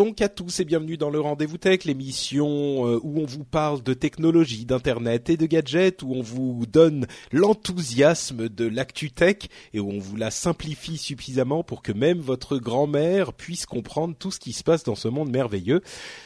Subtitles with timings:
[0.00, 3.82] Donc à tous et bienvenue dans le Rendez-vous Tech, l'émission euh, où on vous parle
[3.82, 9.36] de technologie, d'internet et de gadgets, où on vous donne l'enthousiasme de l'actu tech
[9.74, 14.30] et où on vous la simplifie suffisamment pour que même votre grand-mère puisse comprendre tout
[14.30, 15.82] ce qui se passe dans ce monde merveilleux.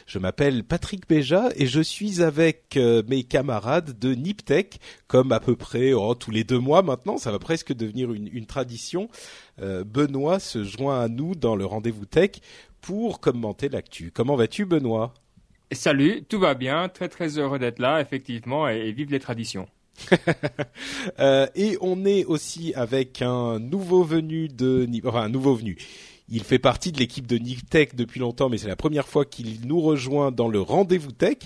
[0.07, 5.41] Je m'appelle Patrick Béja et je suis avec euh, mes camarades de Niptech, comme à
[5.41, 9.09] peu près oh, tous les deux mois maintenant, ça va presque devenir une, tradition.
[9.61, 12.39] Euh, Benoît se joint à nous dans le Rendez-vous Tech
[12.85, 14.11] pour commenter l'actu.
[14.13, 15.11] Comment vas-tu, Benoît?
[15.71, 19.67] Salut, tout va bien, très très heureux d'être là, effectivement, et, et vive les traditions.
[21.19, 25.77] Euh, et on est aussi avec un nouveau venu de, enfin un nouveau venu.
[26.27, 29.65] Il fait partie de l'équipe de Niptech depuis longtemps, mais c'est la première fois qu'il
[29.65, 31.37] nous rejoint dans le rendez-vous tech.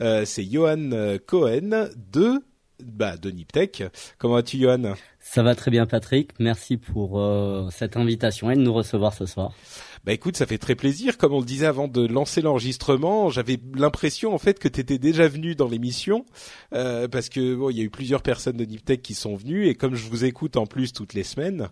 [0.00, 2.40] Euh, c'est Johan euh, Cohen de
[2.82, 3.82] bah de Niptech.
[4.16, 4.94] Comment vas-tu, Johan?
[5.20, 9.26] Ça va très bien Patrick, merci pour euh, cette invitation et de nous recevoir ce
[9.26, 9.52] soir.
[10.04, 11.18] Bah écoute, ça fait très plaisir.
[11.18, 14.98] Comme on le disait avant de lancer l'enregistrement, j'avais l'impression en fait que tu étais
[14.98, 16.24] déjà venu dans l'émission
[16.72, 19.66] euh, parce que bon, il y a eu plusieurs personnes de Niptech qui sont venues
[19.68, 21.68] et comme je vous écoute en plus toutes les semaines,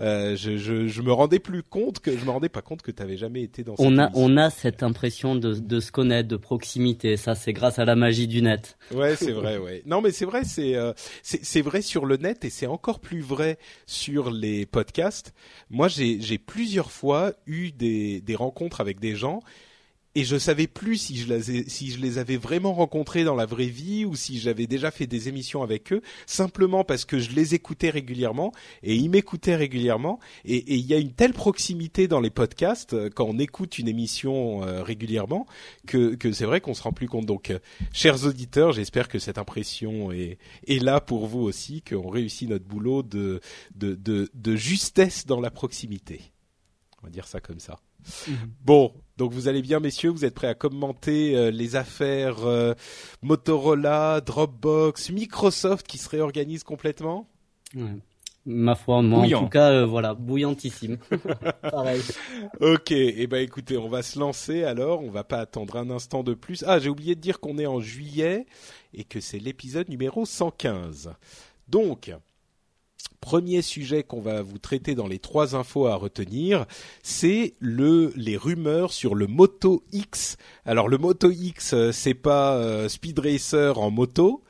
[0.00, 2.90] euh, je, je, je me rendais plus compte que je me rendais pas compte que
[2.90, 4.24] tu avais jamais été dans cette On a émission.
[4.24, 7.96] on a cette impression de, de se connaître, de proximité, ça c'est grâce à la
[7.96, 8.78] magie du net.
[8.94, 9.82] Ouais, c'est vrai, ouais.
[9.86, 10.92] Non, mais c'est vrai, c'est euh,
[11.22, 15.34] c'est c'est vrai sur le net et c'est encore plus vrai sur les podcasts.
[15.70, 19.40] Moi, j'ai j'ai plusieurs fois eu des des rencontres avec des gens
[20.18, 24.16] et je savais plus si je les avais vraiment rencontrés dans la vraie vie ou
[24.16, 28.52] si j'avais déjà fait des émissions avec eux simplement parce que je les écoutais régulièrement
[28.82, 33.10] et ils m'écoutaient régulièrement et il y a une telle proximité dans les podcasts euh,
[33.14, 35.46] quand on écoute une émission euh, régulièrement
[35.86, 37.60] que c'est vrai qu'on se rend plus compte donc euh,
[37.92, 43.04] chers auditeurs, j'espère que cette impression est, là pour vous aussi, qu'on réussit notre boulot
[43.04, 43.40] de
[44.56, 46.32] justesse dans la proximité.
[47.00, 47.78] On va dire ça comme ça.
[48.62, 52.74] Bon, donc vous allez bien messieurs, vous êtes prêts à commenter euh, les affaires euh,
[53.22, 57.28] Motorola, Dropbox, Microsoft qui se réorganisent complètement?
[57.74, 57.96] Ouais.
[58.46, 60.96] Ma foi, moi en tout cas, euh, voilà, bouillantissime.
[61.62, 62.00] Pareil.
[62.60, 66.22] Ok, et ben écoutez, on va se lancer alors, on va pas attendre un instant
[66.22, 66.64] de plus.
[66.66, 68.46] Ah, j'ai oublié de dire qu'on est en juillet
[68.94, 71.12] et que c'est l'épisode numéro 115.
[71.68, 72.10] Donc,
[73.20, 76.66] premier sujet qu'on va vous traiter dans les trois infos à retenir,
[77.02, 80.36] c'est le les rumeurs sur le Moto X.
[80.64, 84.42] Alors le Moto X, euh, c'est pas euh, Speed Racer en moto.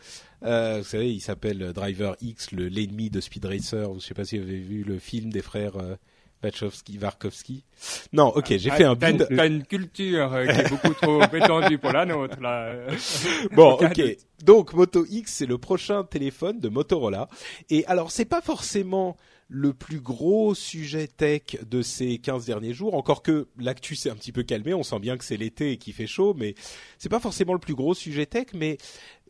[0.44, 3.92] Euh, vous savez, il s'appelle Driver X, le l'ennemi de Speed Racer.
[3.94, 5.97] Je sais pas si vous avez vu le film des frères euh,
[6.43, 7.65] Wachowski, Warkowski.
[8.12, 11.78] Non, ok, j'ai fait un Ah, T'as une, culture euh, qui est beaucoup trop étendue
[11.78, 12.75] pour la nôtre, là.
[13.53, 14.00] Bon, ok.
[14.44, 17.28] Donc Moto X, c'est le prochain téléphone de Motorola.
[17.71, 19.16] Et alors, c'est pas forcément
[19.49, 24.15] le plus gros sujet tech de ces 15 derniers jours, encore que l'actu s'est un
[24.15, 26.55] petit peu calmé, on sent bien que c'est l'été et qu'il fait chaud, mais
[26.99, 28.76] c'est pas forcément le plus gros sujet tech, mais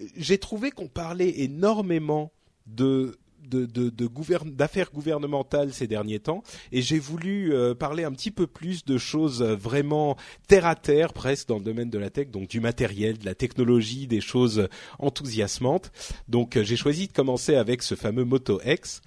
[0.00, 2.32] euh, j'ai trouvé qu'on parlait énormément
[2.66, 3.16] de
[3.48, 6.42] de, d'affaires gouvernementales ces derniers temps
[6.72, 10.16] et j'ai voulu euh, parler un petit peu plus de choses euh, vraiment
[10.47, 13.34] terre à terre presque dans le domaine de la tech donc du matériel de la
[13.34, 14.69] technologie des choses
[14.99, 15.93] enthousiasmantes.
[16.28, 19.00] Donc euh, j'ai choisi de commencer avec ce fameux Moto X.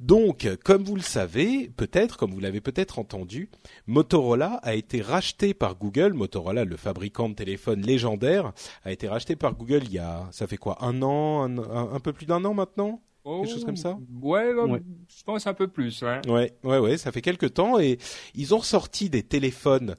[0.00, 3.50] Donc, comme vous le savez, peut-être, comme vous l'avez peut-être entendu,
[3.86, 6.12] Motorola a été racheté par Google.
[6.12, 8.52] Motorola, le fabricant de téléphones légendaire,
[8.84, 12.12] a été racheté par Google il y a, ça fait quoi, un an, un peu
[12.12, 13.00] plus d'un an maintenant?
[13.24, 14.82] Oh, chose comme ça Ouais, euh, Ouais.
[15.08, 16.20] je pense un peu plus, ouais.
[16.26, 17.98] Ouais, ouais, ouais, ça fait quelques temps et
[18.34, 19.96] ils ont sorti des téléphones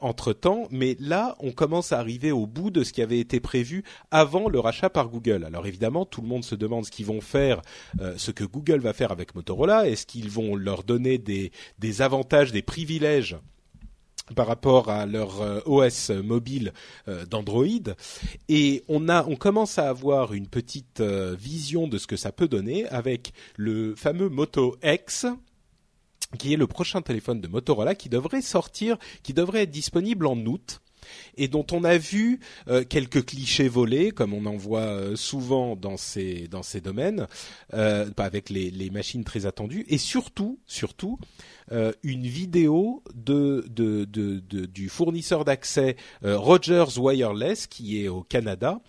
[0.00, 3.38] entre temps, mais là, on commence à arriver au bout de ce qui avait été
[3.40, 5.44] prévu avant le rachat par Google.
[5.44, 7.62] Alors évidemment, tout le monde se demande ce qu'ils vont faire,
[8.00, 9.88] euh, ce que Google va faire avec Motorola.
[9.88, 13.36] Est-ce qu'ils vont leur donner des des avantages, des privilèges
[14.34, 16.72] par rapport à leur euh, OS mobile
[17.08, 17.94] euh, d'Android.
[18.48, 22.32] Et on a on commence à avoir une petite euh, vision de ce que ça
[22.32, 25.26] peut donner avec le fameux Moto X
[26.38, 30.36] qui est le prochain téléphone de Motorola qui devrait sortir qui devrait être disponible en
[30.36, 30.80] août
[31.38, 32.40] et dont on a vu
[32.90, 37.28] quelques clichés volés, comme on en voit souvent dans ces dans ces domaines,
[37.72, 41.18] euh, avec les, les machines très attendues, et surtout, surtout,
[41.72, 48.80] euh, une vidéo du fournisseur d'accès euh, Rogers Wireless qui est au Canada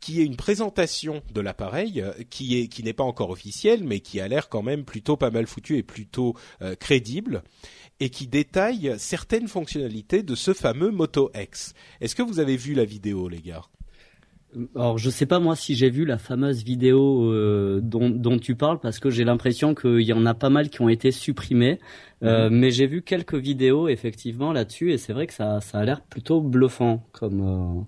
[0.00, 4.28] qui est une présentation de l'appareil euh, qui n'est pas encore officielle mais qui a
[4.28, 6.34] l'air quand même plutôt pas mal foutu et plutôt
[6.80, 7.42] crédible
[8.00, 11.74] et qui détaille certaines fonctionnalités de ce fameux Moto X.
[12.00, 13.64] Est-ce que vous avez vu la vidéo les gars?
[14.74, 18.54] Alors je sais pas moi si j'ai vu la fameuse vidéo euh, dont, dont, tu
[18.54, 21.80] parles parce que j'ai l'impression qu'il y en a pas mal qui ont été supprimées,
[22.22, 22.58] euh, mhm.
[22.58, 26.00] mais j'ai vu quelques vidéos effectivement là-dessus et c'est vrai que ça, ça a l'air
[26.02, 27.82] plutôt bluffant comme euh,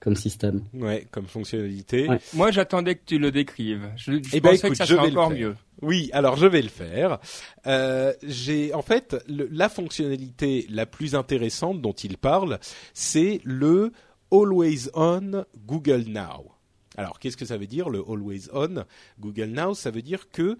[0.00, 0.62] comme système.
[0.74, 2.08] Ouais, comme fonctionnalité.
[2.34, 3.88] Moi j'attendais que tu le décrives.
[3.96, 5.54] Je, je eh ben, pensais que ça serait encore mieux.
[5.80, 7.18] Oui, alors je vais le faire.
[7.66, 12.58] Euh, j'ai en fait le, la fonctionnalité la plus intéressante dont il parle,
[12.94, 13.92] c'est le
[14.32, 16.52] Always On Google Now.
[16.96, 18.84] Alors, qu'est-ce que ça veut dire le Always On
[19.20, 19.74] Google Now?
[19.74, 20.58] Ça veut dire que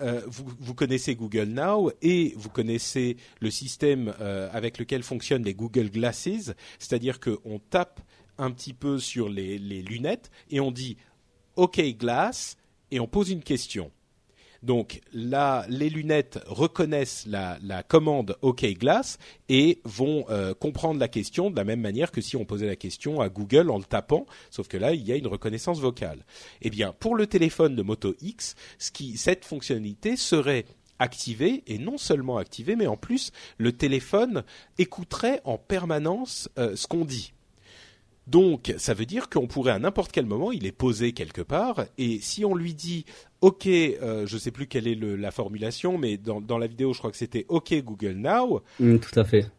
[0.00, 5.54] euh, vous, connaissez Google Now et vous connaissez le système euh, avec lequel fonctionnent les
[5.54, 8.00] Google Glasses, c'est-à-dire qu'on tape
[8.38, 10.96] un petit peu sur les lunettes et on dit
[11.56, 12.56] OK Glass
[12.90, 13.90] et on pose une question.
[14.62, 19.18] Donc là, les lunettes reconnaissent la, commande OK Glass
[19.48, 22.76] et vont euh, comprendre la question de la même manière que si on posait la
[22.76, 26.24] question à Google en le tapant, sauf que là, il y a une reconnaissance vocale.
[26.60, 30.66] Eh bien, pour le téléphone de Moto X, cette fonctionnalité serait
[30.98, 34.44] activée et non seulement activée, mais en plus, le téléphone
[34.78, 37.32] écouterait en permanence euh, ce qu'on dit.
[38.26, 41.86] Donc, ça veut dire qu'on pourrait à n'importe quel moment, il est posé quelque part,
[41.98, 43.04] et si on lui dit
[43.40, 46.92] OK, euh, je sais plus quelle est le, la formulation, mais dans, dans, la vidéo,
[46.92, 48.62] je crois que c'était OK Google Now.
[48.78, 49.50] Mm, tout à fait.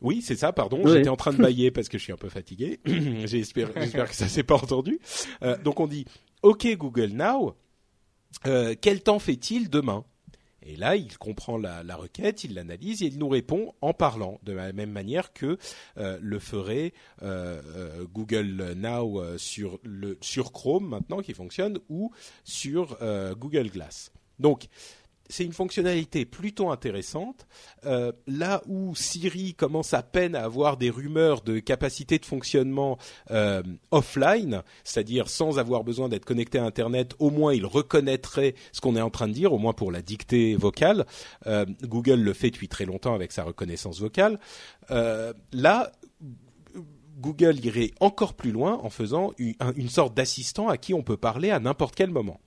[0.00, 0.86] Oui, c'est ça, pardon.
[0.86, 2.80] J'étais en train de bailler parce que je suis un peu fatigué.
[3.24, 5.00] J'espère que ça s'est pas entendu.
[5.42, 6.04] Euh, donc on dit
[6.42, 7.54] OK Google Now,
[8.46, 10.04] euh, quel temps fait-il demain?
[10.68, 14.52] Et là, il comprend la, requête, il l'analyse et il nous répond en parlant, de
[14.52, 15.56] la même manière que
[15.96, 16.92] euh, le ferait
[17.22, 19.80] euh, euh Google Now sur,
[20.20, 22.12] sur Chrome maintenant qui fonctionne ou
[22.44, 22.98] sur
[23.38, 24.12] Google Glass.
[24.38, 24.68] Donc,
[25.28, 27.46] c'est une fonctionnalité plutôt intéressante.
[27.84, 32.98] Euh, là où Siri commence à peine à avoir des rumeurs de capacité de fonctionnement
[33.30, 38.80] euh, offline, c'est-à-dire sans avoir besoin d'être connecté à Internet, au moins il reconnaîtrait ce
[38.80, 41.06] qu'on est en train de dire, au moins pour la dictée vocale.
[41.46, 44.38] Euh, Google le fait depuis très longtemps avec sa reconnaissance vocale.
[45.52, 45.92] Là,
[47.18, 51.50] Google irait encore plus loin en faisant une sorte d'assistant à qui on peut parler
[51.50, 52.40] à n'importe quel moment.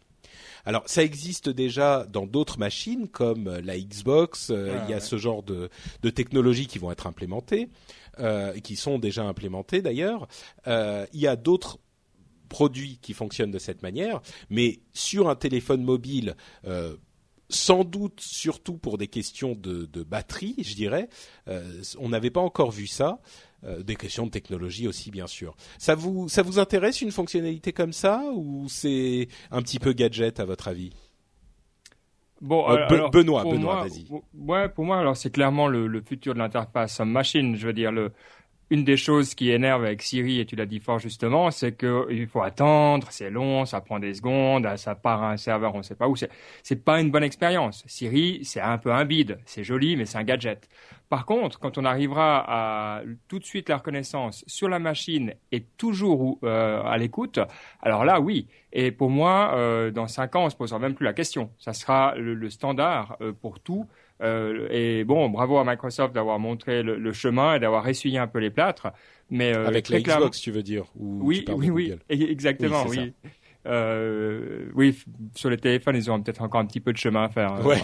[0.65, 4.49] Alors ça existe déjà dans d'autres machines comme euh, la Xbox.
[4.49, 5.69] Euh, il y a ce genre de,
[6.01, 7.69] de technologies qui vont être implémentées,
[8.19, 10.27] euh, qui sont déjà implémentées d'ailleurs.
[10.67, 11.79] Euh, il y a d'autres
[12.49, 16.35] produits qui fonctionnent de cette manière, mais sur un téléphone mobile.
[17.51, 21.09] Sans doute surtout pour des questions de, de batterie, je dirais.
[21.49, 23.19] Euh, on n'avait pas encore vu ça.
[23.63, 25.55] Euh, des questions de technologie aussi, bien sûr.
[25.77, 30.39] Ça vous, ça vous intéresse une fonctionnalité comme ça ou c'est un petit peu gadget
[30.39, 30.91] à votre avis?
[32.41, 34.07] Bon, euh, alors, Benoît, Benoît, vas-y.
[34.33, 37.55] Ouais, pour moi, alors c'est clairement le, le, futur de l'interface machine.
[37.55, 38.11] Je veux dire, le,
[38.71, 42.25] une des choses qui énerve avec Siri, et tu l'as dit fort justement, c'est qu'il
[42.27, 45.83] faut attendre, c'est long, ça prend des secondes, ça part à un serveur, on ne
[45.83, 46.15] sait pas où.
[46.63, 47.83] C'est pas une bonne expérience.
[47.85, 50.69] Siri, c'est un peu un bide, c'est joli, mais c'est un gadget.
[51.09, 55.61] Par contre, quand on arrivera à tout de suite la reconnaissance sur la machine et
[55.77, 57.39] toujours euh, à l'écoute,
[57.81, 58.47] alors là, oui.
[58.71, 61.51] Et pour moi, euh, dans cinq ans, on se posera même plus la question.
[61.59, 63.85] Ça sera le, le standard euh, pour tout.
[64.21, 68.27] Euh, et bon, bravo à Microsoft d'avoir montré le, le, chemin et d'avoir essuyé un
[68.27, 68.87] peu les plâtres.
[69.29, 72.97] Mais euh, avec la Xbox, tu veux dire ou Oui, oui, oui, exactement, oui.
[72.99, 73.31] oui.
[73.67, 74.97] Euh, oui,
[75.35, 77.65] sur les téléphones, ils auront peut-être encore un petit peu de chemin à faire.
[77.65, 77.77] Ouais.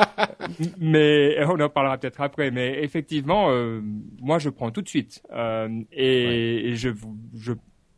[0.80, 2.50] mais on en parlera peut-être après.
[2.50, 3.48] Mais effectivement,
[4.20, 5.22] moi, je prends tout de suite.
[5.32, 5.90] Et, ouais.
[5.92, 6.90] et je,
[7.36, 7.52] je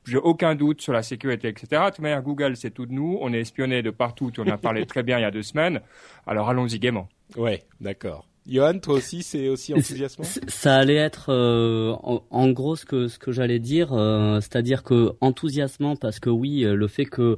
[0.07, 1.67] j'ai aucun doute sur la sécurité, etc.
[1.71, 3.19] De toute manière, Google, c'est tout de nous.
[3.21, 4.31] On est espionné de partout.
[4.39, 5.81] On en a parlé très bien il y a deux semaines.
[6.27, 7.09] Alors allons-y gaiement.
[7.37, 8.27] Ouais, d'accord.
[8.49, 11.93] Johan, toi aussi, c'est aussi enthousiasmant Ça allait être euh,
[12.31, 16.65] en, gros ce que ce que j'allais dire, euh, c'est-à-dire que enthousiasmant parce que oui,
[16.65, 17.37] euh, le fait que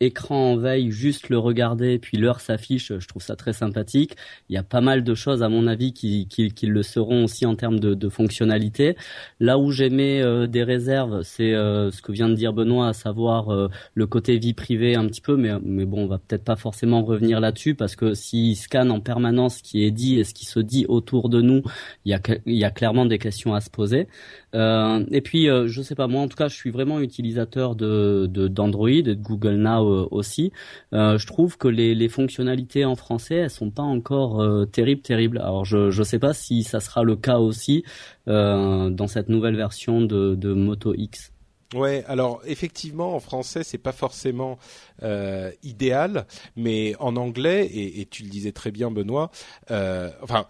[0.00, 4.16] écran en veille, juste le regarder puis l'heure s'affiche, je trouve ça très sympathique.
[4.50, 7.24] Il y a pas mal de choses à mon avis qui qui, qui le seront
[7.24, 8.96] aussi en termes de, de fonctionnalité.
[9.40, 14.06] Là où j'aimais des réserves, c'est ce que vient de dire Benoît, à savoir le
[14.06, 17.40] côté vie privée un petit peu, mais mais bon, on va peut-être pas forcément revenir
[17.40, 20.84] là-dessus parce que s'il scanne en permanence ce qui est dit et qui se dit
[20.88, 21.62] autour de nous,
[22.04, 24.08] il y a, il y a clairement des questions à se poser.
[24.54, 27.74] Euh, et puis, euh, je sais pas, moi en tout cas, je suis vraiment utilisateur
[27.76, 30.52] de d'Android et de Google Now euh, aussi.
[30.92, 35.02] Euh, je trouve que les, les fonctionnalités en français, elles sont pas encore euh, terribles,
[35.02, 35.38] terribles.
[35.38, 37.84] Alors, je je sais pas si ça sera le cas aussi
[38.26, 41.33] dans cette nouvelle version de, de Moto X.
[41.74, 44.58] Ouais, alors effectivement en français c'est pas forcément
[45.02, 46.26] euh, idéal,
[46.56, 49.30] mais en anglais et, et, tu le disais très bien Benoît,
[49.70, 50.46] euh, enfin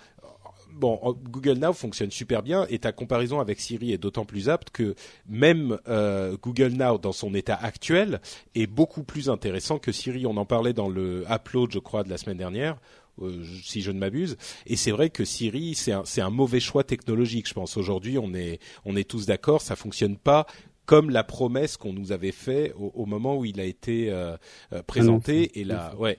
[0.74, 0.98] bon,
[1.30, 4.94] Google Now fonctionne super bien et ta comparaison avec Siri est d'autant plus apte que
[5.28, 8.20] même euh, Google Now dans son état actuel
[8.54, 10.26] est beaucoup plus intéressant que Siri.
[10.26, 12.76] On en parlait dans le upload, je crois, de la semaine dernière.
[13.22, 14.36] Euh, si je ne m'abuse.
[14.66, 17.48] Et c'est vrai que Siri, c'est un, un, mauvais choix technologique.
[17.48, 20.46] Je pense aujourd'hui, on est, on est tous d'accord, ça fonctionne pas
[20.86, 24.36] comme la promesse qu'on nous avait fait au, au, moment où il a été euh,
[24.72, 26.18] euh présenté ah et là ouais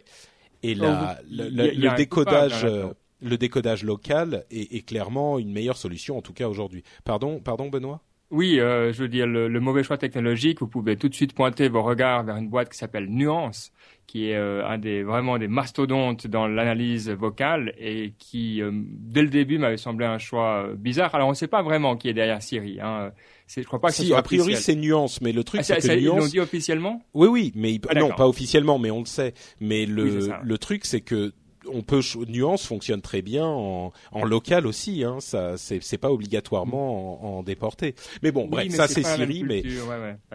[0.64, 6.18] et la, le, le décodage hein, le décodage local est, est, clairement une meilleure solution
[6.18, 6.84] en tout cas aujourd'hui.
[7.04, 8.02] Pardon pardon Benoît?
[8.32, 10.60] Oui, euh, je veux dire le, le, mauvais choix technologique.
[10.60, 13.72] Vous pouvez tout de suite pointer vos regards vers une boîte qui s'appelle Nuance,
[14.08, 19.22] qui est euh, un des vraiment des mastodontes dans l'analyse vocale et qui euh, dès
[19.22, 21.14] le début m'avait semblé un choix euh, bizarre.
[21.14, 22.80] Alors on ne sait pas vraiment qui est derrière Siri.
[22.82, 23.12] Hein.
[23.48, 25.88] Je crois pas que si, a priori c'est Nuance, mais le truc ah, c'est que
[25.88, 26.02] Nuance.
[26.02, 27.02] Ils l'ont dit officiellement.
[27.14, 29.34] Oui, oui, mais ah, non, pas officiellement, mais on le sait.
[29.60, 31.34] Mais le le truc c'est que
[31.72, 35.04] on peut nuance fonctionne très bien en, en local aussi.
[35.04, 37.96] Hein, ça, c'est pas obligatoirement en, en déporté.
[38.24, 39.64] Mais bon, bref, ça c'est Siri, mais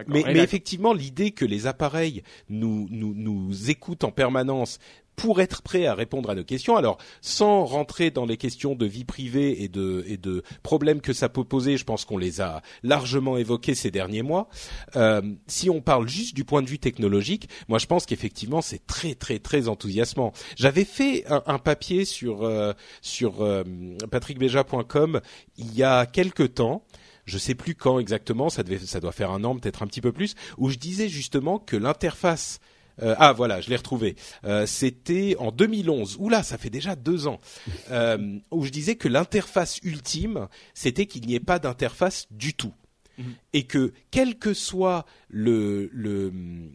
[0.07, 4.79] mais, mais effectivement l'idée que les appareils nous nous nous écoutent en permanence
[5.15, 6.75] pour être prêt à répondre à nos questions.
[6.75, 11.13] Alors, sans rentrer dans les questions de vie privée et de, et de problèmes que
[11.13, 14.49] ça peut poser, je pense qu'on les a largement évoqués ces derniers mois.
[14.95, 18.85] Euh, si on parle juste du point de vue technologique, moi je pense qu'effectivement c'est
[18.87, 20.33] très très très enthousiasmant.
[20.55, 23.63] J'avais fait un, papier sur euh, sur euh,
[24.09, 25.21] patrickbeja.com
[25.57, 26.83] il y a quelque temps
[27.25, 30.01] je sais plus quand exactement, ça, devait, ça doit faire un an, peut-être un petit
[30.01, 32.59] peu plus, où je disais justement que l'interface
[33.01, 34.15] euh, ah voilà, je l'ai retrouvé.
[34.43, 36.17] Euh, C'était en 2011.
[36.19, 37.39] Oula, ça fait déjà deux ans.
[37.89, 42.73] Euh, où je disais que l'interface ultime, c'était qu'il n'y ait pas d'interface du tout.
[43.17, 43.33] Mhm.
[43.53, 46.31] Et que quelle que soit le, le,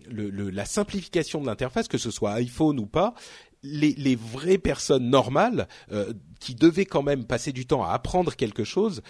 [0.09, 3.15] le, la simplification de l'interface, que ce soit iPhone ou pas,
[3.63, 8.35] les, les vraies personnes normales euh, qui devaient quand même passer du temps à apprendre
[8.35, 9.03] quelque chose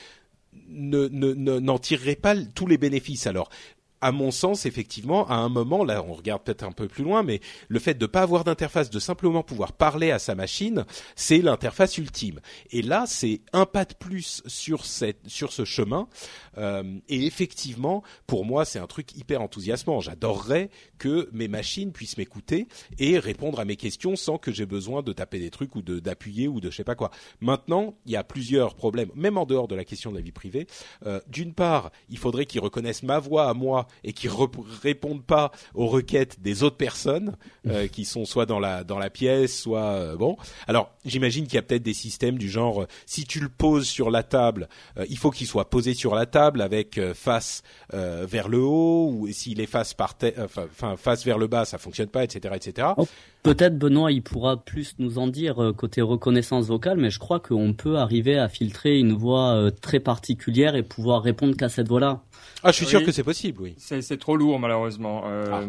[0.69, 3.27] ne n'en ne, tireraient pas tous les bénéfices.
[3.27, 3.51] Alors
[4.07, 7.25] à mon sens, effectivement, à un moment, là, on regarde peut-être un peu plus loin,
[7.25, 10.85] mais le fait de ne pas avoir d'interface, de simplement pouvoir parler à sa machine,
[11.17, 12.39] c'est l'interface ultime.
[12.71, 16.07] Et là, c'est un pas de plus sur cette, sur ce chemin.
[16.57, 19.99] Euh, et effectivement, pour moi, c'est un truc hyper enthousiasmant.
[19.99, 22.69] J'adorerais que mes machines puissent m'écouter
[23.01, 26.47] et répondre à mes questions sans que j'ai besoin de taper des trucs ou d'appuyer
[26.47, 27.11] ou de je sais pas quoi.
[27.41, 30.31] Maintenant, il y a plusieurs problèmes, même en dehors de la question de la vie
[30.31, 30.69] privée.
[31.07, 34.29] Euh, D'une part, il faudrait qu'ils reconnaissent ma voix à moi et qui
[34.83, 37.37] répondent pas aux requêtes des autres personnes
[37.69, 40.37] euh, qui sont soit dans la dans la pièce, soit euh, bon.
[40.67, 43.87] Alors j'imagine qu'il y a peut-être des systèmes du genre euh, si tu le poses
[43.87, 44.69] sur la table,
[45.09, 47.63] il faut qu'il soit posé sur la table avec face
[47.93, 52.09] vers le haut ou s'il est face par enfin face vers le bas, ça fonctionne
[52.09, 52.89] pas, etc., etc.
[53.43, 57.73] Peut-être Benoît, il pourra plus nous en dire côté reconnaissance vocale, mais je crois qu'on
[57.73, 62.23] peut arriver à filtrer une voix très particulière et pouvoir répondre qu'à cette voix-là.
[62.63, 63.75] Ah, je suis sûr que c'est possible, oui.
[63.79, 65.25] C'est trop lourd, malheureusement.
[65.27, 65.63] Euh, ah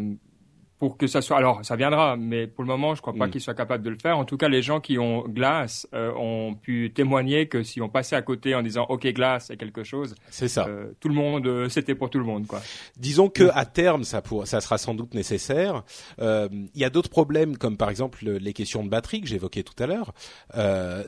[0.78, 1.36] pour que ça soit.
[1.36, 3.30] Alors, ça viendra, mais pour le moment, je crois pas mm.
[3.30, 4.16] qu'ils soient capables de le faire.
[4.16, 7.88] En tout cas, les gens qui ont Glace euh, ont pu témoigner que si on
[7.88, 10.14] passait à côté en disant OK Glace, c'est quelque chose.
[10.30, 10.66] C'est ça.
[10.68, 12.62] Euh, tout le monde, c'était pour tout le monde, quoi.
[12.96, 15.82] Disons que à terme, ça pour, ça sera sans doute nécessaire.
[16.20, 19.82] Il y a d'autres problèmes, comme par exemple les questions de batterie que j'évoquais tout
[19.82, 20.14] à l'heure.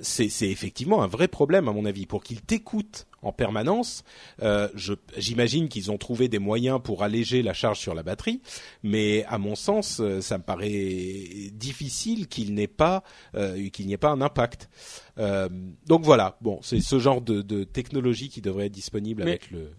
[0.03, 4.05] c'est effectivement un vrai problème à mon avis pour qu'ils t'écoutent en permanence.
[4.43, 4.69] Euh,
[5.17, 8.41] J'imagine qu'ils ont trouvé des moyens pour alléger la charge sur la batterie,
[8.83, 13.03] mais à mon sens, euh, ça me paraît difficile qu'il n'ait pas
[13.35, 14.69] euh, qu'il n'y ait pas un impact.
[15.19, 15.49] Euh,
[15.87, 19.71] donc voilà, bon, c'est ce genre de, de, technologie qui devrait être disponible avec le.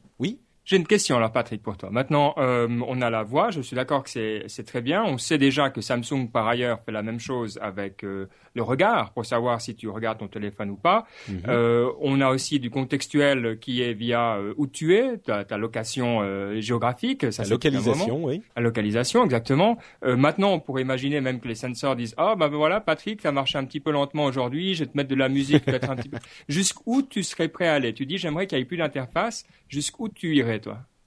[0.72, 1.90] J'ai une question alors Patrick pour toi.
[1.92, 5.04] Maintenant, euh, on a la voix, je suis d'accord que c'est très bien.
[5.04, 9.12] On sait déjà que Samsung par ailleurs fait la même chose avec euh, le regard
[9.12, 11.06] pour savoir si tu regardes ton téléphone ou pas.
[11.28, 11.42] Mhm.
[11.50, 16.22] euh, on a aussi du contextuel qui est via où tu es, ta, ta location
[16.62, 17.34] géographique.
[17.34, 18.42] Ça, la localisation, oui.
[18.56, 19.78] La localisation, exactement.
[20.02, 23.58] maintenant, on pourrait imaginer même que les sensors disent ah bah voilà Patrick, ça marché
[23.58, 26.08] un petit peu lentement aujourd'hui, je vais te mettre de la musique peut-être un petit
[26.08, 26.20] peu.
[26.48, 27.94] Jusqu'où tu serais prêt à aller?
[27.94, 29.46] Tu dis j'aimerais qu'il n'y ait plus d'interface.
[29.68, 30.61] Jusqu'où tu irais?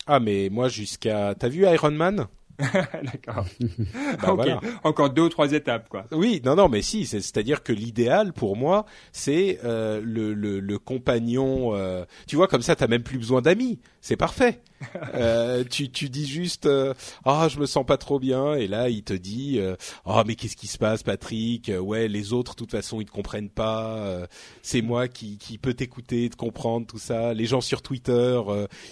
[0.07, 1.35] Ah mais moi jusqu'à.
[1.35, 2.27] T'as vu Iron Man?
[3.03, 3.47] D'accord.
[4.37, 6.07] bah, Encore deux ou trois étapes, quoi.
[6.13, 10.79] Oui, non, non, mais si, c'est-à-dire que l'idéal pour moi, c'est euh, le, le, le,
[10.79, 11.75] compagnon.
[11.75, 13.81] Euh, tu vois, comme ça, t'as même plus besoin d'amis.
[14.01, 14.61] C'est parfait.
[15.15, 16.95] euh, tu, tu dis juste, euh,
[17.25, 19.61] ah, je me sens pas trop bien, et là, il te dit,
[20.05, 21.73] ah, mais qu'est-ce qui se passe, Patrick?
[21.81, 24.27] Ouais, les autres, de toute façon, ils te comprennent pas.
[24.63, 27.35] c'est moi qui, qui peut t'écouter, te comprendre, tout ça.
[27.35, 28.41] Les gens sur Twitter,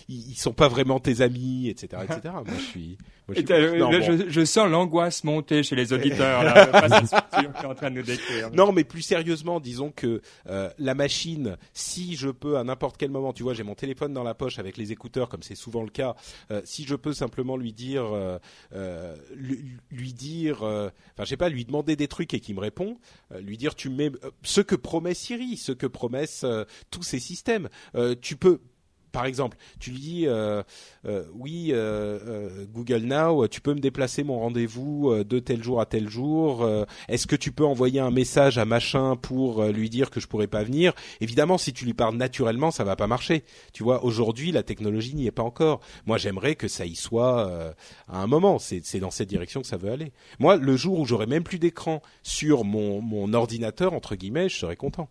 [0.08, 2.20] ils, ils sont pas vraiment tes amis, etc., etc.
[2.32, 2.98] moi, je suis
[3.34, 6.42] je, sens l'angoisse monter chez les auditeurs.
[6.42, 6.70] Là,
[7.64, 8.50] en train de nous décrire.
[8.52, 13.10] Non, mais plus sérieusement, disons que euh, la machine, si je peux à n'importe quel
[13.10, 15.82] moment, tu vois, j'ai mon téléphone dans la poche avec les écouteurs, comme c'est souvent
[15.82, 16.14] le cas,
[16.50, 18.04] euh, si je peux simplement lui dire,
[18.72, 22.98] euh, lui, dire, enfin, je sais pas, lui demander des trucs et qu'il me répond,
[23.40, 24.10] lui dire, tu mets
[24.42, 26.46] ce que promet Siri, ce que promettent
[26.90, 27.68] tous ces systèmes.
[28.20, 28.60] tu peux
[29.12, 30.62] par exemple, tu lui dis euh,
[31.06, 35.86] euh, oui euh, Google Now, tu peux me déplacer mon rendez-vous de tel jour à
[35.86, 36.66] tel jour.
[37.08, 40.46] Est-ce que tu peux envoyer un message à machin pour lui dire que je pourrais
[40.46, 40.94] pas venir?
[41.20, 43.44] Évidemment, si tu lui parles naturellement, ça va pas marcher.
[43.72, 45.80] Tu vois, aujourd'hui, la technologie n'y est pas encore.
[46.06, 47.74] Moi, j'aimerais que ça y soit
[48.08, 48.58] à un moment.
[48.58, 50.12] C'est dans cette direction que ça veut aller.
[50.38, 54.56] Moi, le jour où j'aurai même plus d'écran sur mon, mon ordinateur entre guillemets, je
[54.56, 55.10] serai content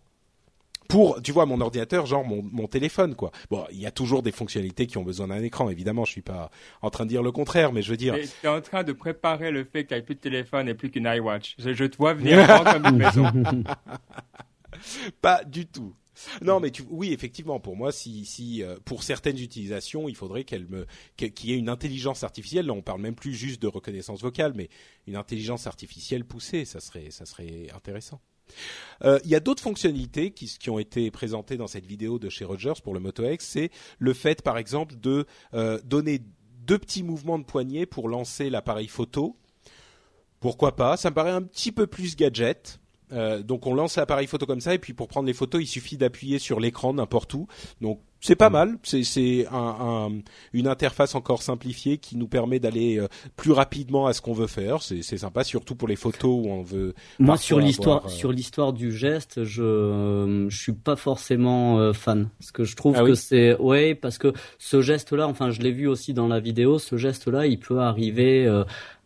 [0.92, 3.32] pour, tu vois, mon ordinateur, genre mon, mon téléphone, quoi.
[3.50, 6.04] Bon, il y a toujours des fonctionnalités qui ont besoin d'un écran, évidemment.
[6.04, 6.50] Je suis pas
[6.82, 8.14] en train de dire le contraire, mais je veux dire.
[8.14, 10.74] Tu es en train de préparer le fait qu'il n'y ait plus de téléphone et
[10.74, 11.54] plus qu'une iWatch.
[11.58, 13.24] Je, je te vois venir comme une maison.
[15.22, 15.94] pas du tout.
[16.42, 20.44] Non, mais tu, oui, effectivement, pour moi, si, si euh, pour certaines utilisations, il faudrait
[20.44, 22.66] qu'elle me, qu'il y ait une intelligence artificielle.
[22.66, 24.68] Là, on parle même plus juste de reconnaissance vocale, mais
[25.06, 28.20] une intelligence artificielle poussée, ça serait, ça serait intéressant.
[29.04, 32.44] Euh, il y a d'autres fonctionnalités qui, ont été présentées dans cette vidéo de chez
[32.44, 33.24] Rogers pour le Moto.
[33.38, 36.20] C'est le fait, par exemple, de euh, donner
[36.66, 39.36] deux petits mouvements de poignet pour lancer l'appareil photo.
[40.40, 40.96] Pourquoi pas?
[40.96, 42.80] Ça me paraît un petit peu plus gadget.
[43.12, 45.66] Euh, donc on lance l'appareil photo comme ça et puis pour prendre les photos il
[45.66, 47.46] suffit d'appuyer sur l'écran n'importe où.
[47.80, 48.52] Donc c'est pas mm.
[48.52, 50.10] mal, c'est un, un,
[50.52, 54.46] une interface encore simplifiée qui nous permet d'aller euh, plus rapidement à ce qu'on veut
[54.46, 54.80] faire.
[54.80, 56.94] C'est sympa, surtout pour les photos où on veut.
[57.18, 62.28] Moi, sur l'histoire, euh, sur l'histoire du geste, je je suis pas forcément euh, fan,
[62.38, 65.72] parce que je trouve ah que c'est ouais, parce que ce geste-là, enfin, je l'ai
[65.72, 68.48] vu aussi dans la vidéo, ce geste-là, il peut arriver.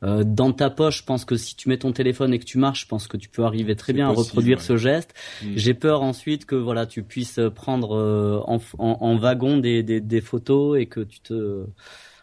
[0.07, 2.59] Euh, dans ta poche, je pense que si tu mets ton téléphone et que tu
[2.59, 5.15] marches, je pense que tu peux arriver très bien à reproduire ce geste.
[5.43, 5.53] Mm.
[5.57, 10.21] J'ai peur ensuite que voilà, tu puisses prendre en, en, en wagon des, des, des,
[10.21, 11.67] photos et que tu te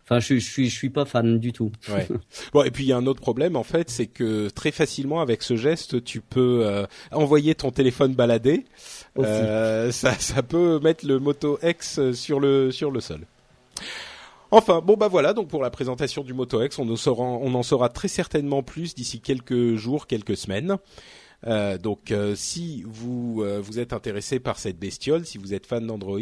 [0.06, 1.72] Enfin, je, je suis, je suis pas fan du tout.
[1.88, 2.08] Ouais.
[2.54, 5.22] bon, et puis il y a un autre problème en fait, c'est que très facilement
[5.22, 8.66] avec ce geste, tu peux euh, envoyer ton téléphone balader.
[9.18, 13.22] Euh, ça, ça peut mettre le Moto X sur le sur le sol.
[14.56, 18.08] Enfin, bon bah voilà, donc pour la présentation du Moto X, on en saura, très
[18.08, 20.78] certainement plus d'ici quelques jours, quelques semaines.
[21.48, 25.66] Euh, donc, euh, si vous euh, vous êtes intéressé par cette bestiole, si vous êtes
[25.66, 26.20] fan d'Android,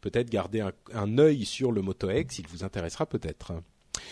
[0.00, 3.52] peut-être gardez un, un œil sur le Moto X, il vous intéressera peut-être.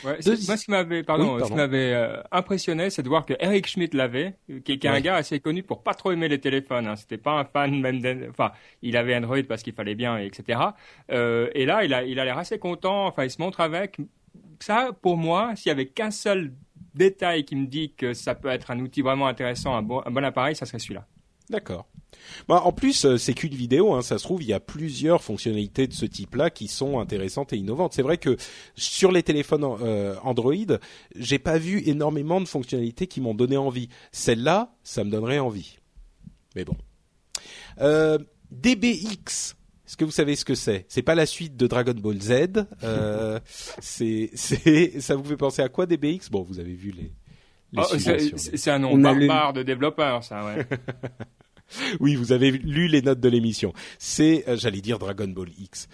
[0.04, 1.94] Ouais, moi, ce qui m'avait, pardon, ce qui m'avait
[2.30, 5.62] impressionné, c'est de voir que Eric Schmidt l'avait, qui, qui est un gars assez connu
[5.62, 6.86] pour pas trop aimer les téléphones.
[6.86, 6.96] Hein.
[6.96, 8.52] C'était pas un fan même, enfin,
[8.82, 10.60] il avait Android parce qu'il fallait bien, etc.
[11.10, 13.06] Euh, et là, il a, il a l'air assez content.
[13.06, 13.98] Enfin, il se montre avec.
[14.60, 16.52] Ça, pour moi, s'il y avait qu'un seul
[16.94, 20.10] détail qui me dit que ça peut être un outil vraiment intéressant, un bon, un
[20.10, 21.06] bon appareil, ça serait celui-là.
[21.52, 21.86] D'accord.
[22.48, 25.22] Bah, en plus, euh, c'est qu'une vidéo, hein, ça se trouve, il y a plusieurs
[25.22, 27.92] fonctionnalités de ce type-là qui sont intéressantes et innovantes.
[27.94, 28.36] C'est vrai que
[28.74, 30.54] sur les téléphones euh, Android,
[31.16, 33.88] j'ai pas vu énormément de fonctionnalités qui m'ont donné envie.
[34.12, 35.78] Celle-là, ça me donnerait envie.
[36.56, 36.76] Mais bon.
[37.80, 38.18] Euh,
[38.50, 40.86] DBX, est-ce que vous savez ce que c'est?
[40.88, 42.66] C'est pas la suite de Dragon Ball Z.
[42.82, 43.40] Euh,
[43.80, 44.30] c'est,
[45.00, 47.12] ça vous fait penser à quoi DBX Bon, vous avez vu les.
[47.72, 47.84] les oh,
[48.36, 50.44] c'est, un nom barbare de développeur, ça.
[50.44, 50.66] Ouais.
[52.00, 53.72] oui, vous avez lu les notes de l'émission.
[53.98, 55.88] C'est, euh, j'allais dire Dragon Ball X.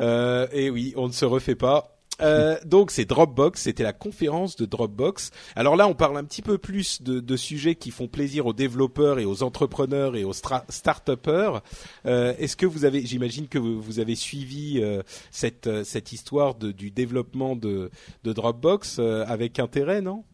[0.00, 1.98] Euh, et oui, on ne se refait pas.
[2.20, 5.30] Euh, donc c'est Dropbox, c'était la conférence de Dropbox.
[5.56, 8.52] Alors là, on parle un petit peu plus de, de sujets qui font plaisir aux
[8.52, 11.62] développeurs et aux entrepreneurs et aux start-upers.
[12.06, 16.70] Euh, Est-ce que vous avez, j'imagine que vous, avez suivi euh, cette cette histoire de,
[16.72, 17.90] du développement de,
[18.24, 20.24] de Dropbox avec intérêt, non?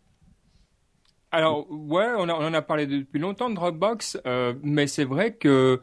[1.34, 4.18] Alors ouais, on, a, on en a parlé depuis longtemps de Dropbox,
[4.62, 5.80] mais c'est vrai que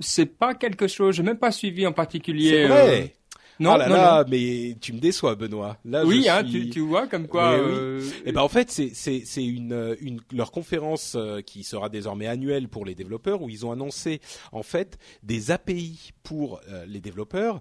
[0.00, 1.16] c'est pas quelque chose.
[1.16, 2.50] J'ai même pas suivi en particulier.
[2.50, 3.14] C'est vrai.
[3.60, 5.78] Non, oh là là, mais tu me déçois, Benoît.
[5.84, 7.52] Là, oui, hein, tu, tu, vois comme quoi.
[7.58, 8.00] Euh...
[8.00, 11.64] Et eh ben en fait, c'est c'est c'est une euh, une leur conférence euh, qui
[11.64, 14.20] sera désormais annuelle pour les développeurs où ils ont annoncé
[14.52, 17.60] en fait des API pour euh, les développeurs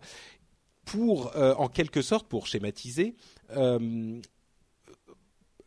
[0.86, 3.18] pour en quelque sorte pour schématiser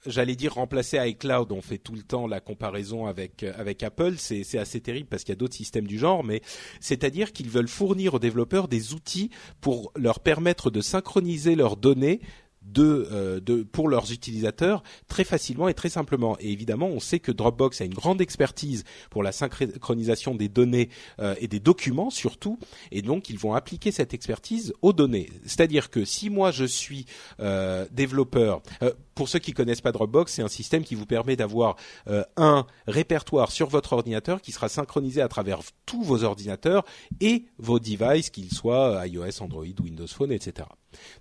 [0.07, 1.53] j'allais dire remplacer iCloud.
[1.53, 4.15] On fait tout le temps la comparaison avec euh, avec Apple.
[4.17, 6.41] C'est assez terrible parce qu'il y a d'autres systèmes du genre, mais
[6.81, 12.21] c'est-à-dire qu'ils veulent fournir aux développeurs des outils pour leur permettre de synchroniser leurs données
[12.79, 13.41] euh,
[13.73, 16.37] pour leurs utilisateurs très facilement et très simplement.
[16.41, 20.89] Et évidemment, on sait que Dropbox a une grande expertise pour la synchronisation des données
[21.21, 22.59] euh, et des documents surtout,
[22.91, 25.31] et donc ils vont appliquer cette expertise aux données.
[25.45, 27.07] C'est-à-dire que si moi je suis
[27.41, 28.63] euh, développeur,
[29.15, 31.77] pour ceux qui connaissent pas Dropbox, c'est un système qui vous permet d'avoir
[32.37, 36.85] un répertoire sur votre ordinateur qui sera synchronisé à travers tous vos ordinateurs
[37.21, 40.67] et vos devices, qu'ils soient iOS, Android, Windows Phone, etc.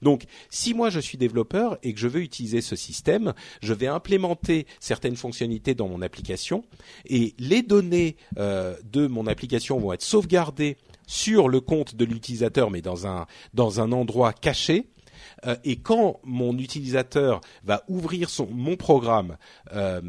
[0.01, 3.87] Donc, si moi je suis développeur et que je veux utiliser ce système, je vais
[3.87, 6.63] implémenter certaines fonctionnalités dans mon application
[7.05, 10.77] et les données euh, de mon application vont être sauvegardées
[11.07, 13.07] sur le compte de l'utilisateur, mais dans
[13.79, 14.89] un endroit caché.
[15.45, 19.37] Euh, et quand mon utilisateur va ouvrir mon programme
[19.73, 20.01] euh,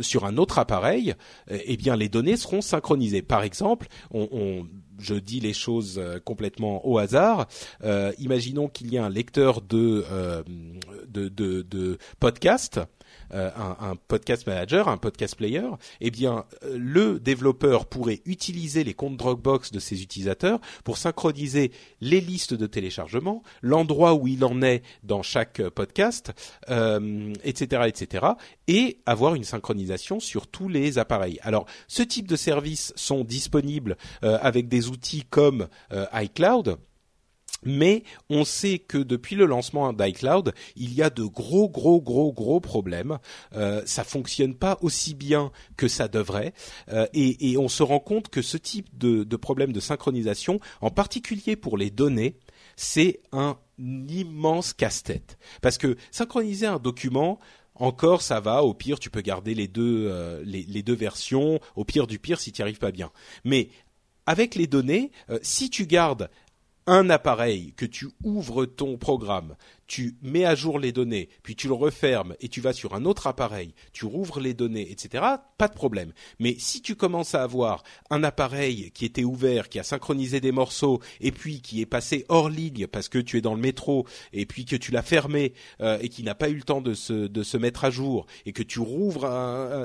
[0.00, 1.14] sur un autre appareil,
[1.48, 3.22] eh bien les données seront synchronisées.
[3.22, 4.66] Par exemple, on
[5.02, 7.48] je dis les choses euh, complètement au hasard.
[7.84, 10.42] Euh, imaginons qu'il y ait un lecteur de, euh,
[11.08, 12.80] de, de, de podcast
[13.34, 15.66] euh, un, podcast manager, un podcast player,
[16.00, 21.72] eh bien euh, le développeur pourrait utiliser les comptes Dropbox de ses utilisateurs pour synchroniser
[22.00, 26.32] les listes de téléchargement, l'endroit où il en est dans chaque podcast,
[26.68, 28.26] euh, etc., etc.,
[28.68, 31.38] et avoir une synchronisation sur tous les appareils.
[31.42, 35.68] Alors, ce type de services sont disponibles avec des outils comme
[36.14, 36.78] iCloud
[37.64, 42.32] mais on sait que depuis le lancement d'iCloud, il y a de gros, gros, gros,
[42.32, 43.18] gros problèmes.
[43.54, 46.52] Euh, ça fonctionne pas aussi bien que ça devrait,
[46.90, 51.56] euh, et, on se rend compte que ce type de, problème de synchronisation, en particulier
[51.56, 52.38] pour les données,
[52.76, 55.38] c'est un immense casse-tête.
[55.60, 57.38] Parce que synchroniser un document,
[57.74, 61.84] encore ça va, au pire tu peux garder les deux, euh, les, deux versions, au
[61.84, 63.10] pire du pire si tu n'y arrives pas bien.
[63.44, 63.68] Mais
[64.26, 66.30] avec les données, euh, si tu gardes
[66.86, 71.68] un appareil, que tu ouvres ton programme, tu mets à jour les données, puis tu
[71.68, 75.22] le refermes et tu vas sur un autre appareil, tu rouvres les données, etc.,
[75.58, 76.12] pas de problème.
[76.38, 80.50] Mais si tu commences à avoir un appareil qui était ouvert, qui a synchronisé des
[80.50, 84.06] morceaux, et puis qui est passé hors ligne parce que tu es dans le métro,
[84.32, 86.94] et puis que tu l'as fermé euh, et qui n'a pas eu le temps de
[86.94, 89.28] se, de se mettre à jour, et que tu rouvres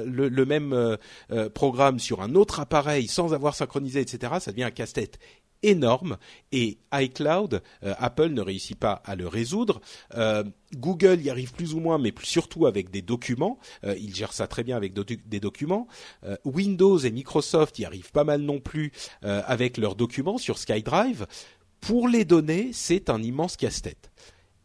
[0.05, 0.95] le, même euh,
[1.31, 5.19] euh, programme sur un autre appareil sans avoir synchronisé, etc., ça devient un casse-tête
[5.63, 6.17] énorme
[6.51, 9.81] et iCloud, euh, Apple ne réussit pas à le résoudre.
[10.15, 10.43] Euh,
[10.75, 13.57] Google y arrive plus ou moins, mais surtout avec des documents.
[13.83, 15.87] Euh, il gère ça très bien avec des documents.
[16.43, 18.91] Windows et Microsoft y arrivent pas mal non plus
[19.21, 21.25] avec leurs documents sur SkyDrive.
[21.79, 24.11] Pour les données, c'est un immense casse-tête.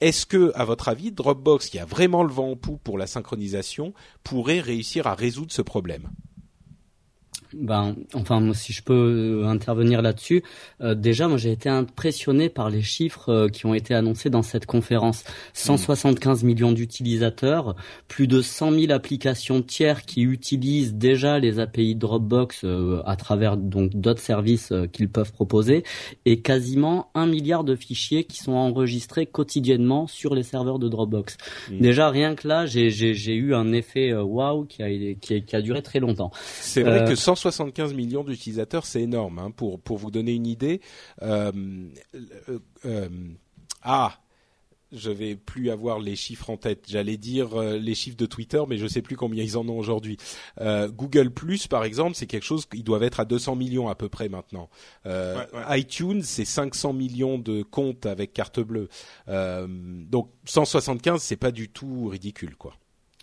[0.00, 3.06] Est-ce que, à votre avis, Dropbox, qui a vraiment le vent en pouls pour la
[3.06, 6.10] synchronisation, pourrait réussir à résoudre ce problème?
[7.54, 10.42] Ben, enfin, si je peux euh, intervenir là-dessus,
[10.80, 14.42] euh, déjà, moi, j'ai été impressionné par les chiffres euh, qui ont été annoncés dans
[14.42, 15.24] cette conférence.
[15.52, 17.76] 175 millions d'utilisateurs,
[18.08, 22.64] plus de 100 000 applications tiers qui utilisent déjà les API Dropbox
[23.04, 25.84] à travers donc d'autres services qu'ils peuvent proposer,
[26.24, 31.36] et quasiment un milliard de fichiers qui sont enregistrés quotidiennement sur les serveurs de Dropbox.
[31.70, 31.78] Mm.
[31.80, 34.88] Déjà, rien que là, j'ai eu un effet waouh qui a,
[35.20, 36.30] qui, qui a duré très longtemps.
[36.60, 39.38] C'est vrai que 175 millions d'utilisateurs, c'est énorme.
[39.38, 40.80] Hein, pour pour vous donner une idée.
[41.22, 41.52] Euh,
[42.14, 43.08] euh, euh,
[43.82, 44.18] ah,
[44.92, 46.84] je vais plus avoir les chiffres en tête.
[46.86, 50.18] J'allais dire les chiffres de Twitter, mais je sais plus combien ils en ont aujourd'hui.
[50.60, 54.10] Google Plus, par exemple, c'est quelque chose qu'ils doivent être à 200 millions à peu
[54.10, 54.68] près maintenant.
[55.70, 58.90] iTunes, c'est 500 millions de comptes avec carte bleue.
[59.26, 62.74] donc 175, c'est pas du tout ridicule, quoi.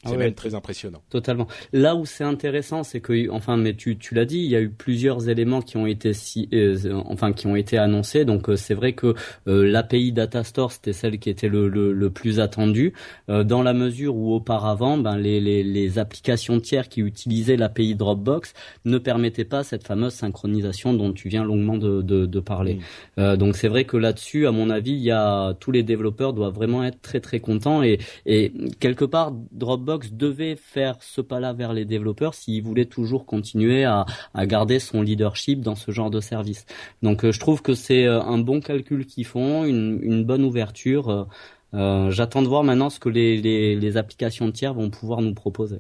[0.06, 1.02] C'est même très impressionnant.
[1.10, 1.48] Totalement.
[1.74, 4.62] Là où c'est intéressant, c'est que, enfin, mais tu, tu l'as dit, il y a
[4.62, 8.24] eu plusieurs éléments qui ont été si, euh, enfin, qui ont été annoncés.
[8.24, 9.14] Donc, euh, c'est vrai que
[9.48, 12.94] euh, l'API Data Store, c'était celle qui était le, le, le plus attendue,
[13.28, 18.54] dans la mesure où auparavant, ben, les, les, les applications tiers qui utilisaient l'API Dropbox
[18.86, 22.80] ne permettaient pas cette fameuse synchronisation dont tu viens longuement de, de, de parler.
[23.18, 23.36] Mm.
[23.36, 26.54] donc, c'est vrai que là-dessus, à mon avis, il y a tous les développeurs doivent
[26.54, 31.74] vraiment être très très contents et, et quelque part, Dropbox devait faire ce pas-là vers
[31.74, 34.06] les développeurs s'il voulait toujours continuer à,
[34.46, 36.66] garder son leadership dans ce genre de service.
[37.02, 41.28] Donc euh, je trouve que c'est euh, un bon calcul qu'ils font, une, bonne ouverture.
[41.74, 45.80] Euh, j'attends de voir maintenant ce que les, les applications tiers vont pouvoir nous proposer.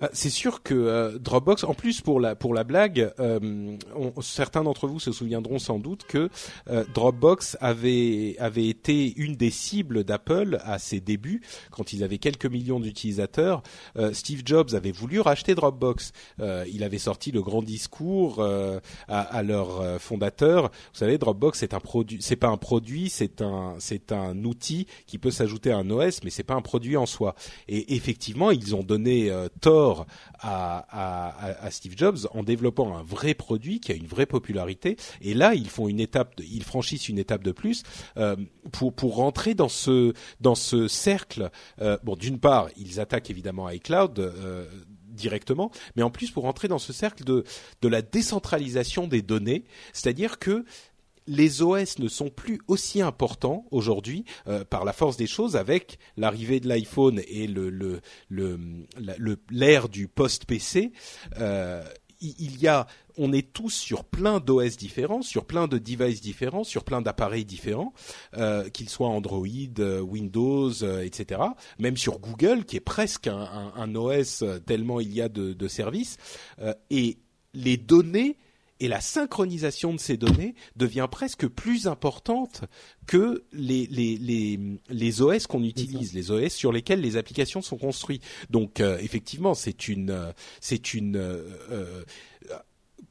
[0.00, 3.76] Bah, c'est sûr que euh, Dropbox, en plus pour la pour la blague, euh,
[4.22, 6.30] certains d'entre vous se souviendront sans doute que
[6.68, 12.18] euh, Dropbox avait avait été une des cibles d'Apple à ses débuts quand ils avaient
[12.18, 13.62] quelques millions d'utilisateurs.
[14.12, 16.12] Steve Jobs avait voulu racheter Dropbox.
[16.40, 20.64] il avait sorti le grand discours à, à, leur fondateur.
[20.64, 24.86] Vous savez, Dropbox c'est un produit, c'est pas un produit, c'est un c'est un outil
[25.06, 27.36] qui peut s'ajouter à un OS, mais c'est pas un produit en soi.
[27.68, 29.30] Et effectivement, ils ont donné
[29.60, 29.83] tort
[30.40, 34.96] à, Steve Jobs en développant un vrai produit qui a une vraie popularité.
[35.20, 37.82] Et là, ils font une étape, ils franchissent une étape de plus
[38.16, 38.36] euh,
[38.72, 41.50] pour pour rentrer dans ce dans ce cercle.
[41.80, 44.18] Euh, bon, d'une part, ils attaquent évidemment iCloud.
[44.18, 44.66] Euh,
[45.14, 47.44] directement, mais en plus pour rentrer dans ce cercle de,
[47.82, 50.64] de la décentralisation des données, c'est-à-dire que
[51.26, 55.98] les OS ne sont plus aussi importants aujourd'hui euh, par la force des choses avec
[56.16, 58.00] l'arrivée de l'iPhone et le
[59.50, 60.92] l'ère du post PC.
[61.38, 61.82] Euh,
[62.20, 62.86] il y a,
[63.18, 67.44] on est tous sur plein d'OS différents, sur plein de devices différents, sur plein d'appareils
[67.44, 67.92] différents,
[68.38, 69.44] euh, qu'ils soient Android,
[70.00, 71.42] Windows, etc.
[71.78, 76.16] Même sur Google, qui est presque un, OS tellement il y a de, de services.
[76.88, 77.18] et
[77.52, 78.38] les données
[78.84, 82.64] et la synchronisation de ces données devient presque plus importante
[83.06, 87.78] que les, les, les, les OS qu'on utilise, les OS sur lesquels les applications sont
[87.78, 88.22] construites.
[88.50, 92.04] Donc euh, effectivement, c'est une, euh, c'est une euh,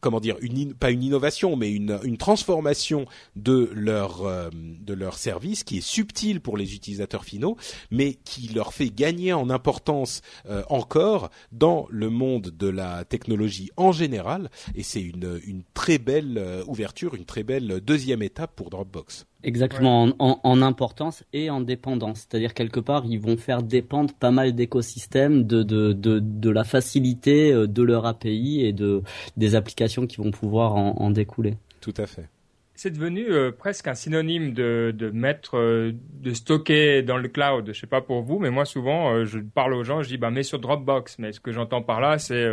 [0.03, 3.05] comment dire une pas une innovation mais une, transformation
[3.37, 7.55] de leur euh, de leur service qui est subtile pour les utilisateurs finaux
[7.89, 13.71] mais qui leur fait gagner en importance euh, encore dans le monde de la technologie
[13.77, 18.55] en général et c'est une une très belle euh, ouverture une très belle deuxième étape
[18.55, 19.25] pour Dropbox.
[19.43, 22.19] Exactement, en, importance et en dépendance.
[22.19, 26.63] C'est-à-dire quelque part, ils vont faire dépendre pas mal d'écosystèmes de, de, de, de, la
[26.63, 29.01] facilité euh, de leur API et de,
[29.35, 31.55] des applications qui vont pouvoir en, en découler.
[31.81, 32.27] Tout à fait
[32.75, 37.69] c'est devenu euh, presque un synonyme de, de mettre, euh, de stocker dans le cloud.
[37.71, 40.31] Je sais pas pour vous, mais moi souvent, je parle aux gens, je dis bah
[40.31, 41.19] mets sur Dropbox.
[41.19, 42.45] Mais ce que j'entends par là, c'est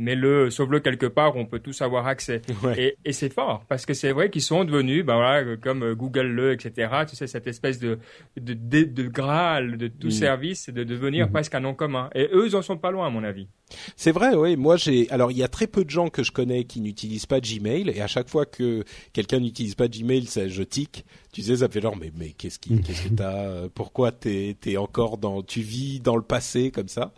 [0.00, 2.42] mets-le, sauve-le quelque part où on peut tous avoir accès.
[2.76, 5.94] Et, et c'est fort parce que c'est vrai qu'ils sont devenus, ben voilà, comme euh,
[5.94, 6.90] Google le, etc.
[7.08, 7.98] Tu sais cette espèce de
[8.36, 10.12] de, de, de graal de tout mm.
[10.12, 11.32] service, de devenir mm-hmm.
[11.32, 12.10] presque un nom commun.
[12.14, 13.48] Et eux, ils en sont pas loin, à mon avis.
[13.96, 14.56] C'est vrai, oui.
[14.56, 15.08] Moi, j'ai.
[15.10, 17.90] Alors, il y a très peu de gens que je connais qui n'utilisent pas Gmail,
[17.90, 21.04] et à chaque fois que quelqu'un n'utilise pas Gmail, ça, je tic.
[21.32, 24.56] Tu sais, ça fait genre, mais mais qu'est-ce qui, qu'est-ce que t'as euh, Pourquoi t'es
[24.60, 27.12] t'es encore dans, tu vis dans le passé comme ça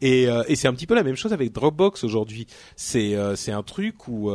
[0.00, 2.13] Et euh, et c'est un petit peu la même chose avec Dropbox aujourd'hui.
[2.76, 4.30] C'est euh, c'est un truc où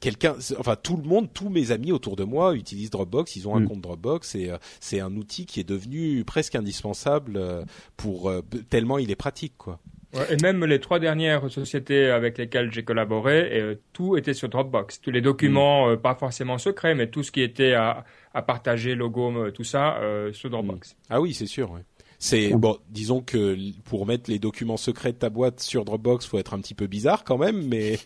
[0.00, 3.56] quelqu'un, enfin tout le monde, tous mes amis autour de moi utilisent Dropbox, ils ont
[3.56, 3.68] un mm.
[3.68, 7.40] compte Dropbox et c'est un outil qui est devenu presque indispensable
[7.96, 8.32] pour
[8.70, 9.80] tellement il est pratique quoi
[10.30, 15.00] et même les trois dernières sociétés avec lesquelles j'ai collaboré, euh, tout était sur Dropbox.
[15.00, 15.90] Tous les documents, mm.
[15.90, 19.64] euh, pas forcément secrets, mais tout ce qui était à, à partager, logo, euh, tout
[19.64, 20.00] ça,
[20.32, 20.92] sur Dropbox.
[20.92, 20.96] Mm.
[21.10, 21.70] Ah oui, c'est sûr.
[21.70, 21.82] Ouais.
[22.18, 26.38] C'est bon, disons que pour mettre les documents secrets de ta boîte sur Dropbox, faut
[26.38, 27.98] être un petit peu bizarre quand même, mais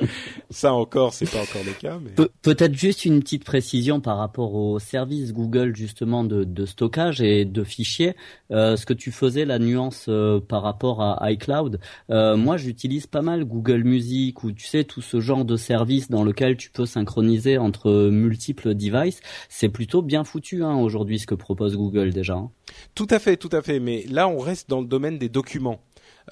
[0.50, 1.98] ça encore, c'est pas encore le cas.
[2.02, 2.26] Mais...
[2.40, 7.44] peut-être juste une petite précision par rapport au service Google justement de, de stockage et
[7.44, 8.16] de fichiers.
[8.50, 11.78] Euh, ce que tu faisais, la nuance euh, par rapport à iCloud.
[12.10, 16.08] Euh, moi, j'utilise pas mal Google Music ou tu sais tout ce genre de service
[16.08, 19.20] dans lequel tu peux synchroniser entre multiples devices.
[19.50, 22.34] C'est plutôt bien foutu hein, aujourd'hui ce que propose Google déjà.
[22.34, 22.50] Hein.
[22.94, 23.57] Tout à fait, tout à fait.
[23.80, 25.80] Mais là, on reste dans le domaine des documents.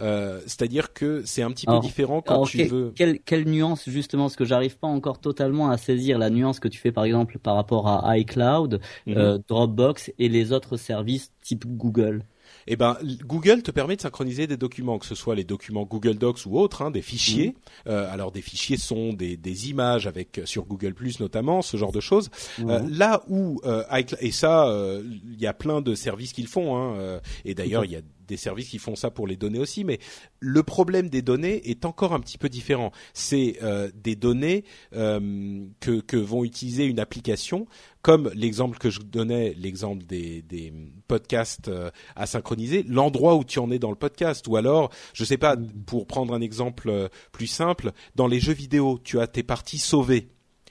[0.00, 2.92] Euh, c'est-à-dire que c'est un petit peu différent quand tu veux.
[2.94, 6.68] Quelle, quelle nuance justement, parce que j'arrive pas encore totalement à saisir la nuance que
[6.68, 9.16] tu fais par exemple par rapport à iCloud, mhm.
[9.16, 12.24] euh, Dropbox et les autres services type Google
[12.66, 16.16] eh ben Google te permet de synchroniser des documents, que ce soit les documents Google
[16.16, 17.48] Docs ou autres, hein, des fichiers.
[17.48, 17.54] Mhm.
[17.92, 21.92] Euh, alors des fichiers sont des, des images avec sur Google Plus notamment, ce genre
[21.92, 22.30] de choses.
[22.60, 23.84] Euh, là où euh,
[24.20, 26.76] et ça, il y a plein de services qu'ils font.
[26.76, 29.84] Hein, et d'ailleurs il y a des services qui font ça pour les données aussi,
[29.84, 29.98] mais
[30.40, 32.92] le problème des données est encore un petit peu différent.
[33.14, 37.66] C'est euh, des données euh, que, vont utiliser une application,
[38.06, 40.72] comme l'exemple que je donnais, l'exemple des,
[41.08, 45.24] podcasts euh, à synchroniser, l'endroit où tu en es dans le podcast, ou alors, je
[45.24, 49.26] sais pas, pour prendre un exemple euh, plus simple, dans les jeux vidéo, tu as
[49.26, 50.28] tes parties sauvées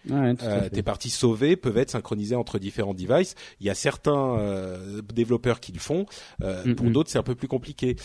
[0.10, 3.36] Ouais, euh, tes parties sauvées peuvent être synchronisées entre différents devices.
[3.60, 6.06] Il y a certains euh, développeurs qui le font.
[6.44, 6.92] Euh, Mm, pour mm.
[6.92, 7.96] d'autres, c'est un peu plus compliqué.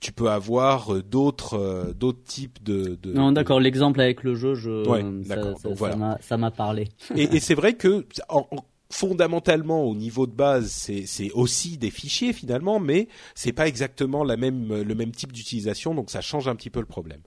[0.00, 2.98] Tu peux avoir d'autres d'autres types de.
[3.02, 3.60] de Non, de- d'accord.
[3.60, 5.96] L'exemple avec le jeu, je, Ouais, ça- voilà.
[6.36, 6.88] m'a- parlé.
[7.14, 11.90] Et, et c'est vrai que en- en- fondamentalement au niveau de base c'est aussi des
[11.90, 16.48] fichiers finalement mais c'est pas exactement la même le même type d'utilisation donc ça change
[16.48, 17.20] un petit peu le problème.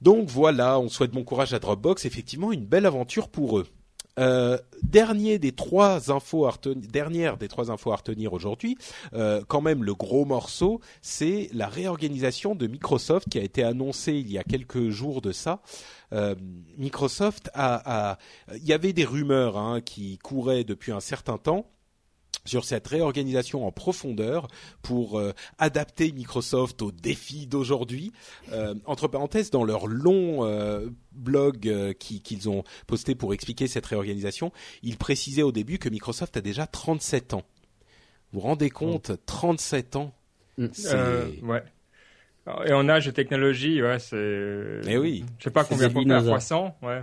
[0.00, 3.66] Donc voilà, on souhaite bon courage à Dropbox, effectivement une belle aventure pour eux.
[4.18, 8.76] Euh, dernier des trois infos à retenir, dernière des trois infos à retenir aujourd'hui,
[9.14, 14.14] euh, quand même le gros morceau, c'est la réorganisation de Microsoft qui a été annoncée
[14.14, 15.62] il y a quelques jours de ça.
[16.12, 16.34] Euh,
[16.76, 18.18] Microsoft a,
[18.56, 21.70] il y avait des rumeurs hein, qui couraient depuis un certain temps
[22.44, 24.48] sur cette réorganisation en profondeur
[24.82, 28.12] pour euh, adapter Microsoft aux défis d'aujourd'hui.
[28.52, 33.66] Euh, entre parenthèses, dans leur long euh, blog euh, qui- qu'ils ont posté pour expliquer
[33.66, 37.44] cette réorganisation, ils précisaient au début que Microsoft a déjà 37 ans.
[38.32, 40.14] Vous vous rendez compte 37 ans
[40.58, 40.66] Mm.
[40.72, 41.62] C'est- Euh, ouais.
[42.66, 44.80] Et en âge de technologie, ouais, c'est.
[44.86, 45.24] Eh oui.
[45.38, 46.24] Je sais pas combien faire dinosaures.
[46.34, 47.02] 300, ouais.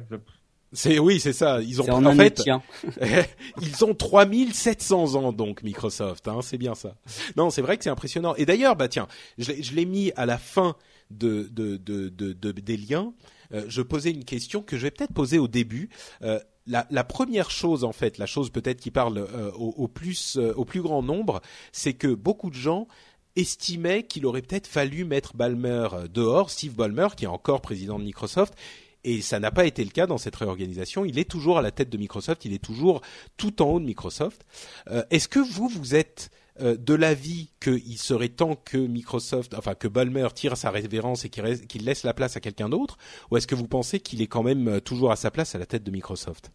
[0.73, 1.61] C'est oui, c'est ça.
[1.61, 2.61] Ils ont en, fait de tien.
[3.61, 6.95] ils ont 3700 ans donc Microsoft, hein, c'est bien ça.
[7.37, 8.35] Non, c'est vrai que c'est impressionnant.
[8.35, 10.75] Et d'ailleurs, bah tiens, je l'ai- je l'ai mis à la fin
[11.09, 13.13] de, de, de, de- de- des liens.
[13.53, 15.89] Euh, je posais une question que je vais peut-être poser au début.
[16.21, 19.87] Euh, la, la première chose, en fait, la chose peut-être qui parle euh, au, au
[19.87, 22.87] plus euh, au plus grand nombre, c'est que beaucoup de gens
[23.37, 27.97] estimaient qu'il aurait peut-être fallu mettre Ballmer euh, dehors, Steve Ballmer, qui est encore président
[27.99, 28.53] de Microsoft.
[29.07, 31.05] Et ça n'a pas été le cas dans cette réorganisation.
[31.05, 32.43] Il est toujours à la tête de Microsoft.
[32.43, 32.99] Il est toujours
[33.37, 34.45] tout en haut de Microsoft.
[34.91, 39.75] Euh, Est-ce que vous, vous êtes euh, de l'avis qu'il serait temps que Microsoft, enfin
[39.75, 42.97] que Ballmer tire sa révérence et qu'il laisse la place à quelqu'un d'autre,
[43.31, 45.57] ou est-ce que vous pensez qu'il est quand même euh, toujours à sa place à
[45.57, 46.51] la tête de Microsoft?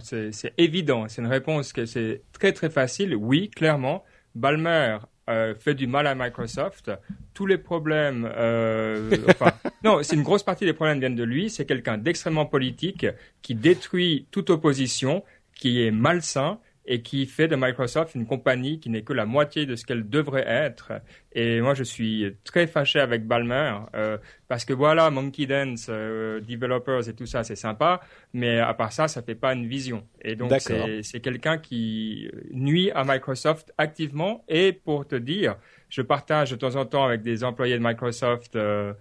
[0.00, 3.14] C'est c'est évident, c'est une réponse que c'est très très facile.
[3.14, 4.02] Oui, clairement,
[4.34, 4.98] Balmer
[5.30, 6.90] euh, fait du mal à Microsoft.
[7.32, 9.52] Tous les problèmes, euh, enfin,
[9.84, 11.48] non, c'est une grosse partie des problèmes viennent de lui.
[11.50, 13.06] C'est quelqu'un d'extrêmement politique
[13.40, 18.90] qui détruit toute opposition, qui est malsain et qui fait de Microsoft une compagnie qui
[18.90, 20.92] n'est que la moitié de ce qu'elle devrait être.
[21.32, 24.18] Et moi, je suis très fâché avec Balmer euh,
[24.48, 28.00] parce que voilà, Monkey Dance, euh, developers et tout ça, c'est sympa,
[28.32, 30.06] mais à part ça, ça fait pas une vision.
[30.22, 34.44] Et donc, c'est quelqu'un qui nuit à Microsoft activement.
[34.48, 35.56] Et pour te dire,
[35.88, 38.56] je partage de temps en temps avec des employés de Microsoft.
[38.56, 38.92] Euh,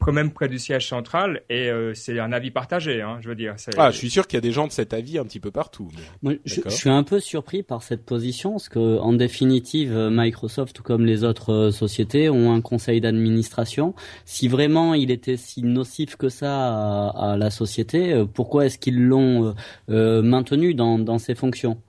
[0.00, 3.34] quand même près du siège central et euh, c'est un avis partagé hein, je veux
[3.34, 5.40] dire Ah, je suis sûr qu'il y a des gens de cet avis un petit
[5.40, 5.88] peu partout.
[6.22, 10.74] Moi, je, suis un peu surpris par cette position, parce que en définitive, euh, Microsoft,
[10.74, 13.94] tout comme les autres euh, sociétés, ont un conseil d'administration.
[14.24, 18.78] Si vraiment il était si nocif que ça à, à la société, euh, pourquoi est-ce
[18.78, 19.54] qu'ils l'ont
[19.88, 21.80] maintenu dans, dans ses fonctions?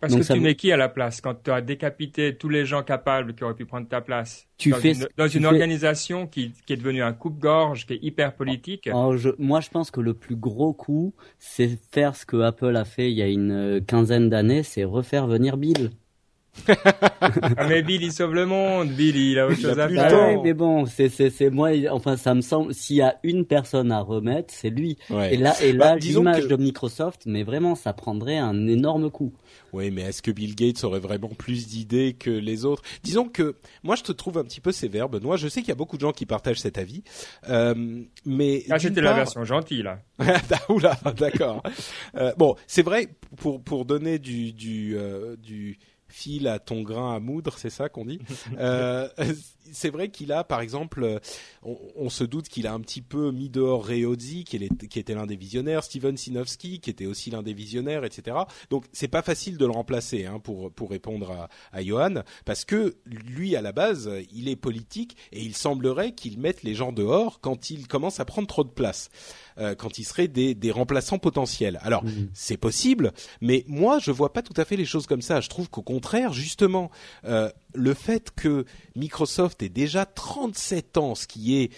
[0.00, 2.64] Parce Donc que tu mets qui à la place quand tu as décapité tous les
[2.66, 5.42] gens capables qui auraient pu prendre ta place Tu dans fais une, dans tu une
[5.42, 8.86] fais- organisation qui, qui est devenue un coupe-gorge, qui est hyper politique?
[8.86, 12.76] Alors, je, moi, je pense que le plus gros coup, c'est faire ce que Apple
[12.76, 15.90] a fait il y a une euh, quinzaine d'années, c'est refaire venir Bill.
[17.20, 18.88] Ah, mais Bill, il sauve le monde.
[18.90, 20.12] Bill, il a autre chose à Bah faire.
[20.18, 21.70] ouais, mais bon, c'est c'est c'est moi.
[21.90, 22.74] Enfin, ça me semble.
[22.74, 24.96] S'il y a une personne à remettre, c'est lui.
[25.10, 25.34] Ouais.
[25.34, 28.66] Et là, et Bah, là, disons l'image que- de Microsoft, mais vraiment, ça prendrait un
[28.66, 29.32] énorme coup.
[29.72, 32.82] Oui, mais est-ce que Bill Gates aurait vraiment plus d'idées que les autres?
[33.02, 35.36] Disons que moi, je te trouve un petit peu sévère, Benoît.
[35.36, 37.02] Je sais qu'il y a beaucoup de gens qui partagent cet avis,
[37.48, 37.74] euh,
[38.24, 39.98] mais Ah, c'était la version gentille, là.
[40.18, 41.62] Ah, Oula, d'accord.
[42.16, 45.78] Euh, bon, c'est vrai pour pour donner du du euh, du
[46.16, 48.18] fil à ton grain à moudre, c'est ça qu'on dit.
[48.58, 49.08] Euh,
[49.72, 51.18] c'est vrai qu'il a, par exemple, euh,
[51.64, 54.98] on, on se doute qu'il a un petit peu mis dehors Reozzi, qui, est- qui
[55.00, 58.36] était l'un des visionnaires, Steven Sinofsky, qui était aussi l'un des visionnaires, etc.
[58.70, 62.64] Donc, c'est pas facile de le remplacer, hein, pour pour répondre à, à Johan, parce
[62.64, 66.92] que lui, à la base, il est politique et il semblerait qu'il mette les gens
[66.92, 69.10] dehors quand il commence à prendre trop de place
[69.58, 71.78] euh, quand ils seraient des, des remplaçants potentiels.
[71.82, 72.30] Alors, Mhm.
[72.34, 75.40] c'est possible, mais moi, je vois pas tout à fait les choses comme ça.
[75.40, 76.90] Je trouve qu'au contraire, justement,
[77.24, 78.64] euh, le fait que
[78.94, 81.70] Microsoft ait déjà 37 ans, ce qui est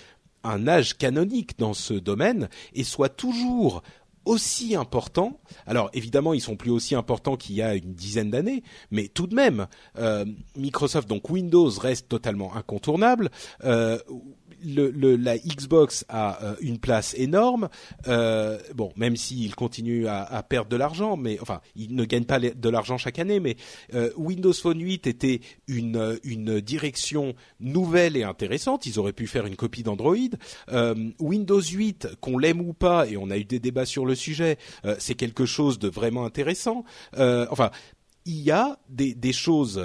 [0.44, 3.82] un âge canonique dans ce domaine, et soit toujours
[4.24, 5.40] aussi importants.
[5.66, 9.26] Alors évidemment, ils sont plus aussi importants qu'il y a une dizaine d'années, mais tout
[9.26, 9.66] de même,
[9.98, 10.24] euh,
[10.56, 13.30] Microsoft donc Windows reste totalement incontournable.
[13.64, 13.98] Euh,
[14.64, 17.68] la Xbox a euh, une place énorme.
[18.06, 22.24] Euh, bon, même s'il continue à, à, perdre de l'argent, mais enfin, il ne gagne
[22.24, 23.40] pas de l'argent chaque année.
[23.40, 23.56] Mais
[23.94, 28.86] euh, Windows Phone 8 était une direction nouvelle et intéressante.
[28.86, 30.16] Ils auraient pu faire une copie d'Android.
[31.18, 34.58] Windows 8, qu'on l'aime ou pas, et on a eu des débats sur le sujet,
[34.98, 36.84] c'est quelque chose de vraiment intéressant.
[37.16, 37.70] enfin,
[38.24, 39.80] il y a des choses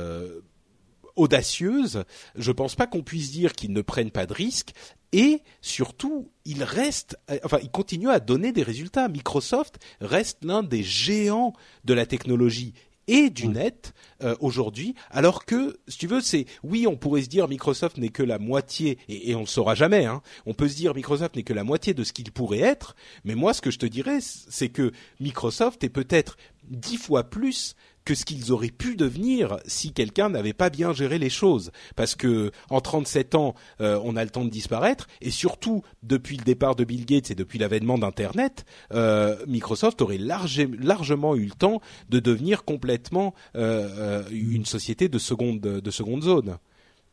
[1.16, 2.04] audacieuse.
[2.36, 4.74] Je pense pas qu'on puisse dire qu'ils ne prennent pas de risques.
[5.12, 9.08] Et surtout, ils restent, euh, enfin, ils continuent à donner des résultats.
[9.08, 11.54] Microsoft reste l'un des géants
[11.86, 12.74] de la technologie
[13.08, 13.94] et du net
[14.24, 18.10] euh, aujourd'hui, alors que, si tu veux, c'est oui, on pourrait se dire Microsoft n'est
[18.10, 20.06] que la moitié, et, et on le saura jamais.
[20.06, 22.96] Hein, on peut se dire Microsoft n'est que la moitié de ce qu'il pourrait être,
[23.26, 27.76] mais moi, ce que je te dirais, c'est que Microsoft est peut-être dix fois plus
[28.06, 31.72] que ce qu'ils auraient pu devenir si quelqu'un n'avait pas bien géré les choses.
[31.96, 36.38] Parce que en 37 ans, euh, on a le temps de disparaître, et surtout depuis
[36.38, 41.52] le départ de Bill Gates et depuis l'avènement d'Internet, euh, Microsoft aurait largement eu le
[41.52, 46.58] temps de devenir complètement euh, une société de seconde de seconde zone.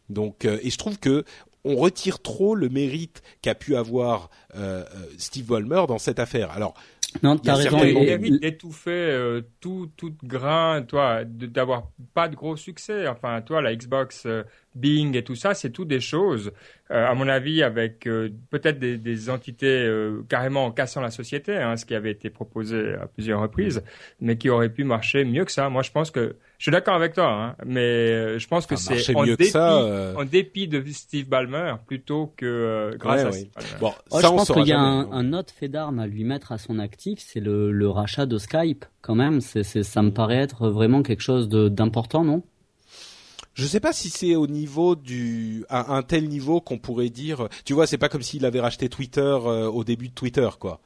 [0.09, 1.24] Donc, et je trouve que
[1.62, 4.30] on retire trop le mérite qu'a pu avoir
[5.18, 6.51] Steve Ballmer dans cette affaire.
[6.51, 6.74] Alors,
[7.22, 7.78] non, t'as raison.
[7.84, 13.08] Il mérite d'étouffer euh, tout, tout grain, toi, d'avoir pas de gros succès.
[13.08, 14.42] Enfin, toi, la Xbox euh,
[14.74, 16.52] Bing et tout ça, c'est tout des choses,
[16.92, 21.10] euh, à mon avis, avec euh, peut-être des, des, entités euh, carrément en cassant la
[21.10, 23.82] société, hein, ce qui avait été proposé à plusieurs reprises,
[24.20, 25.68] mais qui aurait pu marcher mieux que ça.
[25.70, 29.14] Moi, je pense que je suis d'accord avec toi, hein, mais je pense que c'est
[29.16, 33.50] en, dépit, en dépit de Steve Ballmer plutôt que grâce à Steve
[33.80, 36.52] Bon, oh, je pense qu'il y a un, un, autre fait d'armes à lui mettre
[36.52, 38.84] à son actif, c'est le, le, rachat de Skype.
[39.00, 42.42] Quand même, c'est, ça me paraît être vraiment quelque chose d'important, non?
[43.55, 47.48] Je sais pas si c'est au niveau du à un tel niveau qu'on pourrait dire.
[47.64, 50.80] Tu vois, c'est pas comme s'il avait racheté Twitter euh, au début de Twitter, quoi.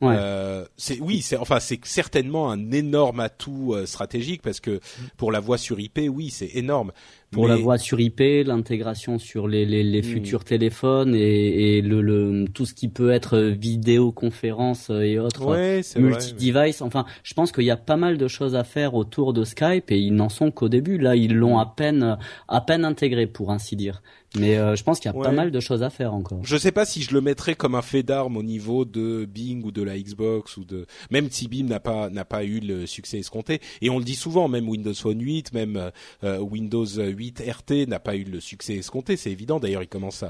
[0.00, 0.16] Ouais.
[0.18, 4.80] Euh, c'est oui, c'est enfin c'est certainement un énorme atout euh, stratégique parce que
[5.16, 6.92] pour la voix sur IP, oui, c'est énorme
[7.34, 10.04] pour la voix sur IP, l'intégration sur les, les, les hmm.
[10.04, 15.82] futurs téléphones et, et le, le, tout ce qui peut être vidéoconférence et autres ouais,
[15.96, 16.82] multi-device.
[16.82, 19.90] Enfin, je pense qu'il y a pas mal de choses à faire autour de Skype
[19.90, 20.98] et ils n'en sont qu'au début.
[20.98, 22.16] Là, ils l'ont à peine
[22.48, 24.02] à peine intégré pour ainsi dire.
[24.36, 26.40] Mais euh, je pense qu'il y a pas mal de choses à faire encore.
[26.42, 29.64] Je sais pas si je le mettrais comme un fait d'armes au niveau de Bing
[29.64, 32.86] ou de la Xbox ou de même si Bing n'a pas n'a pas eu le
[32.86, 35.90] succès escompté et on le dit souvent même Windows Phone 8 même
[36.24, 39.60] euh, Windows 8 RT n'a pas eu le succès escompté, c'est évident.
[39.60, 40.24] D'ailleurs, ils commencent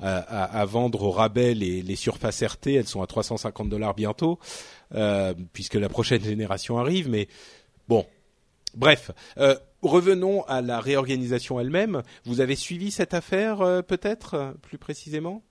[0.00, 2.68] à, vendre au rabais les, les surfaces RT.
[2.68, 4.38] Elles sont à 350 dollars bientôt,
[4.94, 7.08] euh, puisque la prochaine génération arrive.
[7.08, 7.28] Mais
[7.88, 8.06] bon,
[8.74, 9.10] bref.
[9.38, 12.02] Euh, revenons à la réorganisation elle-même.
[12.24, 15.42] Vous avez suivi cette affaire, euh, peut-être plus précisément?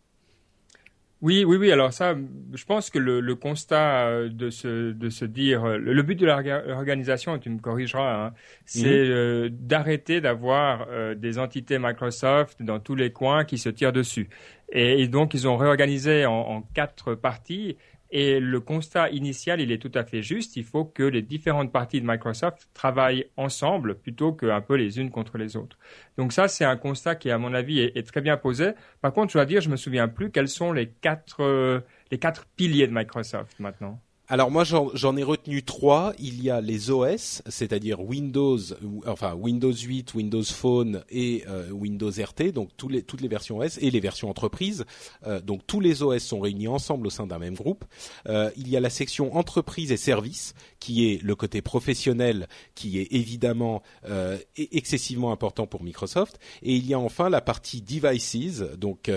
[1.21, 1.71] Oui, oui, oui.
[1.71, 2.15] Alors ça,
[2.53, 6.15] je pense que le, le constat euh, de se, de se dire, euh, le, but
[6.15, 8.33] de l'organisation, tu me corrigeras, hein,
[8.65, 9.11] c'est mhm.
[9.11, 14.29] euh, d'arrêter d'avoir des entités Microsoft dans tous les coins qui se tirent dessus.
[14.71, 17.77] Et, et donc, ils ont réorganisé en, en quatre parties
[18.11, 20.55] et le constat initial, il est tout à fait juste.
[20.55, 25.09] Il faut que les différentes parties de Microsoft travaillent ensemble plutôt qu'un peu les unes
[25.09, 25.77] contre les autres.
[26.17, 28.71] Donc ça, c'est un constat qui, à mon avis, est, très bien posé.
[29.01, 31.79] Par contre, je dois dire, je me souviens plus quels sont les quatre, euh,
[32.11, 33.99] les quatre piliers de Microsoft maintenant.
[34.27, 36.13] Alors moi j'en ai retenu trois.
[36.17, 38.57] Il y a les OS, c'est-à-dire Windows,
[39.05, 43.91] enfin Windows 8, Windows Phone et euh, Windows RT, donc toutes les versions OS et
[43.91, 44.85] les versions entreprises.
[45.27, 47.85] Euh, donc tous les OS sont réunis ensemble au sein d'un même groupe.
[48.27, 52.99] Euh, il y a la section entreprise et services, qui est le côté professionnel, qui
[52.99, 56.39] est évidemment e-, excessivement important pour Microsoft.
[56.63, 59.09] Et il y a enfin la partie devices, donc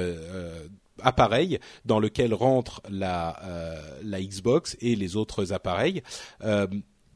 [1.03, 6.03] appareil dans lequel rentre la, euh, la Xbox et les autres appareils.
[6.45, 6.67] Euh,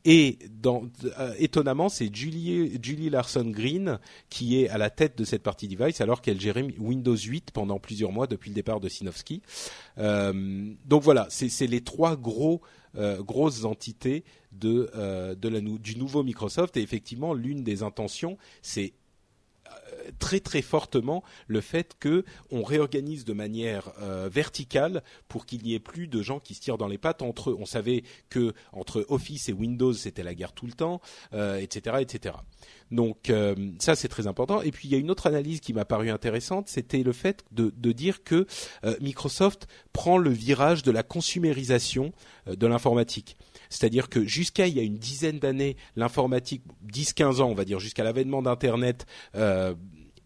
[0.05, 5.45] et euh, étonnamment, c'est Julie, Julie Larson Green qui est à la tête de cette
[5.45, 9.43] partie device alors qu'elle gérait Windows 8 pendant plusieurs mois depuis le départ de Sinofsky.
[9.99, 12.63] Euh, donc voilà, c'est les trois gros
[13.21, 14.23] grosses entités
[14.53, 14.91] de,
[15.35, 18.93] de la, du nouveau Microsoft et effectivement l'une des intentions c'est
[20.19, 25.75] très très fortement le fait que on réorganise de manière euh, verticale pour qu'il n'y
[25.75, 27.57] ait plus de gens qui se tirent dans les pattes entre eux.
[27.59, 31.01] On savait que entre Office et Windows c'était la guerre tout le temps,
[31.33, 32.37] etc., etc.
[32.91, 33.33] Donc
[33.79, 34.63] ça c'est très important.
[34.63, 37.45] Et puis il y a une autre analyse qui m'a paru intéressante, c'était le fait
[37.53, 38.47] de, de dire que
[39.01, 42.13] Microsoft prend le virage de la consumérisation
[42.47, 43.37] de l'informatique.
[43.73, 46.63] C'est-à-dire que jusqu'à il y a une dizaine d'années, l'informatique,
[46.93, 49.75] 10-15 ans on va dire, jusqu'à l'avènement d'Internet euh,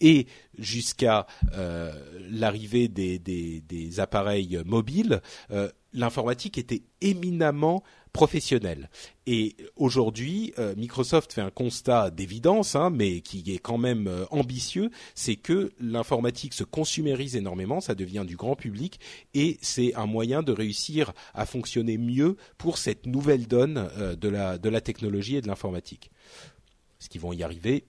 [0.00, 0.26] et
[0.58, 1.92] jusqu'à euh,
[2.30, 7.82] l'arrivée des, des, appareils mobiles, euh, l'informatique était éminemment
[8.16, 8.88] professionnelle.
[9.26, 14.24] Et aujourd'hui, euh, Microsoft fait un constat d'évidence, hein, mais qui est quand même euh,
[14.30, 19.00] ambitieux, c'est que l'informatique se consumérise énormément, ça devient du grand public,
[19.34, 24.68] et c'est un moyen de réussir à fonctionner mieux pour cette nouvelle donne euh, de
[24.70, 26.10] la technologie et de l'informatique.
[26.98, 27.84] Est-ce qu'ils vont y arriver?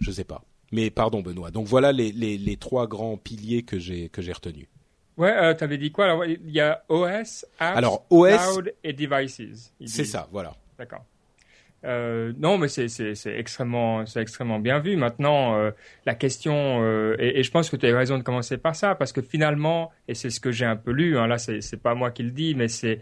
[0.00, 0.46] Je ne sais pas.
[0.72, 1.50] Mais pardon Benoît.
[1.50, 4.68] Donc voilà les, trois grands piliers que j'ai retenus.
[5.16, 8.74] Ouais, euh, tu avais dit quoi Alors, Il y a OS, Apps, Alors, OS, Cloud
[8.82, 9.72] et Devices.
[9.84, 10.54] C'est ça, voilà.
[10.78, 11.04] D'accord.
[11.84, 12.88] Euh, non, mais c'est
[13.26, 14.96] extrêmement, c'est extrêmement bien vu.
[14.96, 15.70] Maintenant, euh,
[16.06, 18.94] la question, euh, et, et, je pense que tu as raison de commencer par ça,
[18.94, 21.94] parce que finalement, et c'est ce que j'ai un peu lu, hein, là, c'est pas
[21.94, 23.00] moi qui le dis, mais c'est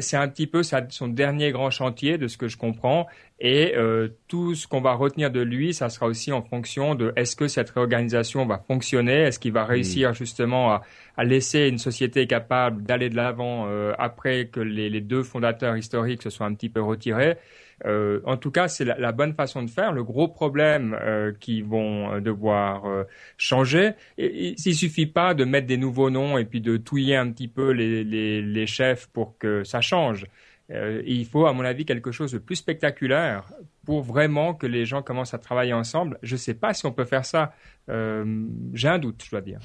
[0.00, 3.06] c'est un petit peu son dernier grand chantier de ce que je comprends
[3.38, 7.12] et euh, tout ce qu'on va retenir de lui, ça sera aussi en fonction de
[7.16, 9.68] est-ce que cette réorganisation va fonctionner, est-ce qu'il va mm.
[9.68, 10.82] réussir justement à,
[11.16, 15.76] à, laisser une société capable d'aller de l'avant euh, après que les, les, deux fondateurs
[15.76, 17.36] historiques se soient un petit peu retirés?
[17.84, 19.92] Euh, en tout cas, c'est la, bonne façon de faire.
[19.92, 23.04] Le gros problème euh, qu'ils vont euh, devoir euh,
[23.36, 27.48] changer, s'il suffit pas de mettre des nouveaux noms et puis de touiller un petit
[27.48, 30.26] peu les, les, les chefs pour que ça change.
[30.72, 33.44] Euh, il faut, à mon avis, quelque chose de plus spectaculaire
[33.84, 36.18] pour vraiment que les gens commencent à travailler ensemble.
[36.22, 37.52] Je ne sais pas si on peut faire ça.
[37.88, 38.44] Euh,
[38.74, 39.60] J'ai un doute, je dois dire.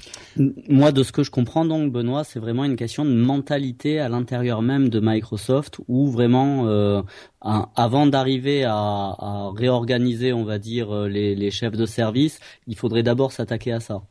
[0.68, 4.08] Moi, de ce que je comprends donc, Benoît, c'est vraiment une question de mentalité à
[4.08, 7.02] l'intérieur même de Microsoft, où vraiment, euh,
[7.40, 12.38] avant d'arriver à, réorganiser, on va dire, les chefs de service,
[12.68, 14.02] il faudrait d'abord s'attaquer à ça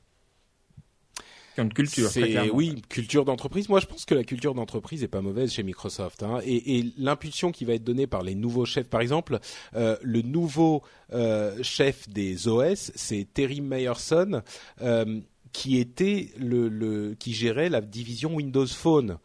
[1.73, 2.09] culture.
[2.09, 3.69] C'est oui, culture d'entreprise.
[3.69, 6.23] Moi, je pense que la culture d'entreprise est pas mauvaise chez Microsoft.
[6.23, 6.39] Hein.
[6.43, 9.39] Et, et l'impulsion qui va être donnée par les nouveaux chefs, par exemple,
[9.75, 10.83] euh, le nouveau
[11.13, 14.41] euh, chef des OS, c'est Terry Meyerson,
[14.81, 15.19] euh,
[15.51, 19.17] qui était le, le, qui gérait la division Windows Phone.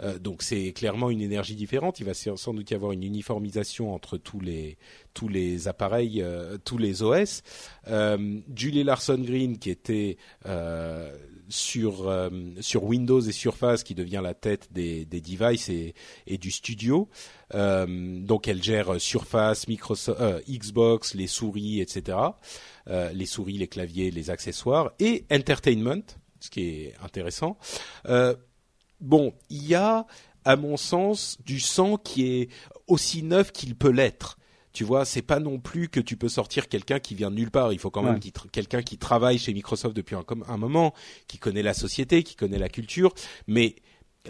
[0.00, 2.00] Euh, donc c'est clairement une énergie différente.
[2.00, 4.78] Il va sans doute y avoir une uniformisation entre tous les
[5.14, 7.42] tous les appareils, euh, tous les OS.
[7.88, 11.10] Euh, Julie Larson Green, qui était euh,
[11.48, 12.28] sur euh,
[12.60, 15.94] sur Windows et Surface qui devient la tête des, des devices et,
[16.26, 17.08] et du studio.
[17.54, 22.18] Donc elle gère Surface, Microsoft, Xbox, les souris, etc.
[22.88, 26.02] Les souris, les claviers, les accessoires et Entertainment,
[26.40, 27.56] ce qui est intéressant.
[29.00, 30.06] Bon, il y a
[30.44, 32.48] à mon sens du sang qui est
[32.86, 34.38] aussi neuf qu'il peut l'être
[34.76, 37.50] tu vois, c'est pas non plus que tu peux sortir quelqu'un qui vient de nulle
[37.50, 37.72] part.
[37.72, 38.20] Il faut quand même
[38.52, 40.92] quelqu'un qui travaille chez Microsoft depuis un, un moment,
[41.28, 43.14] qui connaît la société, qui connaît la culture.
[43.46, 43.76] Mais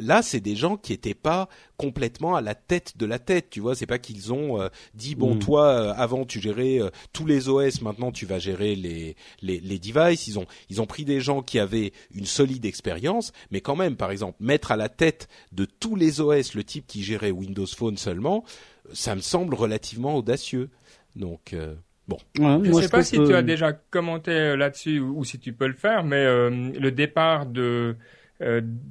[0.00, 3.60] là, c'est des gens qui étaient pas complètement à la tête de la tête, tu
[3.60, 3.74] vois.
[3.74, 5.38] C'est pas qu'ils ont euh, dit bon, mm.
[5.38, 9.60] toi, euh, avant tu gérais euh, tous les OS, maintenant tu vas gérer les, les,
[9.60, 10.26] les devices.
[10.26, 13.96] Ils ont ils ont pris des gens qui avaient une solide expérience, mais quand même,
[13.96, 17.66] par exemple, mettre à la tête de tous les OS le type qui gérait Windows
[17.66, 18.44] Phone seulement
[18.92, 20.70] ça me semble relativement audacieux.
[21.14, 21.74] Donc euh,
[22.08, 22.18] bon.
[22.36, 25.74] je ne sais pas si tu as déjà commenté là-dessus ou, si tu peux le
[25.74, 27.96] faire, mais euh, le départ de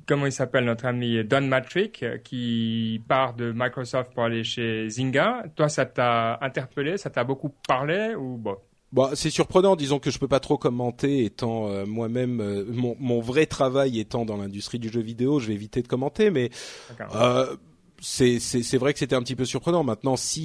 [0.08, 5.43] comment il s'appelle notre ami Don Matrick qui part de Microsoft pour aller chez Zynga.
[5.56, 8.56] Toi, ça t'a interpellé, ça t'a beaucoup parlé ou bon?
[8.91, 13.46] Bon, c'est surprenant, disons que je peux pas trop commenter, étant moi-même mon, mon, vrai
[13.46, 16.50] travail étant dans l'industrie du jeu vidéo, je vais éviter de commenter, mais
[18.00, 19.84] c'est vrai que c'était un petit peu surprenant.
[19.84, 20.45] Maintenant, si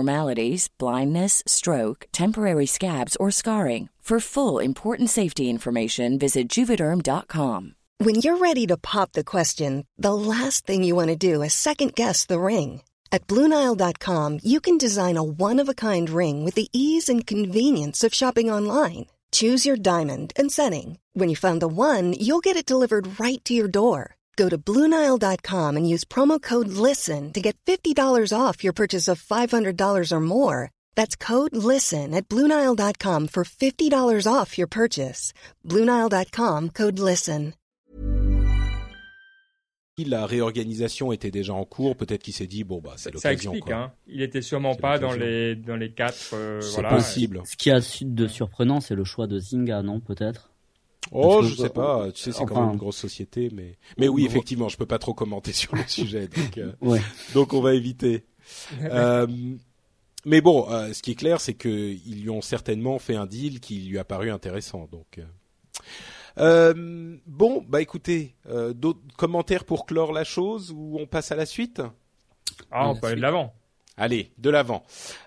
[0.01, 3.89] abnormalities, blindness, stroke, temporary scabs, or scarring.
[4.01, 7.75] For full important safety information, visit juvederm.com.
[7.99, 11.53] When you're ready to pop the question, the last thing you want to do is
[11.53, 12.81] second guess the ring.
[13.11, 17.27] At Bluenile.com, you can design a one of a kind ring with the ease and
[17.27, 19.05] convenience of shopping online.
[19.31, 20.97] Choose your diamond and setting.
[21.13, 24.15] When you find the one, you'll get it delivered right to your door.
[24.37, 29.21] Go to Bluenile.com and use promo code LISTEN to get $50 off your purchase of
[29.21, 30.71] $500 or more.
[30.95, 35.33] That's code LISTEN at Bluenile.com for $50 off your purchase.
[35.67, 37.53] Bluenile.com code LISTEN.
[40.03, 41.95] La réorganisation était déjà en cours.
[41.95, 43.51] Peut-être qu'il s'est dit bon bah c'est Ça l'occasion.
[43.51, 43.75] explique, quoi.
[43.75, 43.91] hein.
[44.07, 46.33] Il était sûrement pas dans les dans les quatre.
[46.33, 46.89] euh, C'est voilà.
[46.89, 47.41] possible.
[47.45, 50.50] Ce qui a de surprenant, c'est le choix de Zynga, non Peut-être?
[51.11, 52.11] Oh, je sais pas.
[52.11, 54.99] Tu sais, c'est quand même une grosse société, mais mais oui, effectivement, je peux pas
[54.99, 57.01] trop commenter sur le sujet, donc euh, Ouais.
[57.33, 58.25] donc on va éviter.
[58.81, 59.27] Euh,
[60.25, 63.25] mais bon, euh, ce qui est clair, c'est que ils lui ont certainement fait un
[63.25, 64.87] deal qui lui a paru intéressant.
[64.91, 65.23] Donc euh.
[66.37, 71.35] Euh, bon, bah écoutez, euh, d'autres commentaires pour clore la chose ou on passe à
[71.35, 71.81] la suite?
[72.71, 73.53] Ah, on peut aller de l'avant.
[73.97, 74.83] Allez, de l'avant.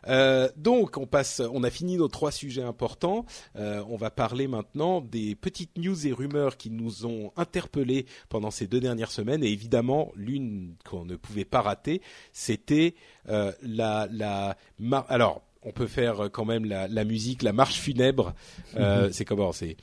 [0.08, 3.24] Euh, donc, on passe, on a fini nos trois sujets importants.
[3.56, 8.50] Euh, on va parler maintenant des petites news et rumeurs qui nous ont interpellés pendant
[8.50, 9.44] ces deux dernières semaines.
[9.44, 12.00] Et évidemment, l'une qu'on ne pouvait pas rater,
[12.32, 12.94] c'était
[13.28, 14.56] euh, la la.
[14.80, 18.34] mar- Alors, on peut faire quand même la, la musique, la marche funèbre.
[18.76, 19.76] Euh, C'est comment C'est.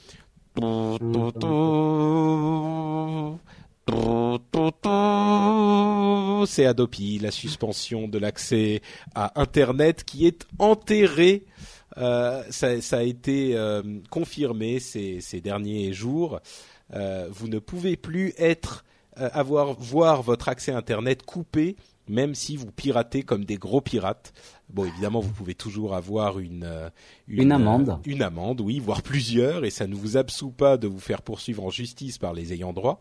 [6.48, 8.82] C'est Adopi, la suspension de l'accès
[9.16, 11.46] à Internet qui est enterrée.
[11.98, 16.40] Euh, ça, ça a été euh, confirmé ces, ces derniers jours.
[16.94, 18.84] Euh, vous ne pouvez plus être
[19.20, 21.76] euh, avoir voir votre accès à Internet coupé,
[22.08, 24.34] même si vous piratez comme des gros pirates.
[24.70, 26.90] Bon, évidemment, vous pouvez toujours avoir une euh,
[27.28, 27.90] Une amende.
[27.90, 31.22] euh, une amende, oui, voire plusieurs, et ça ne vous absout pas de vous faire
[31.22, 33.00] poursuivre en justice par les ayants droit.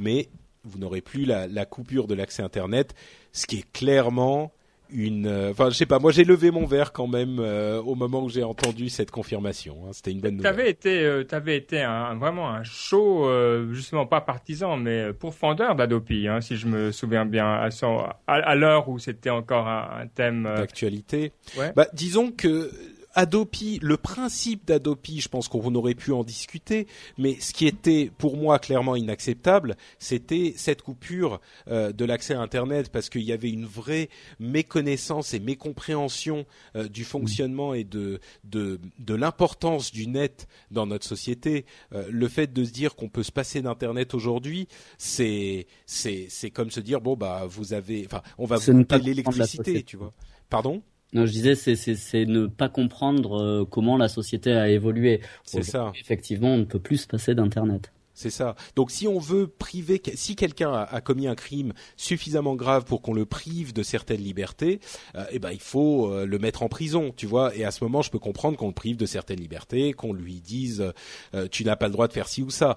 [0.00, 0.28] Mais
[0.64, 2.94] vous n'aurez plus la, la coupure de l'accès Internet,
[3.32, 4.52] ce qui est clairement
[4.92, 5.26] une.
[5.28, 5.98] euh, Enfin, je sais pas.
[6.00, 9.76] Moi, j'ai levé mon verre quand même euh, au moment où j'ai entendu cette confirmation.
[9.86, 9.90] hein.
[9.92, 10.50] C'était une bonne nouvelle.
[10.56, 15.76] T'avais été, euh, t'avais été un, vraiment un show, euh, justement pas partisan, mais pourfendeur
[15.76, 19.68] d'Adopi, hein, si je me souviens bien, à, son- à, à l'heure où c'était encore
[19.68, 20.44] un, un thème.
[20.46, 21.32] euh, d'actualité.
[21.56, 21.72] Ouais.
[21.76, 22.70] Bah, disons que
[23.14, 26.86] Adopi, le principe d'Adopi, je pense qu'on aurait pu en discuter,
[27.18, 32.40] mais ce qui était pour moi clairement inacceptable, c'était cette coupure euh, de l'accès à
[32.40, 34.08] Internet parce qu'il y avait une vraie
[34.38, 36.46] méconnaissance et mécompréhension
[36.76, 41.66] euh, du fonctionnement et de de, de l'importance du net dans notre société.
[41.92, 46.50] Euh, le fait de se dire qu'on peut se passer d'Internet aujourd'hui, c'est c'est c'est
[46.50, 49.82] comme se dire bon bah vous avez, enfin on va vous couper l'électricité, société.
[49.82, 50.12] tu vois.
[50.48, 50.82] Pardon?
[51.12, 55.20] Non, je disais, c'est c'est c'est ne pas comprendre euh, comment la société a évolué.
[55.44, 55.92] C'est ça.
[55.98, 57.92] Effectivement, on ne peut plus se passer d'internet.
[58.20, 58.54] C'est ça.
[58.76, 63.00] Donc si on veut priver, si quelqu'un a, a commis un crime suffisamment grave pour
[63.00, 64.80] qu'on le prive de certaines libertés,
[65.14, 67.56] euh, eh ben il faut euh, le mettre en prison, tu vois.
[67.56, 70.42] Et à ce moment, je peux comprendre qu'on le prive de certaines libertés, qu'on lui
[70.42, 70.92] dise
[71.34, 72.76] euh, tu n'as pas le droit de faire ci ou ça.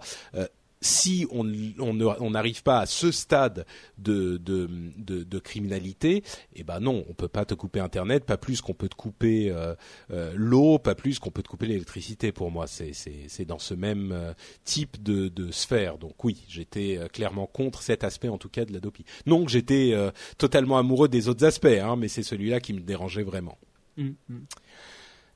[0.83, 1.47] Si on
[1.79, 3.65] on ne- on n'arrive pas à ce stade
[3.97, 4.67] de de,
[4.97, 6.23] de, criminalité,
[6.55, 9.49] eh ben non, on peut pas te couper Internet, pas plus qu'on peut te couper
[9.49, 9.75] euh,
[10.11, 12.31] euh, l'eau, pas plus qu'on peut te couper l'électricité.
[12.33, 14.33] Pour moi, c'est dans ce même euh,
[14.65, 15.97] type de, de sphère.
[15.97, 19.05] Donc oui, j'étais clairement contre cet aspect, en tout cas, de l'Adopi.
[19.25, 19.93] Non, que j'étais
[20.37, 23.57] totalement amoureux des autres aspects, hein, mais c'est celui-là qui me dérangeait vraiment.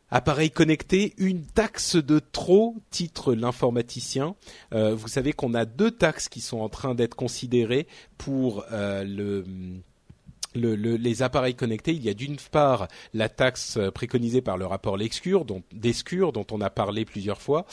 [0.09, 4.35] Appareil connecté, une taxe de trop, titre l'informaticien.
[4.73, 7.87] Euh, vous savez qu'on a deux taxes qui sont en train d'être considérées
[8.17, 9.43] pour euh, le,
[10.59, 11.93] le- le- les appareils connectés.
[11.93, 16.31] Il y a d'une part la taxe euh, préconisée par le rapport Lescure, dont, d'Escure,
[16.31, 17.65] dont on a parlé plusieurs fois.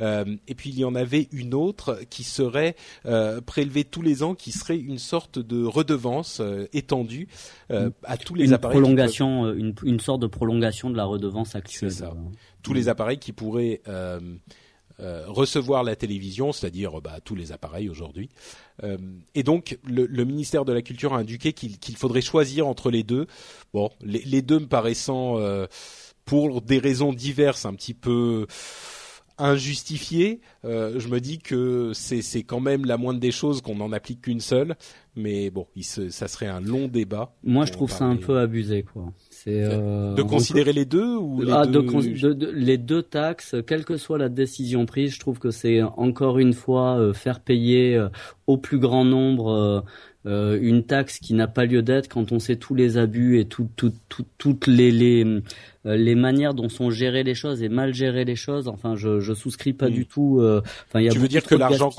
[0.00, 2.74] Euh, et puis il y en avait une autre qui serait
[3.06, 7.28] euh, prélevée tous les ans, qui serait une sorte de redevance euh, étendue
[7.70, 8.74] euh, à tous les une appareils.
[8.76, 11.90] peuvent- prolongation, euh, une, une sorte de prolongation de la redevance actuelle.
[11.92, 12.14] C'est ça.
[12.62, 13.80] Tous les appareils qui pourraient
[15.00, 18.28] euh, recevoir la télévision, c'est-à-dire bah, tous les appareils aujourd'hui.
[19.34, 23.02] et donc le, le, ministère de la Culture a indiqué qu'il faudrait choisir entre les
[23.02, 23.26] deux.
[23.74, 25.38] Bon, les, les deux me paraissant
[26.24, 28.46] pour des raisons diverses un petit peu
[29.40, 33.92] injustifiées, euh, je me dis que c'est quand même la moindre des choses qu'on n'en
[33.92, 34.76] applique qu'une seule.
[35.16, 37.34] Mais bon, il ça serait un long débat.
[37.42, 39.12] Moi, je trouve ça un peu abusé, quoi.
[39.42, 43.86] C'est euh, de considérer les deux ou les ah, deux de, les deux taxes, quelle
[43.86, 47.96] que soit la décision prise, je trouve que c'est encore une fois euh, faire payer
[47.96, 48.10] euh,
[48.46, 49.82] au plus grand nombre
[50.26, 53.46] euh, une taxe qui n'a pas lieu d'être quand on sait tous les abus et
[53.46, 53.94] tout, tout,
[54.36, 55.40] toutes les, les,
[55.84, 58.68] les manières dont sont gérées les choses et mal gérées les choses.
[58.68, 60.38] Enfin, je, je souscris pas du tout.
[60.40, 61.90] Euh, enfin, il y a tu veux dire que l'argent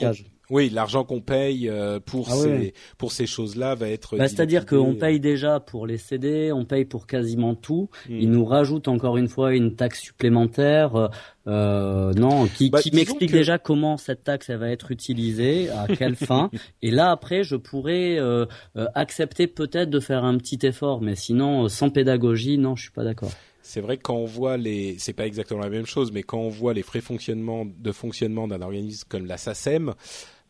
[0.52, 4.18] oui, l'argent qu'on paye euh, pour ah ces pour ces choses-là va être.
[4.18, 7.90] Bah, C'est-à-dire qu'on paye déjà pour les CD, on paye pour quasiment tout.
[8.08, 8.20] Hmm.
[8.20, 11.10] Ils nous rajoutent encore une fois une taxe supplémentaire.
[11.48, 15.88] Euh, non, qui, bah, qui m'explique déjà comment cette taxe elle va être utilisée, à
[15.88, 16.52] quelle fin.
[16.82, 18.46] Et là après, je pourrais euh,
[18.76, 22.92] euh, accepter peut-être de faire un petit effort, mais sinon sans pédagogie, non, je suis
[22.92, 23.32] pas d'accord.
[23.64, 26.40] C'est vrai que quand on voit les, c'est pas exactement la même chose, mais quand
[26.40, 29.94] on voit les frais fonctionnement de fonctionnement d'un organisme comme la SACEM,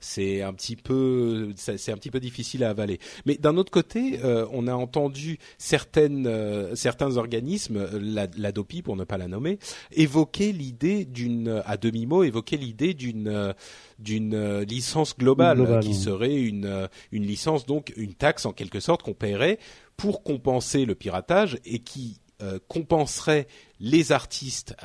[0.02, 3.00] c'est un petit peu c'est un petit peu difficile à avaler.
[3.26, 8.82] Mais d'un autre côté, euh, on a entendu certaines euh, certains organismes, la, la, DOPI
[8.82, 9.60] pour ne pas la nommer,
[9.92, 13.54] évoquer l'idée d'une à demi mot évoquer l'idée d'une
[14.00, 19.14] d'une licence globale, qui serait une une licence donc une taxe en quelque sorte qu'on
[19.14, 19.60] paierait
[19.96, 23.48] pour compenser le piratage et qui euh, compenserait
[23.80, 24.76] les artistes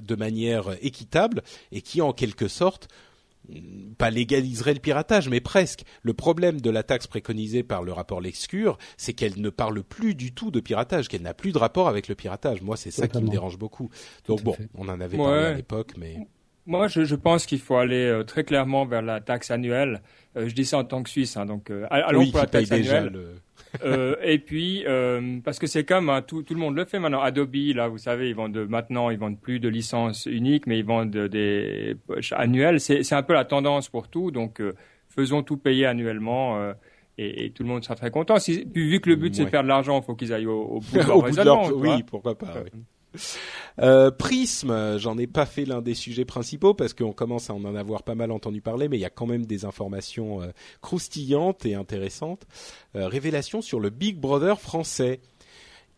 [0.00, 1.42] de manière équitable
[1.72, 2.88] et qui en quelque sorte
[3.98, 5.84] pas légaliserait le piratage, mais presque.
[6.02, 10.14] Le problème de la taxe préconisée par le rapport Lexcure, c'est qu'elle ne parle plus
[10.14, 12.62] du tout de piratage, qu'elle n'a plus de rapport avec le piratage.
[12.62, 13.90] Moi, c'est ça qui me dérange beaucoup.
[14.26, 16.18] Donc bon, on en avait parlé à l'époque, mais...
[16.66, 20.02] Moi, je, je pense qu'il faut aller euh, très clairement vers la taxe annuelle.
[20.36, 22.70] Euh, je dis ça en tant que Suisse, hein, donc euh, allons pour la taxe
[22.70, 23.12] annuelle.
[23.84, 24.84] euh, et puis
[25.44, 27.20] parce que c'est comme hein, tout, tout, le monde le fait maintenant.
[27.20, 30.84] Adobe, là, vous savez, ils vendent maintenant, ils vendent plus de licences uniques, mais ils
[30.84, 32.80] vendent des poches annuelles.
[32.80, 34.62] C'est un peu la tendance pour tout, donc
[35.08, 36.72] faisons tout payer annuellement.
[37.18, 38.38] Et, et, tout le monde sera très content.
[38.38, 40.46] Si, puis, vu que le but c'est de faire de l'argent, il faut qu'ils aillent
[40.46, 41.68] au, au bout de leur raisonnement.
[41.74, 42.54] oui, pourquoi pas.
[42.64, 42.80] Oui.
[43.78, 47.74] Euh, Prisme, j'en ai pas fait l'un des sujets principaux parce qu'on commence à en
[47.74, 50.48] avoir pas mal entendu parler, mais il y a quand même des informations euh,
[50.82, 52.46] croustillantes et intéressantes.
[52.96, 55.20] Euh, révélation sur le Big Brother français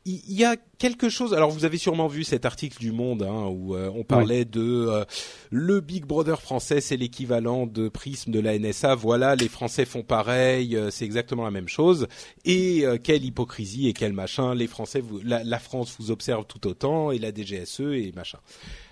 [0.05, 1.33] il y a quelque chose.
[1.33, 4.61] Alors vous avez sûrement vu cet article du Monde hein, où euh, on parlait de
[4.61, 5.05] euh,
[5.51, 8.97] le Big Brother français, c'est l'équivalent de Prisme de la NSA.
[8.97, 12.09] Voilà, les Français font pareil, euh, c'est exactement la même chose.
[12.45, 14.55] Et quelle hypocrisie et quel machin.
[14.55, 18.39] Les Français, vous, la, la, France vous observe tout autant et la DGSE et machin.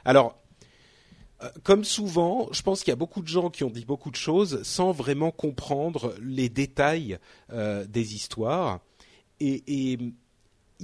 [0.05, 0.37] Alors.
[1.63, 4.17] Comme souvent, je pense qu'il y a beaucoup de gens qui ont dit beaucoup de
[4.17, 7.17] choses sans vraiment comprendre les détails
[7.51, 8.81] des histoires.
[9.41, 9.99] Et, et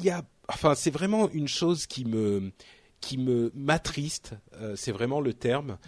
[0.05, 2.53] y a, enfin, c'est vraiment une chose qui me,
[3.01, 4.35] qui me m'attriste.
[4.55, 5.79] Euh, c'est vraiment le terme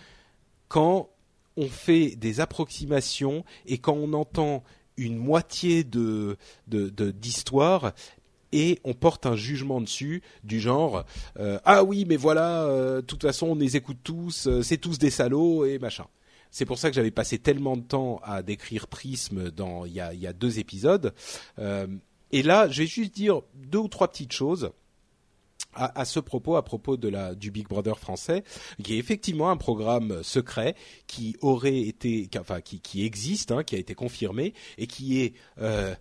[0.68, 1.10] quand
[1.56, 4.62] on fait des approximations et quand on entend
[4.96, 6.36] une moitié de
[6.66, 7.92] d'histoire
[8.52, 11.04] et on porte un jugement dessus du genre
[11.38, 14.98] euh, ah oui mais voilà euh, de toute façon on les écoute tous c'est tous
[14.98, 16.06] des salauds et machin
[16.50, 20.00] c'est pour ça que j'avais passé tellement de temps à décrire Prisme dans il y
[20.00, 21.12] a, y a deux épisodes
[22.32, 24.70] et là, je vais juste dire deux ou trois petites choses.
[25.74, 28.42] À, ce propos, à propos de la du Big Brother français,
[28.82, 30.74] qui est effectivement un programme secret
[31.06, 35.34] qui aurait été, enfin qui, qui existe, hein, qui a été confirmé et qui est
[35.60, 35.94] euh,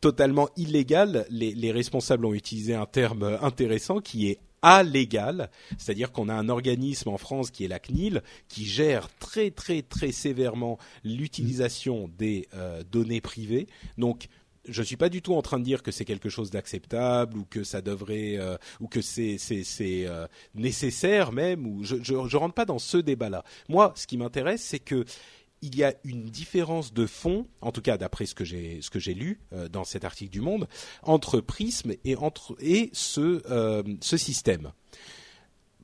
[0.00, 1.26] totalement illégal.
[1.30, 6.48] Les, les responsables ont utilisé un terme intéressant qui est allégal, c'est-à-dire qu'on a un
[6.48, 12.48] organisme en France qui est la CNIL qui gère très très très sévèrement l'utilisation des
[12.54, 13.66] euh, données privées.
[13.98, 14.28] Donc
[14.68, 17.44] je suis pas du tout en train de dire que c'est quelque chose d'acceptable ou
[17.44, 19.38] que ça devrait euh, ou que c'est
[19.80, 23.44] euh, nécessaire même ou je, je je rentre pas dans ce débat-là.
[23.68, 25.04] Moi, ce qui m'intéresse, c'est que
[25.62, 29.40] il y a une différence de fond, en tout cas d'après ce que j'ai lu
[29.52, 30.68] euh, dans cet article du Monde,
[31.02, 32.16] entre Prism et
[32.92, 34.72] ce ce système.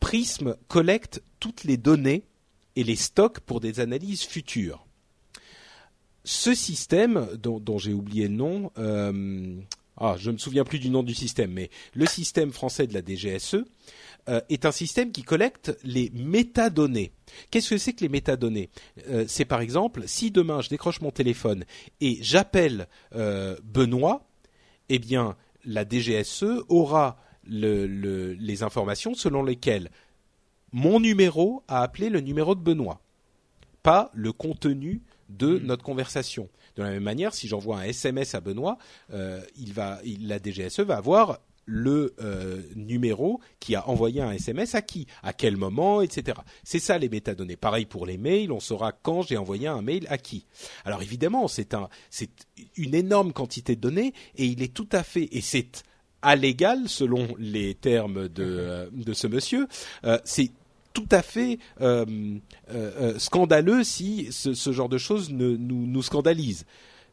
[0.01, 2.25] Prism collecte toutes les données
[2.77, 4.87] et les stocks pour des analyses futures
[6.25, 9.57] ce système, dont, j'ai oublié le nom, euh,
[9.97, 13.03] ah, je me souviens plus du nom du système, mais le système français de la
[13.03, 13.65] DGSE
[14.29, 17.13] euh, est un système qui collecte les métadonnées.
[17.51, 18.71] Qu'est-ce que c'est que les métadonnées?
[19.09, 21.65] Euh, C'est par exemple, si demain je décroche mon téléphone
[22.01, 24.27] et j'appelle Benoît,
[24.89, 29.91] eh bien la DGSE aura le, le, les informations selon lesquelles
[30.73, 33.01] mon numéro a appelé le numéro de Benoît,
[33.83, 35.67] pas le contenu de Mhm.
[35.67, 36.49] notre conversation.
[36.77, 38.79] De la même manière, si j'envoie un SMS à Benoît,
[39.13, 44.33] euh, il va, il- la DGSE va avoir le euh, numéro qui a envoyé un
[44.33, 46.39] SMS à qui, à quel moment, etc.
[46.65, 47.57] C'est ça les métadonnées.
[47.57, 50.47] Pareil pour les mails, on saura quand j'ai envoyé un mail à qui.
[50.85, 52.31] Alors évidemment, c'est un, c'est
[52.77, 55.83] une énorme quantité de données et il est tout à fait et c'est
[56.23, 59.69] à l'égal selon les termes de euh, de ce monsieur.
[60.05, 60.51] euh, c'est
[60.93, 62.05] tout à fait euh,
[62.71, 66.65] euh, euh, scandaleux si ce, genre de choses nous, nous scandalise.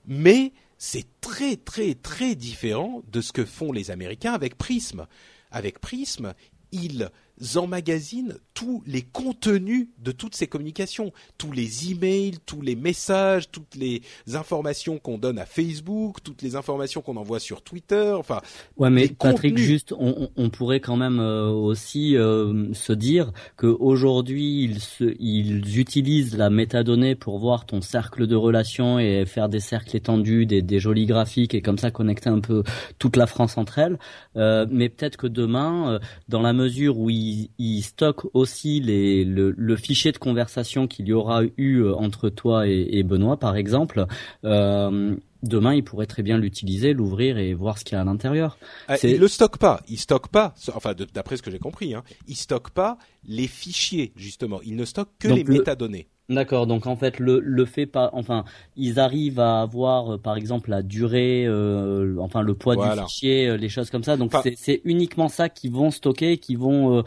[0.05, 5.05] Mais c'est très très très différent de ce que font les Américains avec Prism.
[5.51, 6.33] Avec Prism,
[6.71, 7.09] ils
[7.55, 13.75] emmagasinent tous les contenus de toutes ces communications, tous les emails, tous les messages, toutes
[13.75, 14.01] les
[14.33, 18.13] informations qu'on donne à Facebook, toutes les informations qu'on envoie sur Twitter.
[18.17, 18.41] Enfin,
[18.77, 19.67] Ouais, mais Patrick, contenus.
[19.67, 25.77] juste, on, pourrait quand même euh, aussi euh, se dire que aujourd'hui ils, se- ils
[25.79, 30.61] utilisent la métadonnée pour voir ton cercle de relations et faire des cercles étendus, des,
[30.63, 32.63] des jolis graphiques et comme ça connecter un peu
[32.97, 33.99] toute la France entre elles.
[34.35, 37.26] Euh, mais peut-être que demain, dans la mesure où ils,
[37.57, 42.29] ils stockent aussi les, le, le fichier de conversation qu'il y aura eu euh, entre
[42.29, 44.05] toi et, et Benoît, par exemple.
[44.45, 48.03] Euh, Demain, ils pourraient très bien l'utiliser, l'ouvrir et voir ce qu'il y a à
[48.03, 48.57] l'intérieur.
[48.97, 49.83] C'est- Il le stocke pas.
[49.87, 50.55] Il stocke pas.
[50.73, 52.97] Enfin, d'après ce que j'ai compris, hein, il stocke pas
[53.27, 54.59] les fichiers justement.
[54.65, 56.07] Il ne stocke que Donc les le- métadonnées.
[56.29, 58.43] D'accord, donc en fait le le fait pas, enfin
[58.75, 62.95] ils arrivent à avoir euh, par exemple la durée, euh, enfin le poids Voilà.
[63.03, 64.17] du fichier, euh, les choses comme ça.
[64.17, 66.97] Donc Enfin- c'est c'est uniquement ça qu'ils vont stocker, qui vont.
[66.97, 67.03] euh,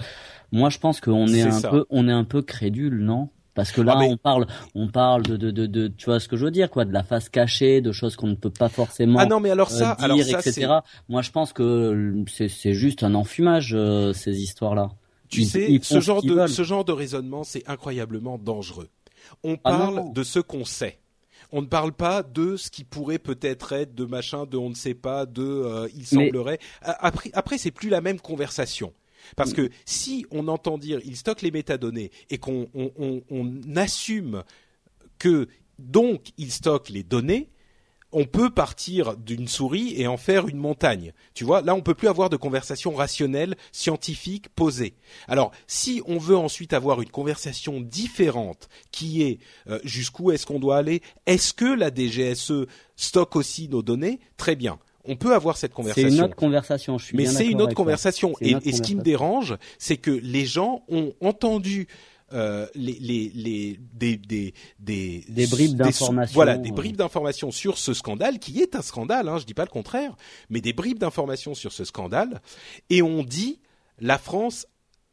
[0.53, 1.69] moi je pense qu'on est, un ça.
[1.69, 3.29] peu, on est un peu crédule, non?
[3.53, 6.19] Parce que là Ah, mais- on parle, on parle de, de de de, tu vois
[6.19, 8.49] ce que je veux dire quoi, de la face cachée, de choses qu'on ne peut
[8.49, 9.19] pas forcément.
[9.19, 10.67] Ah non, mais alors ça, dire, alors ça, etc.
[11.11, 14.93] Moi, je pense que c'est c'est juste un enfumage euh, ces histoires-là.
[15.29, 16.49] tu Ils- sais, ils ce genre de, veulent.
[16.49, 18.89] ce genre de raisonnement, c'est incroyablement dangereux.
[19.43, 20.99] On Ah parle de ce qu'on sait.
[21.53, 24.75] On ne parle pas de ce qui pourrait peut-être être de machin, de on ne
[24.75, 26.61] sait pas, de euh, il semblerait.
[26.83, 28.93] Après, après c'est plus la même conversation.
[29.37, 33.77] Parce que si on entend dire il stocke les métadonnées et qu'on on, on- on
[33.77, 34.45] assume
[35.19, 35.47] que
[35.79, 37.51] donc il stocke les données,
[38.13, 41.13] on peut partir d'une souris et en faire une montagne.
[41.35, 44.95] Tu vois, là on peut plus avoir de conversation rationnelle, scientifique, posée.
[45.29, 49.39] Alors, si on veut ensuite avoir une conversation différente, qui est
[49.69, 54.21] euh, jusqu'où est-ce qu'on doit aller, est-ce que la DGSE stocke aussi nos données?
[54.37, 54.79] Très bien.
[55.07, 56.09] On peut avoir cette C'est conversation.
[56.11, 56.99] une autre conversation.
[56.99, 58.35] Je suis Mais c'est une autre conversation.
[58.39, 59.03] C'est Et, autre et ce qui me conversation.
[59.03, 61.89] dérange, c'est que les gens ont entendu
[62.33, 66.75] euh, les, les, les, des, des, des, Des bribes d'informations, Voilà, des euh.
[66.75, 70.17] bribes d'informations sur ce scandale, qui est un scandale, hein, je dis pas le contraire,
[70.49, 72.41] mais des bribes d'informations sur ce scandale,
[72.89, 73.61] et on dit
[73.99, 74.67] la France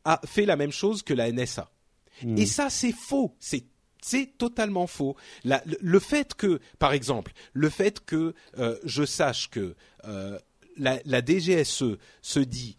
[0.06, 1.70] a fait la même chose que la NSA.
[2.24, 2.38] Hmm.
[2.38, 3.36] Et ça, c'est faux.
[3.40, 3.66] C'est
[4.02, 5.18] c'est totalement faux.
[5.44, 10.40] La- le, le fait que, par exemple, le fait que euh, je sache que euh,
[10.78, 12.78] la, la DGSE se dit,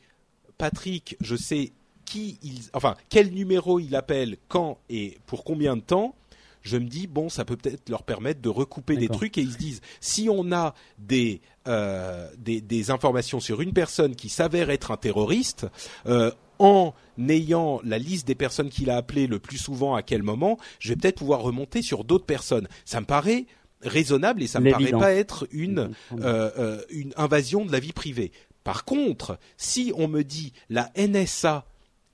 [0.57, 1.72] Patrick, je sais
[2.09, 2.38] qui
[2.72, 6.14] enfin quel numéro il appelle, quand et pour combien de temps.
[6.61, 9.52] Je me dis bon, ça peut peut-être leur permettre de recouper des trucs et ils
[9.52, 14.68] se disent si on a des euh, des, des informations sur une personne qui s'avère
[14.68, 15.66] être un terroriste,
[16.06, 16.94] euh, en
[17.28, 20.90] ayant la liste des personnes qu'il a appelées le plus souvent à quel moment, je
[20.90, 22.68] vais peut-être pouvoir remonter sur d'autres personnes.
[22.84, 23.46] Ça me paraît
[23.82, 28.32] raisonnable et ça me paraît pas être une euh, une invasion de la vie privée.
[28.64, 31.64] Par contre, si on me dit la NSA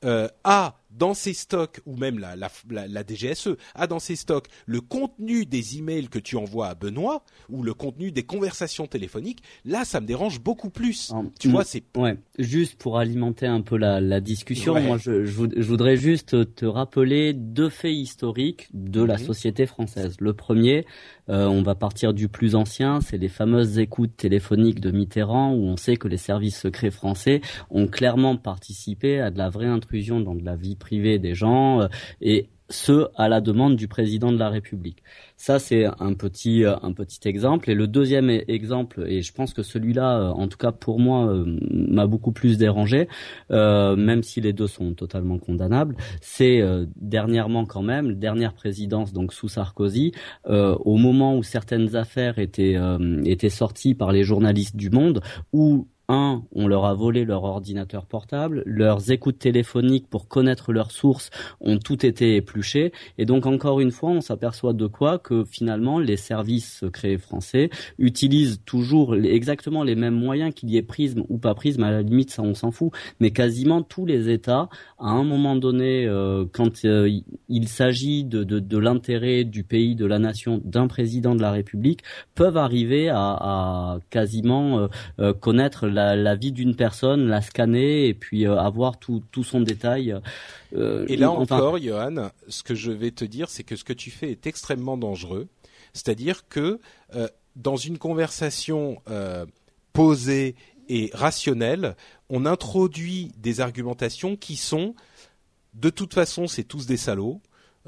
[0.05, 4.17] euh, a dans ses stocks, ou même la, la, la, la DGSE a dans ses
[4.17, 8.87] stocks le contenu des emails que tu envoies à Benoît, ou le contenu des conversations
[8.87, 11.11] téléphoniques, là ça me dérange beaucoup plus.
[11.15, 14.87] Ah, tu vois, c'est Ouais, juste pour alimenter un peu la, discussion, Ouais.
[14.87, 19.25] moi je, je voud- je voudrais juste te rappeler deux faits historiques de la Mhm.
[19.25, 20.17] société française.
[20.21, 20.87] Le premier,
[21.29, 25.65] euh, on va partir du plus ancien, c'est les fameuses écoutes téléphoniques de Mitterrand, où
[25.65, 27.41] on sait que les services secrets français
[27.71, 31.81] ont clairement participé à de la vraie intrusion dans de la vie privée des gens,
[31.81, 31.89] euh,
[32.21, 35.03] et ce à la demande du président de la République.
[35.37, 37.71] Ça, c'est un petit euh, un petit exemple.
[37.71, 40.99] Et le deuxième e- exemple, et je pense que celui-là, euh, en tout cas pour
[40.99, 43.09] moi, m'a beaucoup plus dérangé,
[43.51, 45.97] même si les deux sont totalement condamnables.
[46.21, 46.63] C'est
[46.97, 50.13] dernièrement quand même, dernière présidence donc sous Sarkozy,
[50.47, 52.77] au moment où certaines affaires étaient
[53.25, 55.21] étaient sorties par les journalistes du Monde,
[55.53, 60.91] où un, on leur a volé leur ordinateur portable, leurs écoutes téléphoniques pour connaître leurs
[60.91, 61.31] sources
[61.61, 65.99] ont tout été épluchées, et donc encore une fois, on s'aperçoit de quoi que finalement
[65.99, 71.39] les services secrets français utilisent toujours exactement les mêmes moyens qu'il y ait prisme ou
[71.39, 72.91] pas prisme, à la limite ça on s'en fout,
[73.21, 77.11] mais quasiment tous les États, à un moment donné, euh, quand euh,
[77.49, 82.01] il s'agit de, de, l'intérêt du pays, de la nation, d'un président de la République,
[82.35, 84.89] peuvent arriver à, quasiment
[85.21, 89.61] euh, connaître la, vie d'une personne, la scanner et puis euh, avoir tout, tout son
[89.61, 90.15] détail.
[90.75, 93.93] Euh, et là encore, Johan, ce que je vais te dire, c'est que ce que
[93.93, 95.49] tu fais est extrêmement dangereux.
[95.93, 96.81] C'est-à-dire que
[97.15, 99.01] euh, dans une conversation
[99.93, 100.57] posée
[100.89, 101.95] et rationnelle,
[102.29, 104.95] on introduit des argumentations qui sont
[105.75, 107.41] de toute façon, c'est tous des salauds.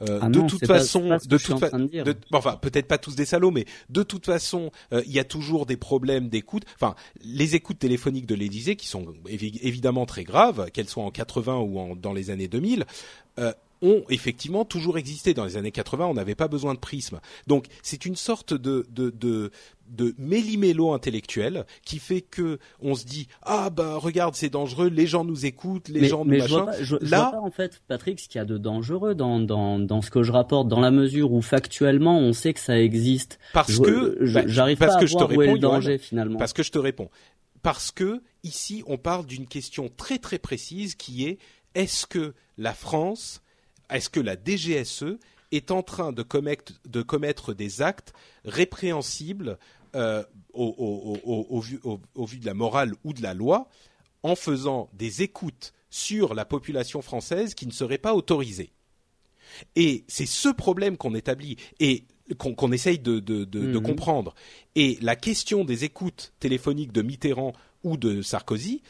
[0.03, 1.89] Euh, ah de toute façon, de toute façon,
[2.33, 5.65] enfin peut-être pas tous des salauds, mais de toute façon, euh, il y a toujours
[5.65, 6.65] des problèmes d'écoute.
[6.75, 11.57] Enfin, les écoutes téléphoniques de l'Élysée, qui sont évidemment très graves, qu'elles soient en 80
[11.59, 12.85] ou en, dans les années 2000,
[13.39, 15.35] euh, ont effectivement toujours existé.
[15.35, 17.21] Dans les années 80, on n'avait pas besoin de prisme.
[17.47, 19.51] Donc c'est une sorte de, de, de,
[19.89, 25.07] de méli-mélo intellectuel qui fait que on se dit ah bah regarde c'est dangereux, les
[25.07, 26.67] gens nous écoutent, les gens nous mais machin.
[26.81, 30.03] Je vois Là, en fait, Patrick, ce qu'il y a de dangereux dans, dans, dans
[30.03, 33.39] ce que je rapporte, dans la mesure où factuellement on sait que ça existe.
[33.53, 36.39] Parce que bah, j'arrive pas à que je te réponds, le danger finalement.
[36.39, 37.11] Parce que je te réponds.
[37.63, 41.39] Parce que ici on parle d'une question très très précise qui est
[41.75, 43.43] est-ce que la France
[43.91, 45.19] est-ce que la DGSE
[45.53, 48.13] est en train de commettre, de commettre des actes
[48.45, 49.59] répréhensibles
[49.95, 53.69] euh, au, vu, au, vu, de la morale ou de la loi
[54.23, 58.73] en faisant des écoutes sur la population française qui ne seraient pas autorisées.
[59.77, 62.05] Et c'est ce problème qu'on établit et
[62.39, 63.83] qu'on essaye de, mhm.
[63.83, 64.35] comprendre.
[64.75, 67.53] Et la question des écoutes téléphoniques de Mitterrand
[67.85, 68.83] ou de Sarkozy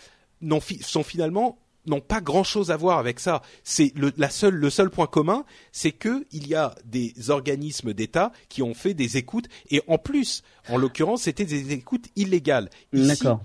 [0.80, 3.42] sont finalement n'ont pas grand-chose à voir avec ça.
[3.64, 7.92] C'est le, la seule, le seul point commun, c'est que il y a des organismes
[7.92, 12.70] d'État qui ont fait des écoutes et en plus, en l'occurrence, c'était des écoutes illégales.
[12.92, 13.40] D'accord.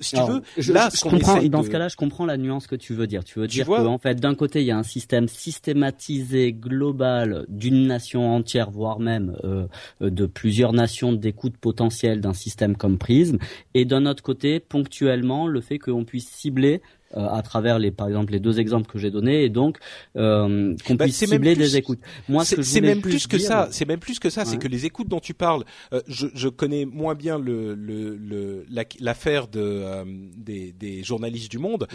[0.00, 2.74] Si tu veux, je, là, je, comprends, dans ce cas-là, je comprends la nuance que
[2.74, 3.22] tu veux dire.
[3.22, 7.86] Tu veux dire qu'en fait, d'un côté, il y a un système systématisé, global, d'une
[7.86, 9.68] nation entière, voire même euh,
[10.00, 13.38] de plusieurs nations d'écoute potentielle d'un système comme Prism,
[13.74, 16.82] et d'un autre côté, ponctuellement, le fait qu'on puisse cibler
[17.16, 19.78] euh, à travers les par exemple les deux exemples que j'ai donnés et donc
[20.16, 22.00] euh, qu'on bah, puisse cibler des écoutes.
[22.28, 23.68] Moi, c'est même plus, que ça.
[23.70, 24.44] C'est même plus que ça.
[24.44, 28.66] C'est que les écoutes dont tu parles, euh, je, je, connais moins bien le
[29.00, 30.04] l'affaire le, de euh,
[30.36, 31.86] des, des, journalistes du Monde.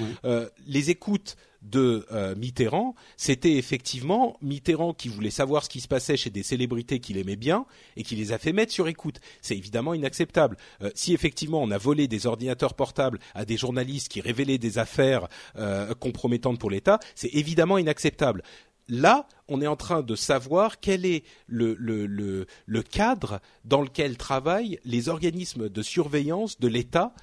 [0.67, 6.17] les écoutes de euh, Mitterrand, c'était effectivement Mitterrand qui voulait savoir ce qui se passait
[6.17, 9.19] chez des célébrités qu'il aimait bien et qui les a fait mettre sur écoute.
[9.41, 10.57] C'est évidemment inacceptable.
[10.81, 14.77] Euh, si effectivement on a volé des ordinateurs portables à des journalistes qui révélaient des
[14.77, 18.43] affaires euh, compromettantes pour l'État, c'est évidemment inacceptable.
[18.89, 24.77] Là, on est en train de savoir quel est le, le, cadre dans lequel travaillent
[24.83, 27.13] les organismes de surveillance de l'État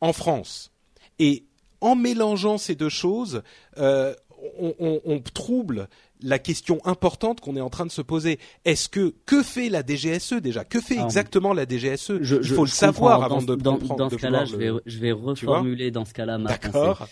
[0.00, 0.72] en France.
[1.20, 1.44] Et
[1.80, 3.42] en mélangeant ces deux choses,
[3.78, 4.14] euh,
[4.58, 5.88] on, trouble
[6.22, 8.38] la question importante qu'on est en train de se poser.
[8.64, 10.64] Est-ce que que fait la DGSE déjà?
[10.64, 14.16] Que fait exactement la DGSE Il faut le savoir avant de dans, dans, dans ce
[14.16, 17.08] cas-là, je vais, je vais reformuler dans ce cas-là ma D'accord.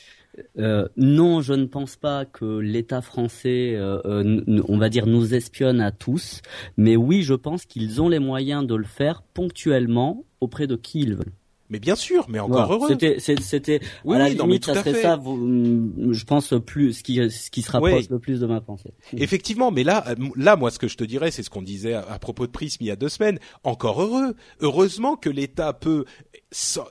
[0.59, 5.81] Euh, non, je ne pense pas que l'État français, euh, on va dire, nous espionne
[5.81, 6.43] à tous.
[6.77, 11.01] Mais oui, je pense qu'ils ont les moyens de le faire ponctuellement auprès de qui
[11.01, 11.33] ils veulent.
[11.71, 12.89] Mais bien sûr, mais encore heureux.
[12.89, 17.51] C'était, c'était, oui, à la limite, ça serait ça, je pense plus, ce qui, ce
[17.51, 18.93] qui se rapproche le plus de ma pensée.
[19.17, 20.05] Effectivement, mais là,
[20.37, 22.79] là, moi, ce que je te dirais, c'est ce qu'on disait à, propos de Prism
[22.81, 23.39] il y a deux semaines.
[23.65, 24.35] Encore heureux.
[24.61, 26.05] Heureusement que l'État peut,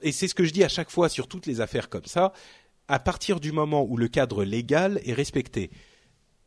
[0.04, 2.34] et c'est ce que je dis à chaque fois sur toutes les affaires comme ça,
[2.88, 5.72] à partir du moment où le cadre légal est respecté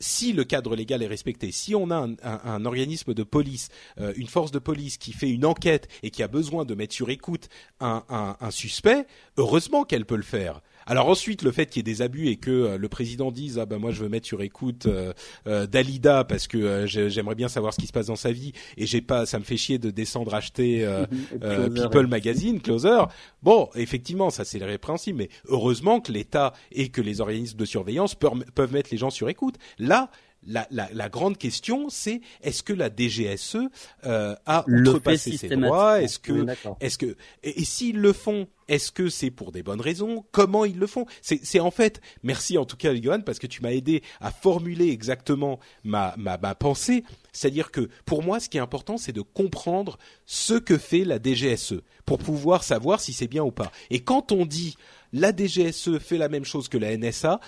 [0.01, 3.69] si le cadre légal est respecté, si on a un, organisme de police,
[4.01, 6.95] euh, une force de police qui fait une enquête et qui a besoin de mettre
[6.95, 7.49] sur écoute
[7.81, 8.05] un,
[8.41, 10.61] un suspect, heureusement qu'elle peut le faire.
[10.91, 13.61] Alors ensuite, le fait qu'il y ait des abus et que euh, le président dise
[13.61, 15.13] ah ben moi je veux mettre sur écoute euh,
[15.47, 18.87] euh Dalida parce que j'aimerais bien savoir ce qui se passe dans sa vie et
[18.87, 20.85] j'ai pas, ça me fait chier de descendre acheter
[21.41, 23.05] People Magazine, Closer.
[23.41, 28.17] Bon, effectivement, ça c'est répréhensible, mais heureusement que l'État et que les organismes de surveillance
[28.17, 29.59] peuvent mettre les gens sur écoute.
[29.79, 30.11] Là,
[30.47, 33.59] la, la, la grande question, c'est est-ce que la DGSE
[34.05, 36.01] euh, a Le outrepassé ses droits?
[36.01, 39.63] Est-ce que, Oui, est-ce que, et, et s'ils le font, est-ce que c'est pour des
[39.63, 40.25] bonnes raisons?
[40.31, 41.05] Comment ils le font?
[41.23, 44.31] C'est, c'est en fait, merci en tout cas, Johan, parce que tu m'as aidé à
[44.31, 47.05] formuler exactement ma, ma, ma pensée.
[47.33, 51.19] C'est-à-dire que pour moi, ce qui est important, c'est de comprendre ce que fait la
[51.23, 51.75] DGSE
[52.07, 53.71] pour pouvoir savoir si c'est bien ou pas.
[53.91, 54.77] Et quand on dit
[55.13, 57.41] la DGSE fait la même chose que la NSA,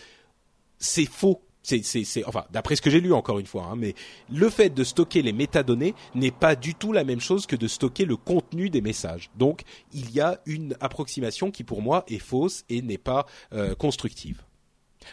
[0.78, 1.43] c'est faux.
[1.65, 3.95] C'est, c'est, c'est, enfin, d'après ce que j'ai lu encore une fois, hein, mais
[4.33, 7.69] le fait de stocker les métadonnées n'est pas du tout la même chose que de
[7.69, 9.31] stocker le contenu des messages.
[9.37, 13.77] Donc, il y a une approximation qui, pour moi, est fausse et n'est pas euh,
[13.77, 14.43] constructive.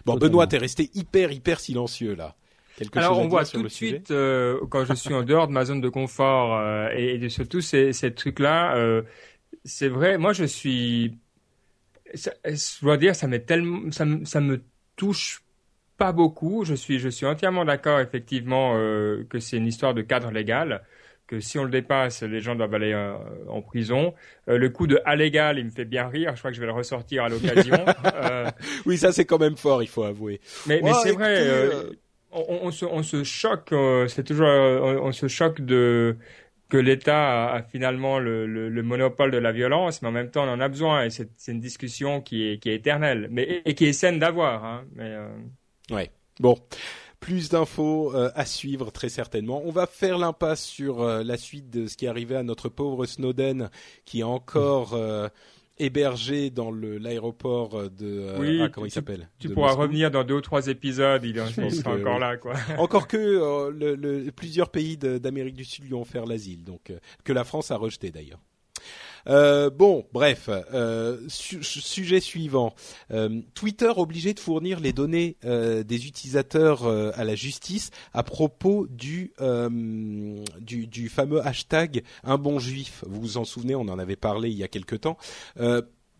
[0.05, 0.31] Bon, Totalement.
[0.31, 2.35] Benoît, t'es resté hyper, hyper silencieux là.
[2.77, 5.51] Quelque Alors chose on voit tout de suite euh, quand je suis en dehors de
[5.53, 9.01] ma zone de confort euh, et, et surtout ces, ces trucs-là, euh,
[9.65, 10.17] c'est vrai.
[10.17, 11.17] Moi, je suis,
[12.15, 14.63] ça- je dois dire, ça m'est tellement, ça, me- ça me
[14.95, 15.41] touche
[15.99, 16.65] pas beaucoup.
[16.65, 20.81] Je suis, je suis entièrement d'accord, effectivement, euh, que c'est une histoire de cadre légal.
[21.27, 23.13] Que si on le dépasse, les gens doivent aller euh,
[23.49, 24.15] en prison.
[24.47, 26.31] Euh, le coup de allégal, il me fait bien rire.
[26.33, 27.75] Je crois que je vais le ressortir à l'occasion.
[28.85, 30.41] Oui, ça c'est quand même fort, il faut avouer.
[30.65, 31.45] mais, c'est vrai,
[32.31, 33.73] on, on se, on se choque,
[34.07, 36.17] c'est toujours, on, on se choque de
[36.69, 40.45] que l'État a, finalement le, le, le monopole de la violence, mais en même temps
[40.45, 43.69] on en a besoin et c'est une discussion qui est, qui est éternelle, mais et,
[43.71, 44.63] et qui est saine d'avoir.
[44.63, 45.27] Hein, mais euh,
[45.89, 46.11] Ouais.
[46.39, 46.57] Bon.
[47.19, 49.61] Plus d'infos euh, à suivre très certainement.
[49.65, 52.69] On va faire l'impasse sur euh, la suite de ce qui est arrivé à notre
[52.69, 53.69] pauvre Snowden,
[54.05, 55.27] qui est encore euh,
[55.79, 59.81] hébergé dans l'aéroport de Oui, ah, comment il tu- s'appelle tu pourras Moscou.
[59.81, 62.19] revenir dans deux ou trois épisodes, il, il que encore oui.
[62.21, 62.53] là, quoi.
[62.77, 66.93] Encore que le, le- plusieurs pays d'Amérique du Sud lui ont offert l'asile, donc
[67.25, 68.39] que la France a rejeté d'ailleurs.
[69.27, 72.73] Euh, bon, bref, euh, su- sujet suivant.
[73.11, 79.33] Euh, Twitter obligé de fournir les données des utilisateurs à la justice à propos du,
[81.09, 83.03] fameux hashtag un bon juif.
[83.07, 85.17] Vous vous en souvenez, on en avait parlé il y a quelque temps.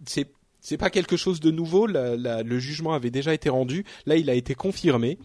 [0.06, 0.32] C'est
[0.62, 1.88] c'est pas quelque chose de nouveau.
[1.88, 3.86] Le jugement avait déjà été rendu.
[4.06, 5.18] Là, il a été confirmé.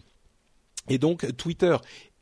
[0.87, 1.75] Et donc Twitter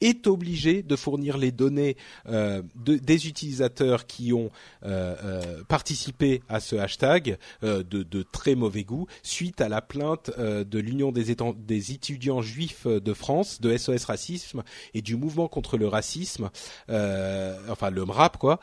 [0.08, 1.98] est obligé de fournir les données
[2.28, 4.50] euh, de- des utilisateurs qui ont
[4.86, 9.82] euh, euh, participé à ce hashtag euh, de, de très mauvais goût suite à la
[9.82, 15.16] plainte euh, de l'Union des, des étudiants juifs de France, de SOS Racisme et du
[15.16, 16.50] mouvement contre le racisme,
[16.90, 18.60] enfin le MRAP quoi.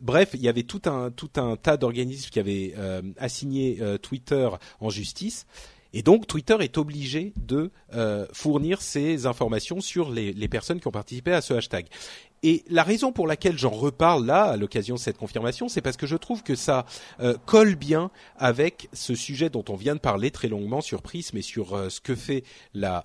[0.00, 2.74] Bref, il y avait tout un tout un tas d'organismes qui avaient
[3.18, 4.48] assigné Twitter
[4.80, 5.46] en justice.
[5.92, 10.92] Et donc Twitter est obligé de euh, fournir ces informations sur les, personnes qui ont
[10.92, 11.86] participé à ce hashtag.
[12.42, 15.96] Et la raison pour laquelle j'en reparle là, à l'occasion de cette confirmation, c'est parce
[15.96, 16.86] que je trouve que ça
[17.20, 21.36] euh, colle bien avec ce sujet dont on vient de parler très longuement sur Prism
[21.36, 23.04] et sur euh, ce que fait la,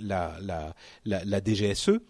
[0.00, 0.74] la, la,
[1.04, 2.00] la, la DGSE.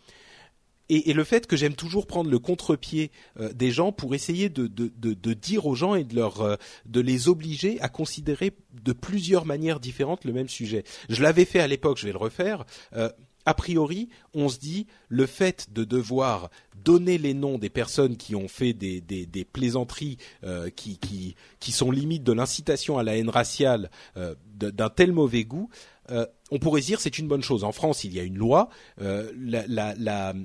[0.89, 3.11] Et, et le fait que j'aime toujours prendre le contre-pied
[3.41, 6.41] euh, des gens pour essayer de, de, de, de dire aux gens et de leur
[6.43, 6.57] euh,
[6.87, 8.53] de les obliger à considérer
[8.85, 10.85] de plusieurs manières différentes le même sujet.
[11.09, 12.65] Je l'avais fait à l'époque, je vais le refaire.
[12.95, 13.11] Euh,
[13.47, 16.51] a priori, on se dit le fait de devoir
[16.85, 21.37] donner les noms des personnes qui ont fait des, des, des plaisanteries euh, qui, qui,
[21.61, 25.69] qui sont limite de l'incitation à la haine raciale euh, d'un tel mauvais goût,
[26.11, 27.65] euh, on pourrait dire c'est une bonne chose.
[27.65, 28.69] En France, il y a une loi.
[29.01, 29.33] euh,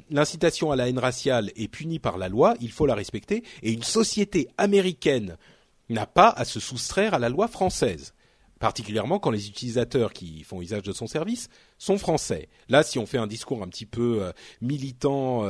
[0.09, 2.55] L'incitation à la haine raciale est punie par la loi.
[2.61, 3.43] Il faut la respecter.
[3.63, 5.37] Et une société américaine
[5.89, 8.13] n'a pas à se soustraire à la loi française.
[8.59, 11.49] Particulièrement quand les utilisateurs qui font usage de son service
[11.79, 12.47] sont français.
[12.69, 14.31] Là, si on fait un discours un petit peu euh,
[14.61, 15.43] militant,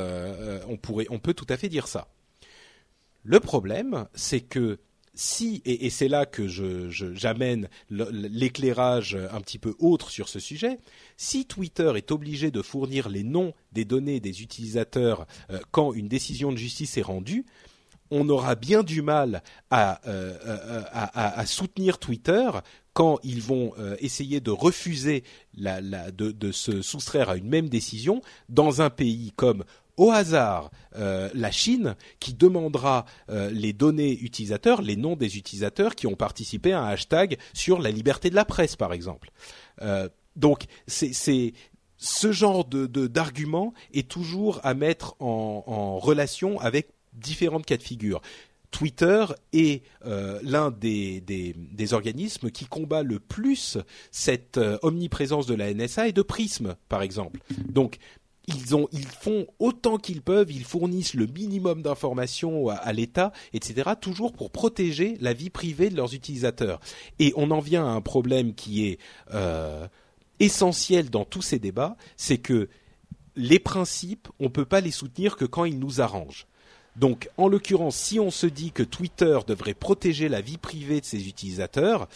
[0.68, 2.08] on pourrait, on peut tout à fait dire ça.
[3.22, 4.80] Le problème, c'est que
[5.14, 10.78] si, et, c'est là que j'amène l'éclairage un petit peu autre sur ce sujet,
[11.18, 16.08] si Twitter est obligé de fournir les noms des données des utilisateurs euh, quand une
[16.08, 17.44] décision de justice est rendue,
[18.10, 22.50] on aura bien du mal à, euh, euh, soutenir Twitter
[22.94, 28.90] quand ils vont essayer de refuser de se soustraire à une même décision dans un
[28.90, 29.64] pays comme
[29.96, 35.94] au hasard euh, la Chine qui demandera euh, les données utilisateurs, les noms des utilisateurs
[35.94, 39.30] qui ont participé à un hashtag sur la liberté de la presse par exemple.
[39.82, 41.52] Euh, donc c'est
[41.98, 48.20] ce genre de d'argument est toujours à mettre en, relation avec différentes cas de figure.
[48.70, 53.76] Twitter est l'un des, des, organismes qui combat le plus
[54.10, 57.40] cette omniprésence de la NSA et de Prism, par exemple.
[57.68, 57.98] Donc,
[58.48, 63.90] ils, ont, ils font autant qu'ils peuvent, ils fournissent le minimum d'informations à, l'État, etc.,
[64.00, 66.80] toujours pour protéger la vie privée de leurs utilisateurs.
[67.18, 68.98] Et on en vient à un problème qui est
[69.32, 69.86] euh,
[70.40, 72.68] essentiel dans tous ces débats, c'est que
[73.36, 76.46] les principes, on peut pas les soutenir que quand ils nous arrangent.
[76.96, 81.06] Donc, en l'occurrence, si on se dit que Twitter devrait protéger la vie privée de
[81.06, 82.06] ses utilisateurs,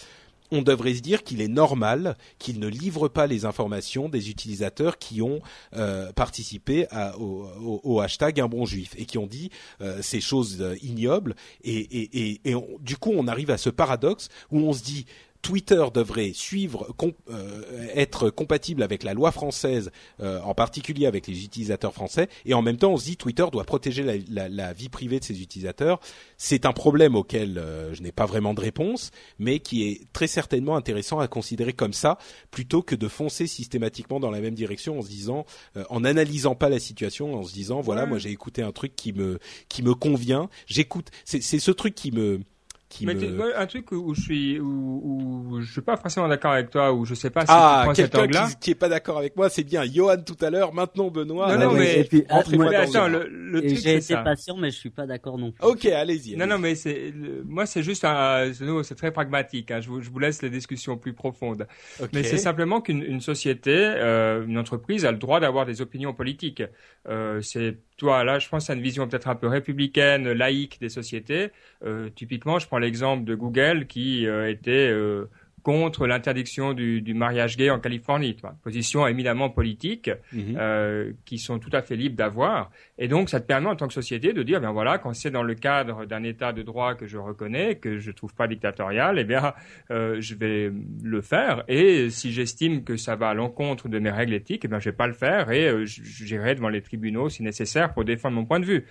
[0.51, 4.99] on devrait se dire qu'il est normal qu'il ne livre pas les informations des utilisateurs
[4.99, 5.41] qui ont
[5.75, 6.87] euh, participé
[7.19, 11.35] au, hashtag un bon juif et qui ont dit euh, ces choses euh, ignobles.
[11.65, 15.07] Et on, du coup on arrive à ce paradoxe où on se dit
[15.47, 21.29] Twitter devrait suivre, com euh, être compatible avec la loi française, euh, en particulier avec
[21.29, 24.49] les utilisateurs français, et en même temps on se dit Twitter doit protéger la, la,
[24.49, 26.01] la vie privée de ses utilisateurs.
[26.37, 30.27] C'est un problème auquel euh, je n'ai pas vraiment de réponse, mais qui est très
[30.27, 32.19] certainement intéressant à considérer comme ça,
[32.51, 35.47] plutôt que de foncer systématiquement dans la même direction en se disant,
[35.91, 39.13] en analysant pas la situation, en se disant voilà, moi j'ai écouté un truc qui
[39.13, 39.39] me
[39.69, 42.41] qui me convient, j'écoute, c'est ce truc qui me
[43.03, 43.59] mais me...
[43.59, 47.05] un truc où je suis où, où je suis pas forcément d'accord avec toi où
[47.05, 49.37] je sais pas si ah, tu prends cet angle-là qui, qui est pas d'accord avec
[49.37, 52.43] moi c'est bien Johan tout à l'heure maintenant Benoît non non mais, et puis, ah,
[52.53, 54.23] moi, mais attends, le, le truc j'ai été ça.
[54.23, 57.13] patient mais je suis pas d'accord non plus ok allez-y allez non non mais c'est
[57.45, 58.53] moi c'est juste un
[58.83, 59.81] c'est très pragmatique hein.
[59.81, 61.67] je, vous, je vous laisse les discussions plus profondes
[62.01, 62.11] okay.
[62.13, 66.63] mais c'est simplement qu'une société euh, une entreprise a le droit d'avoir des opinions politiques
[67.09, 70.89] euh, c'est toi, là, je pense à une vision peut-être un peu républicaine, laïque des
[70.89, 71.51] sociétés.
[71.85, 75.27] Euh, typiquement, je prends l'exemple de Google qui euh, était euh,
[75.67, 78.37] contre l'interdiction du, du, mariage gay en Californie.
[78.63, 80.57] Position éminemment politique Mhm.
[80.57, 82.71] euh, qui sont tout à fait libres d'avoir.
[82.99, 85.33] Et donc, ça te permet en tant que société de dire, ben voilà, quand c'est
[85.33, 89.19] dans le cadre d'un État de droit que je reconnais, que je trouve pas dictatorial,
[89.19, 89.55] eh bien,
[89.91, 90.71] euh, je vais
[91.03, 91.65] le faire.
[91.67, 94.91] Et si j'estime que ça va à l'encontre de mes règles éthiques, eh bien, je
[94.91, 98.45] vais pas le faire et euh, j'irai devant les tribunaux si nécessaire pour défendre mon
[98.45, 98.87] point de vue.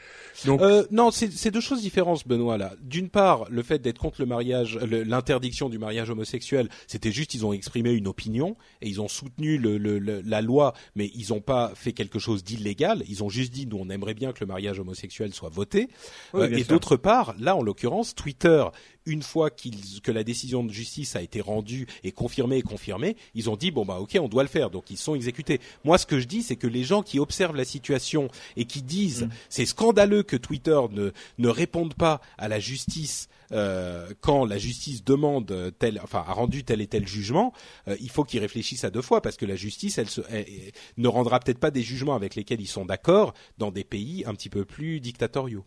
[0.45, 0.60] Donc,
[0.91, 2.57] non, c'est deux choses différentes, Benoît.
[2.57, 7.34] Là, d'une part, le fait d'être contre le mariage, l'interdiction du mariage homosexuel c'était juste
[7.34, 11.12] ils ont exprimé une opinion et ils ont soutenu le, le, le, la loi, mais
[11.16, 13.04] ils n'ont pas fait quelque chose d'illégal.
[13.08, 15.88] Ils ont juste dit nous on aimerait bien que le mariage homosexuel soit voté.
[16.34, 18.64] Oui, euh, et d'autre part, là en l'occurrence, Twitter
[19.06, 19.69] une fois qu
[20.03, 23.72] que la décision de justice a été rendue et confirmée et confirmée, ils ont dit
[23.72, 25.60] bon bah ok on doit le faire donc ils sont exécutés.
[25.84, 28.82] Moi ce que je dis c'est que les gens qui observent la situation et qui
[28.82, 29.30] disent mmh.
[29.49, 35.03] c'est scandaleux que Twitter ne ne réponde pas à la justice euh, quand la justice
[35.03, 37.53] demande tel enfin a rendu tel et tel jugement,
[37.88, 40.45] euh, il faut qu'ils réfléchissent à deux fois parce que la justice elle, se, elle,
[40.48, 44.23] elle ne rendra peut-être pas des jugements avec lesquels ils sont d'accord dans des pays
[44.26, 45.65] un petit peu plus dictatoriaux.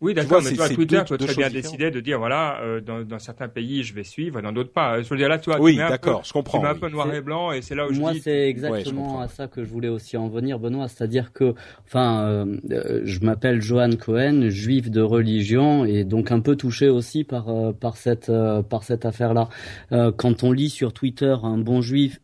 [0.00, 3.18] Oui, d'accord, mais toi, Twitter peut très bien décider de dire, voilà, euh, dans, dans,
[3.18, 5.00] certains pays, je vais suivre, dans d'autres pas.
[5.00, 6.58] Je veux dire, là, toi, oui, tu mets d'accord, je comprends.
[6.58, 6.80] Tu mets un oui.
[6.80, 8.22] peu noir et blanc, et c'est là où Moi, je dis...
[8.22, 10.88] c'est exactement ouais, à ça que je voulais aussi en venir, Benoît.
[10.88, 11.54] C'est-à-dire que,
[11.86, 17.24] enfin, euh, je m'appelle Johan Cohen, juif de religion, et donc un peu touché aussi
[17.24, 19.48] par euh, par cette euh, par cette affaire-là.
[19.92, 22.20] Euh, quand on lit sur Twitter un bon juif,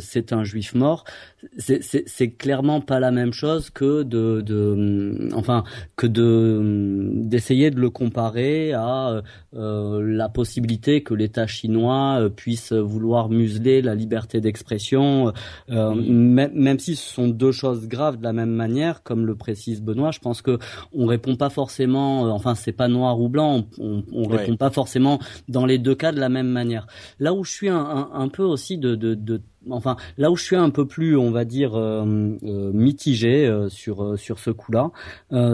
[0.00, 1.04] c'est un juif mort,
[1.58, 5.64] c'est clairement pas la même chose que de, de enfin
[5.96, 9.22] que de d'essayer de le comparer à
[9.54, 15.32] euh, la possibilité que l'État chinois euh, puisse vouloir museler la liberté d'expression,
[15.70, 19.34] euh, même, même si ce sont deux choses graves de la même manière, comme le
[19.36, 20.10] précise Benoît.
[20.10, 20.58] Je pense que
[20.92, 24.38] on répond pas forcément, euh, enfin c'est pas noir ou blanc, on, on, on ouais.
[24.38, 26.86] répond pas forcément dans les deux cas de la même manière.
[27.20, 29.40] Là où je suis un, un, un peu aussi de, de, de
[29.70, 32.04] enfin là où je suis un peu plus on va dire euh,
[32.42, 34.90] euh, mitigé euh, sur sur ce coup-là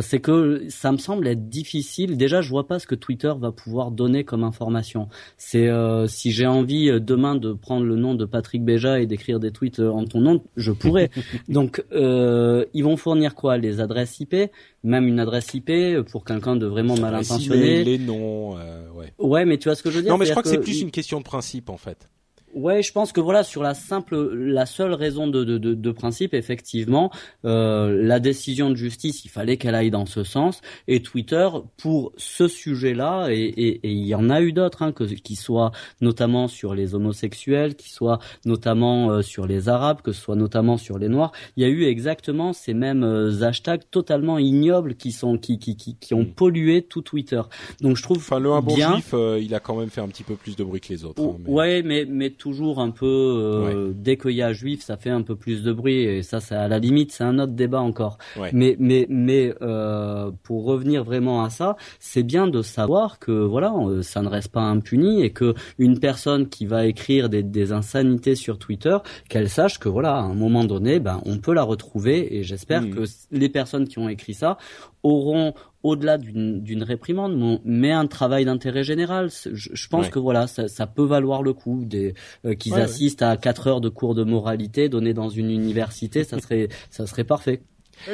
[0.00, 2.16] c'est que ça me semble être difficile.
[2.16, 5.08] Déjà je vois pas ce que Twitter va pouvoir donner comme information.
[5.36, 5.68] C'est
[6.06, 9.80] si j'ai envie demain de prendre le nom de Patrick Béja et d'écrire des tweets
[9.80, 11.10] en ton nom je pourrais.
[11.48, 13.58] Donc ils vont fournir quoi?
[13.58, 14.34] Les adresses IP
[14.82, 15.70] même une adresse IP
[16.10, 18.54] pour quelqu'un de vraiment mal intentionné les noms
[18.94, 19.12] ouais.
[19.18, 20.12] Ouais mais tu vois ce que je veux dire?
[20.12, 22.08] Non mais je crois que, que c'est plus une question de principe en fait
[22.54, 25.90] Ouais, je pense que voilà sur la simple, la seule raison de, de, de, de
[25.90, 27.10] principe, effectivement,
[27.44, 30.60] euh, la décision de justice, il fallait qu'elle aille dans ce sens.
[30.88, 34.92] Et Twitter, pour ce sujet-là, et, et, et, il y en a eu d'autres, hein,
[34.92, 40.12] que, qui soient notamment sur les homosexuels, qui soient notamment euh, sur les arabes, que
[40.12, 43.82] ce soit notamment sur les noirs, il y a eu exactement ces mêmes euh, hashtags
[43.90, 47.42] totalement ignobles qui sont qui qui qui, qui ont pollué tout Twitter.
[47.80, 50.00] Donc je trouve enfin le un bon bien, juif, euh, il a quand même fait
[50.00, 51.22] un petit peu plus de bruit que les autres.
[51.22, 51.50] Hein, mais...
[51.50, 53.94] Ouais, mais mais toujours un peu euh, ouais.
[53.94, 56.54] dès qu'il y a juif, ça fait un peu plus de bruit et ça, c'est
[56.54, 58.18] à la limite, c'est un autre débat encore.
[58.38, 58.50] Ouais.
[58.52, 63.72] Mais mais mais euh, pour revenir vraiment à ça, c'est bien de savoir que voilà,
[64.02, 68.34] ça ne reste pas impuni et que une personne qui va écrire des, des insanités
[68.34, 68.98] sur Twitter,
[69.30, 72.82] qu'elle sache que voilà, à un moment donné, ben on peut la retrouver et j'espère
[72.82, 72.90] mmh.
[72.90, 74.58] que les personnes qui ont écrit ça
[75.02, 75.54] auront
[75.84, 79.30] au-delà d'une réprimande, mais un travail d'intérêt général.
[79.52, 82.14] Je, pense que voilà, ça, ça, peut valoir le coup des
[82.46, 86.40] euh, qu'ils assistent à quatre heures de cours de moralité donnés dans une université, ça
[86.40, 87.60] serait ça serait parfait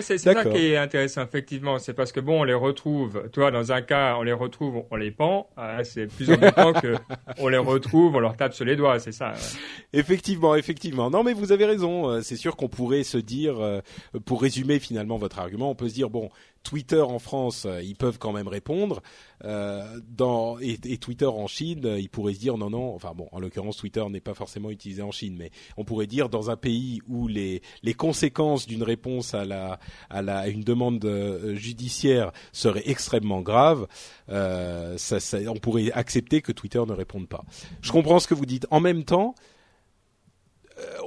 [0.01, 1.79] c'est ça qui est intéressant, effectivement.
[1.79, 3.29] C'est parce que bon, on les retrouve.
[3.33, 5.49] Toi, dans un cas, on les retrouve, on les pend.
[5.57, 6.97] Ah, c'est plus important que
[7.39, 8.99] on les retrouve, on leur tape sur les doigts.
[8.99, 9.35] C'est ça.
[9.93, 11.11] Effectivement, effectivement.
[11.11, 12.09] Non, mais vous avez raison.
[12.09, 13.81] Euh, c'est sûr qu'on pourrait se dire, euh,
[14.25, 16.31] pour résumer finalement votre argument, on peut se dire bon,
[16.63, 19.03] Twitter en France, euh, ils peuvent quand même répondre.
[19.45, 22.95] Euh, dans et, Twitter en Chine, euh, ils pourraient se dire non non.
[22.95, 26.29] Enfin bon, en l'occurrence, Twitter n'est pas forcément utilisé en Chine, mais on pourrait dire
[26.29, 29.81] dans un pays où les les conséquences d'une réponse à la
[30.11, 31.07] à la une demande
[31.55, 33.87] judiciaire seraient extrêmement graves,
[34.29, 37.45] ça, ça, on pourrait accepter que Twitter ne réponde pas.
[37.81, 38.67] Je comprends ce que vous dites.
[38.71, 39.35] En même temps,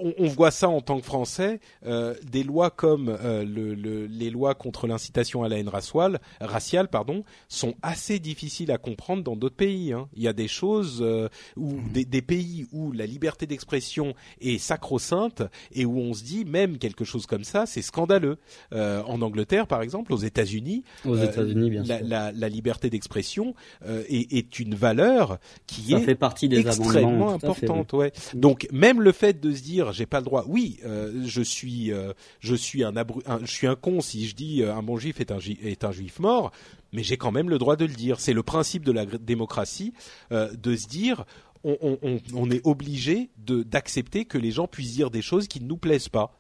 [0.01, 4.05] on, on, voit ça en tant que Français, euh, des lois comme euh, le, le,
[4.05, 9.23] les lois contre l'incitation à la haine raciale, raciale pardon, sont assez difficiles à comprendre
[9.23, 9.93] dans d'autres pays.
[9.93, 10.07] Hein.
[10.15, 11.89] Il y a des choses euh, où mmh.
[11.93, 16.77] des, des, pays où la liberté d'expression est sacro-sainte et où on se dit même
[16.77, 18.37] quelque chose comme ça, c'est scandaleux.
[18.73, 23.55] Euh, en Angleterre, par exemple, aux États-Unis, aux États-Unis, bien la, la, la, liberté d'expression
[23.85, 27.93] est, est, une valeur qui ça est fait partie des extrêmement importante.
[27.93, 28.11] Ouais.
[28.33, 30.45] Donc même le fait de se dire j'ai pas le droit.
[30.47, 32.93] Oui, euh, je suis euh, je suis un,
[33.41, 36.19] je suis un con si je dis euh, un bon juif un, est un juif
[36.19, 36.51] mort,
[36.91, 38.19] mais j'ai quand même le droit de le dire.
[38.19, 39.93] C'est le principe de la démocratie
[40.31, 41.25] de se dire
[41.63, 45.67] on, on, on est obligé d'accepter que les gens puissent dire des choses qui ne
[45.67, 46.37] nous plaisent pas.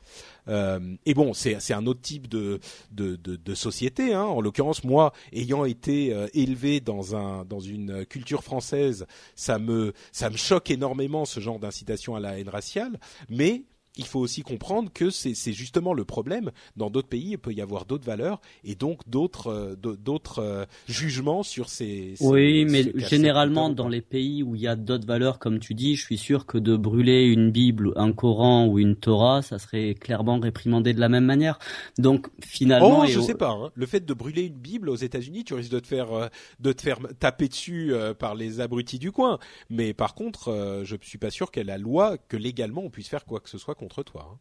[0.47, 2.59] Euh, et bon, c'est un autre type de
[2.91, 4.13] de, de, de société.
[4.13, 4.23] Hein.
[4.23, 9.05] En l'occurrence, moi, ayant été euh, élevé dans un dans une culture française,
[9.35, 12.99] ça me ça me choque énormément ce genre d'incitation à la haine raciale.
[13.29, 13.63] Mais
[13.97, 16.51] il faut aussi comprendre que c'est justement le problème.
[16.77, 20.65] Dans d'autres pays, il peut y avoir d'autres valeurs et donc d'autres euh, d'autres euh,
[20.87, 22.15] jugements sur ces.
[22.21, 25.95] oui, mais généralement dans les pays où il y a d'autres valeurs, comme tu dis,
[25.95, 29.93] je suis sûr que de brûler une Bible, un Coran ou une Torah, ça serait
[29.93, 31.59] clairement réprimandé de la même manière.
[31.97, 33.51] Donc finalement, oh, je sais pas.
[33.51, 33.71] Hein.
[33.75, 36.27] Le fait de brûler une Bible aux États-Unis, tu risques de te faire euh,
[36.59, 39.37] de te faire taper dessus par les abrutis du coin.
[39.69, 43.07] Mais par contre, je suis pas sûr qu'elle a la loi que légalement on puisse
[43.07, 44.23] faire quoi que ce soit contre toi.
[44.31, 44.39] Hein.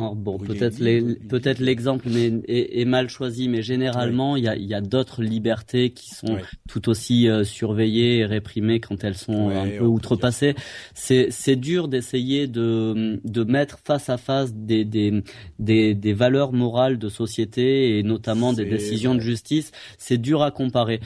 [0.00, 0.78] Oh, bon, peut-être
[1.28, 6.38] peut-être l'exemple est, mal choisi, mais généralement il y a, d'autres libertés qui sont
[6.68, 10.54] tout aussi euh, surveillées et réprimées quand elles sont un peu outrepassées.
[10.94, 15.22] C'est c'est dur d'essayer de de mettre face à face des des
[15.58, 19.72] des, valeurs morales de société et notamment des décisions de justice.
[19.98, 21.00] C'est dur à comparer.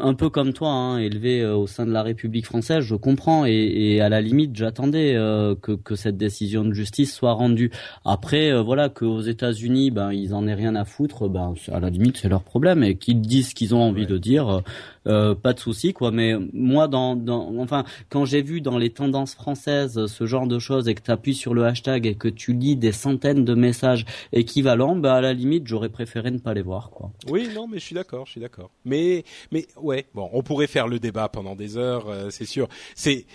[0.00, 3.44] Un peu comme toi, hein, élevé euh, au sein de la République française, je comprends
[3.46, 7.70] et, à la limite j'attendais euh, que que cette décision de justice soit rendue.
[8.12, 11.88] Après, euh, voilà, qu'aux États-Unis, ben ils en aient rien à foutre, ben à la
[11.88, 12.84] limite c'est leur problème.
[12.84, 14.60] Et qu'ils disent ce qu'ils ont envie de dire,
[15.06, 16.10] euh, pas de souci quoi.
[16.10, 20.58] Mais moi, dans, dans enfin, quand j'ai vu dans les tendances françaises ce genre de
[20.58, 23.54] choses et que tu appuies sur le hashtag et que tu lis des centaines de
[23.54, 27.10] messages équivalents, ben à la limite j'aurais préféré ne pas les voir quoi.
[27.28, 28.70] Oui, non, mais je suis d'accord, je suis d'accord.
[28.84, 32.68] Mais mais ouais, bon, on pourrait faire le débat pendant des heures, euh, c'est sûr.
[32.94, 33.26] C'est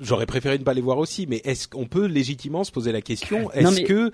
[0.00, 3.02] J'aurais préféré ne pas les voir aussi, mais est-ce qu'on peut légitimement se poser la
[3.02, 4.10] question Est-ce que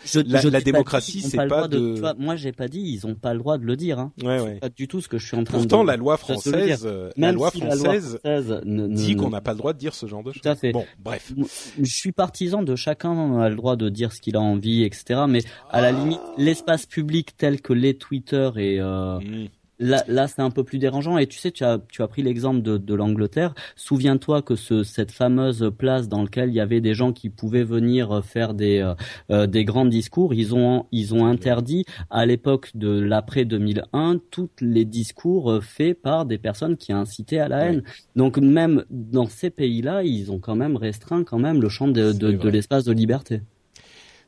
[0.50, 1.78] la, démocratie, c'est pas, de...
[1.78, 2.14] de...
[2.18, 3.98] moi, j'ai pas dit ils ont pas le droit de le dire.
[3.98, 4.12] Hein.
[4.22, 4.56] Ouais, ouais.
[4.56, 5.68] Pas du tout ce que je suis en train Pourtant, de.
[5.68, 8.20] Pourtant, la loi française, euh, la loi française,
[8.64, 10.42] dit qu'on n'a pas le droit de dire ce genre de choses.
[10.42, 10.72] Tout à fait.
[10.72, 11.32] Bon, bref.
[11.78, 15.22] Je suis partisan de chacun a le droit de dire ce qu'il a envie, etc.
[15.28, 19.48] Mais à la limite, l'espace public tel que les Twitter et euh, mmh.
[19.78, 21.18] Là, là c'est un peu plus dérangeant.
[21.18, 23.54] Et tu sais, tu as, tu as pris l'exemple de, de l'Angleterre.
[23.76, 27.64] Souviens-toi que ce, cette fameuse place dans laquelle il y avait des gens qui pouvaient
[27.64, 28.94] venir faire des, euh,
[29.30, 34.50] euh, des grands discours, ils ont, ils ont interdit à l'époque de l'après 2001 tous
[34.60, 37.82] les discours faits par des personnes qui incitaient à la haine.
[38.16, 42.12] Donc même dans ces pays-là, ils ont quand même restreint quand même le champ de,
[42.12, 43.42] de, de l'espace de liberté.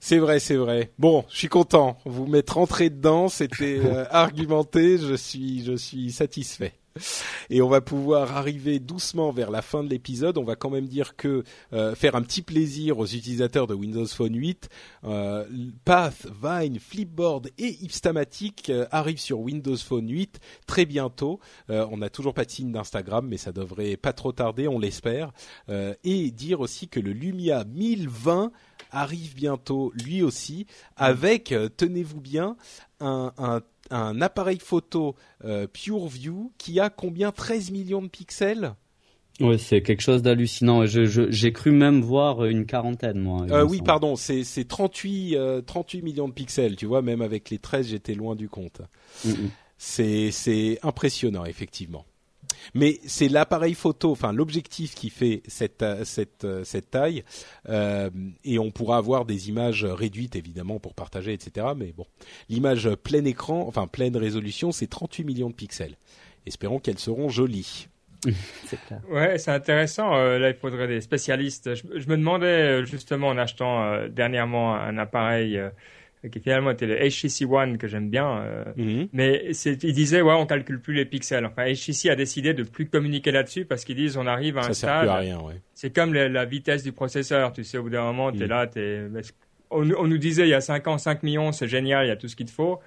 [0.01, 0.93] C'est vrai, c'est vrai.
[0.99, 1.99] Bon, je suis content.
[2.07, 4.97] Vous m'êtes rentré dedans, c'était euh, argumenté.
[4.97, 6.73] Je suis, je suis satisfait.
[7.51, 10.39] Et on va pouvoir arriver doucement vers la fin de l'épisode.
[10.39, 14.07] On va quand même dire que euh, faire un petit plaisir aux utilisateurs de Windows
[14.07, 14.69] Phone 8.
[15.05, 15.45] Euh,
[15.85, 21.41] Path, Vine, Flipboard et Ipstamatic euh, arrivent sur Windows Phone 8 très bientôt.
[21.69, 25.33] on n'a toujours pas de signe d'Instagram, mais ça devrait pas trop tarder, on l'espère.
[26.05, 28.53] et dire aussi que le Lumia 1020
[28.91, 32.57] arrive bientôt lui aussi avec, euh, tenez-vous bien,
[33.01, 33.61] un, un,
[33.91, 35.15] un, appareil photo
[35.45, 37.33] euh, PureView qui a combien?
[37.33, 38.75] 13 millions de pixels?
[39.41, 40.85] Oui, c'est quelque chose d'hallucinant.
[40.85, 43.47] J'ai je, cru même voir une quarantaine, moi.
[43.51, 47.89] Euh, oui, pardon, c'est 38, 38 millions de pixels, tu vois, même avec les 13,
[47.89, 48.83] j'étais loin du compte.
[49.25, 49.51] Mm, mm.
[49.79, 52.05] C'est impressionnant effectivement.
[52.75, 57.25] Mais c'est l'appareil photo, enfin l'objectif qui fait cette euh, cette euh, cette taille,
[57.69, 58.11] euh,
[58.45, 61.69] et on pourra avoir des images réduites évidemment pour partager, etc.
[61.77, 62.07] Mais bon,
[62.49, 65.97] l'image plein écran, enfin pleine résolution, c'est 38 millions de pixels.
[66.47, 67.89] Espérons qu'elles seront jolies.
[68.67, 69.01] c'est clair.
[69.09, 70.11] Ouais, c'est intéressant.
[70.11, 71.75] là, il faudrait des spécialistes.
[71.75, 75.59] Je, me demandais justement en achetant dernièrement un appareil
[76.29, 78.43] qui finalement était le HTC One que j'aime bien.
[78.43, 79.09] Euh, mhm.
[79.13, 81.47] Mais il disait ouais on calcule plus les pixels.
[81.47, 84.73] Enfin HTC a décidé de plus communiquer là-dessus parce qu'ils disent on arrive à un
[84.73, 85.09] stade.
[85.75, 87.53] C'est comme la, vitesse du processeur.
[87.53, 88.49] Tu sais au bout d'un moment tu es mhm.
[88.49, 89.09] là, es,
[89.71, 92.13] on, on, nous disait il y a 5 ans 5 millions c'est génial, il y
[92.13, 92.81] a tout ce qu'il te faut.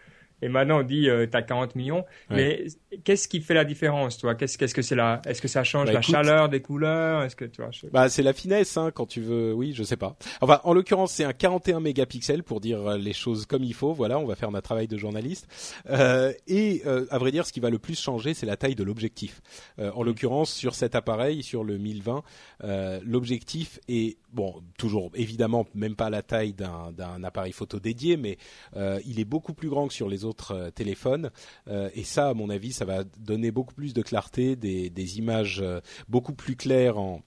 [0.43, 2.03] Et maintenant, on dit, euh, tu as 40 millions.
[2.29, 2.65] Mais
[3.05, 4.35] qu'est-ce qui fait la différence, toi?
[4.35, 7.23] Qu'est-ce que c'est là Est-ce que ça change bah, la chaleur des couleurs?
[7.23, 9.53] Est-ce que tu vois Bah, c'est la finesse, hein, quand tu veux.
[9.53, 10.17] Oui, je sais pas.
[10.41, 13.93] Enfin, en l'occurrence, c'est un 41 mégapixels pour dire les choses comme il faut.
[13.93, 15.47] Voilà, on va faire notre travail de journaliste.
[15.89, 18.75] Euh, et euh, à vrai dire, ce qui va le plus changer, c'est la taille
[18.75, 19.41] de l'objectif.
[19.79, 22.23] Euh, en l'occurrence, sur cet appareil, sur le 1020,
[22.63, 28.37] euh, l'objectif est bon, toujours évidemment même pas la taille d'un appareil photo dédié, mais
[28.75, 31.31] euh, il est beaucoup plus grand que sur les autres euh, téléphones.
[31.67, 35.17] Euh, et ça, à mon avis, ça va donner beaucoup plus de clarté, des, des
[35.17, 35.63] images
[36.07, 37.21] beaucoup plus claires en,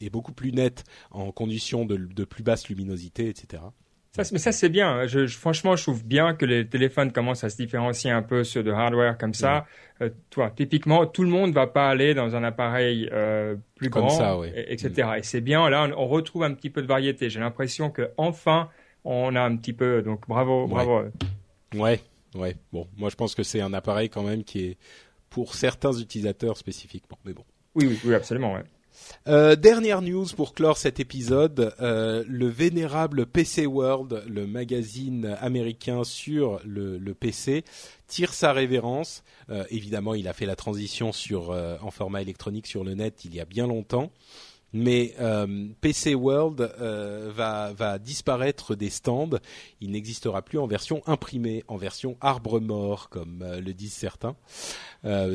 [0.00, 3.62] et beaucoup plus nettes en conditions de, de plus basse luminosité, etc.
[4.14, 5.08] Ça, mais ça c'est bien.
[5.08, 8.62] Je, franchement, je trouve bien que les téléphones commencent à se différencier un peu sur
[8.62, 9.66] de hardware comme ça.
[10.00, 14.10] Euh, toi, typiquement, tout le monde va pas aller dans un appareil euh, plus grand,
[14.10, 15.08] ça, etc.
[15.18, 15.68] Et c'est bien.
[15.68, 17.28] Là, on, retrouve un petit peu de variété.
[17.28, 18.68] J'ai l'impression que enfin,
[19.04, 20.00] on a un petit peu.
[20.02, 21.02] Donc, bravo, bravo.
[21.74, 22.00] Ouais,
[22.34, 22.56] ouais.
[22.72, 24.78] Bon, moi, je pense que c'est un appareil quand même qui est
[25.30, 27.18] pour certains utilisateurs spécifiquement.
[27.24, 27.44] Mais bon.
[27.74, 28.54] Oui, oui, oui, absolument.
[28.54, 28.64] Ouais.
[29.26, 36.04] Euh, dernière news pour clore cet épisode, euh, le vénérable PC World, le magazine américain
[36.04, 37.64] sur le, PC,
[38.06, 39.24] tire sa révérence.
[39.50, 43.34] Euh, évidemment, il a fait la transition sur en format électronique sur le net il
[43.34, 44.10] y a bien longtemps.
[44.74, 45.14] Mais
[45.80, 49.38] PC World va, va disparaître des stands.
[49.80, 54.36] Il n'existera plus en version imprimée, en version arbre mort, comme le disent certains.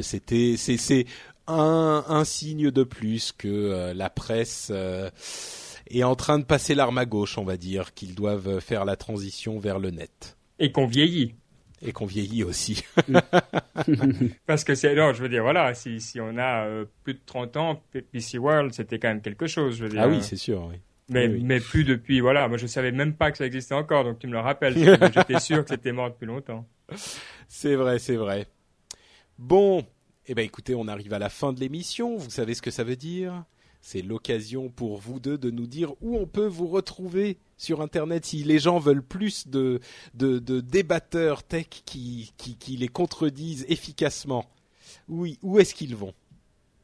[0.02, 1.06] C'était, c'est,
[1.49, 5.10] un, signe de plus que euh, la presse euh,
[5.90, 8.95] est en train de passer l'arme à gauche, on va dire, qu'ils doivent faire la
[8.95, 10.38] transition vers le net.
[10.60, 11.36] Et qu'on vieillit.
[11.81, 12.84] Et qu'on vieillit aussi.
[14.45, 17.22] Parce que c'est, non, je veux dire, voilà, si, si on a euh, plus de
[17.26, 20.01] 30 ans, PC World, c'était quand même quelque chose, je veux dire.
[20.03, 20.76] Ah oui, c'est sûr, oui.
[21.10, 24.19] Mais, mais plus depuis, voilà, moi je savais même pas que ça existait encore, donc
[24.19, 24.76] tu me le rappelles.
[25.14, 26.68] J'étais sûr que c'était mort depuis longtemps.
[27.47, 28.45] C'est vrai, c'est vrai.
[29.39, 29.84] Bon,
[30.27, 32.15] eh ben écoutez, on arrive à la fin de l'émission.
[32.15, 33.43] Vous savez ce que ça veut dire?
[33.81, 38.26] C'est l'occasion pour vous deux de nous dire où on peut vous retrouver sur Internet
[38.26, 39.80] si les gens veulent plus de,
[40.15, 42.31] de, débatteurs tech qui,
[42.68, 44.45] les contredisent efficacement.
[45.07, 46.14] Où est-ce qu'ils vont?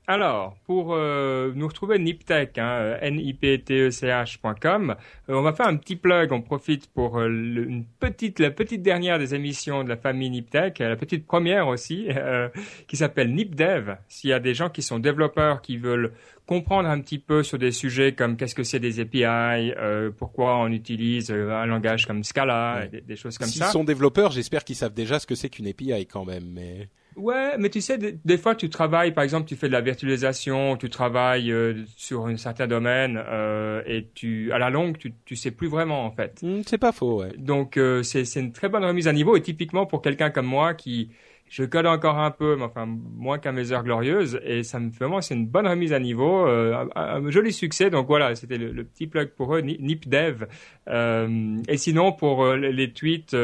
[0.07, 4.95] Alors, pour euh, nous retrouver Niptech, hein, niptech.com,
[5.29, 6.31] euh, on va faire un petit plug.
[6.31, 10.77] On profite pour euh, une petite, la petite dernière des émissions de la famille Niptech,
[10.77, 12.07] la petite première aussi,
[12.87, 13.95] qui s'appelle NipDev.
[14.07, 16.13] S'il y a des gens qui sont développeurs qui veulent
[16.45, 19.73] comprendre un petit peu sur des sujets comme qu'est-ce que c'est des API,
[20.19, 23.65] pourquoi on utilise un langage comme Scala, des, choses comme ça.
[23.65, 26.89] S'ils sont développeurs, j'espère qu'ils savent déjà ce que c'est qu'une API quand même, mais.
[27.15, 30.75] Ouais, mais tu sais, des, fois tu travailles, par exemple, tu fais de la virtualisation,
[30.75, 35.35] tu travailles euh, sur un certain domaine euh, et tu, à la longue, tu, tu
[35.35, 36.41] sais plus vraiment en fait.
[36.43, 37.31] Hmm, c'est pas faux, ouais.
[37.37, 40.47] Donc euh, c'est c'est une très bonne remise à niveau et typiquement pour quelqu'un comme
[40.47, 41.09] moi qui
[41.55, 44.91] je code encore un peu, mais enfin moins qu'à mes heures glorieuses, et ça me
[44.91, 47.89] fait vraiment c'est une bonne remise à niveau, euh, un, joli succès.
[47.89, 50.47] Donc voilà, c'était le, petit plug pour eux, NipDev.
[50.89, 53.37] Euh, et sinon pour euh, les tweets,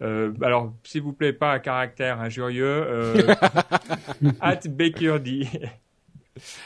[0.00, 2.86] alors s'il vous plaît pas à caractère injurieux,
[4.40, 5.48] at Bakerdy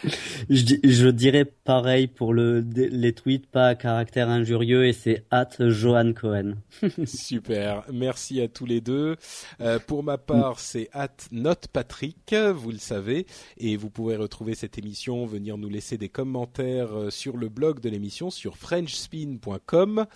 [0.50, 6.12] je, dirais pareil pour le, les tweets, pas à caractère injurieux, et c'est at Johan
[6.12, 6.54] Cohen.
[7.04, 9.16] Super, merci à tous les deux.
[9.60, 13.26] Euh, pour ma part, c'est at NotePatrick, vous le savez,
[13.58, 17.80] et vous pouvez retrouver cette émission, venir nous laisser des commentaires euh, sur le blog
[17.80, 20.06] de l'émission sur frenchspin.com.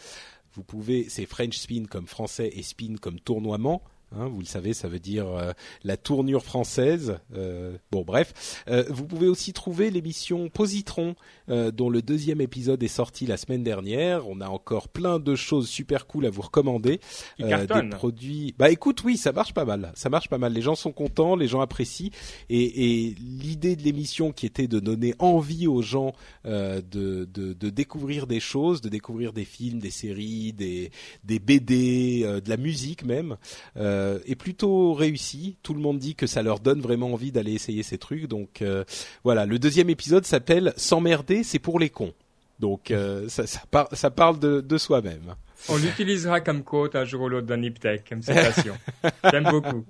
[0.54, 3.82] Vous pouvez, c'est French Spin comme français et spin comme tournoiement.
[4.14, 5.52] Hein, vous le savez, ça veut dire euh,
[5.82, 7.18] la tournure française.
[7.34, 8.62] Euh, bon, bref.
[8.68, 11.16] Euh, vous pouvez aussi trouver l'émission Positron,
[11.48, 14.28] dont le deuxième épisode est sorti la semaine dernière.
[14.28, 17.00] On a encore plein de choses super cool à vous recommander.
[17.38, 18.54] des produits.
[18.58, 19.92] Bah écoute, oui, ça marche pas mal.
[19.94, 20.52] Ça marche pas mal.
[20.52, 22.10] Les gens sont contents, les gens apprécient.
[22.48, 26.12] Et, et l'idée de l'émission qui était de donner envie aux gens
[26.44, 30.90] de, de, de, découvrir des choses, de découvrir des films, des séries, des,
[31.24, 33.36] des BD, de la musique même.
[33.76, 35.56] Euh, euh, est plutôt réussi.
[35.62, 38.26] Tout le monde dit que ça leur donne vraiment envie d'aller essayer ces trucs.
[38.28, 38.84] Donc euh,
[39.24, 42.12] voilà, le deuxième épisode s'appelle S'emmerder, c'est pour les cons.
[42.60, 45.34] Donc euh, ça, ça, par- ça parle de, de soi-même.
[45.68, 48.76] On l'utilisera comme quote un jour ou l'autre dans Niptech, comme citation.
[49.30, 49.84] J'aime beaucoup.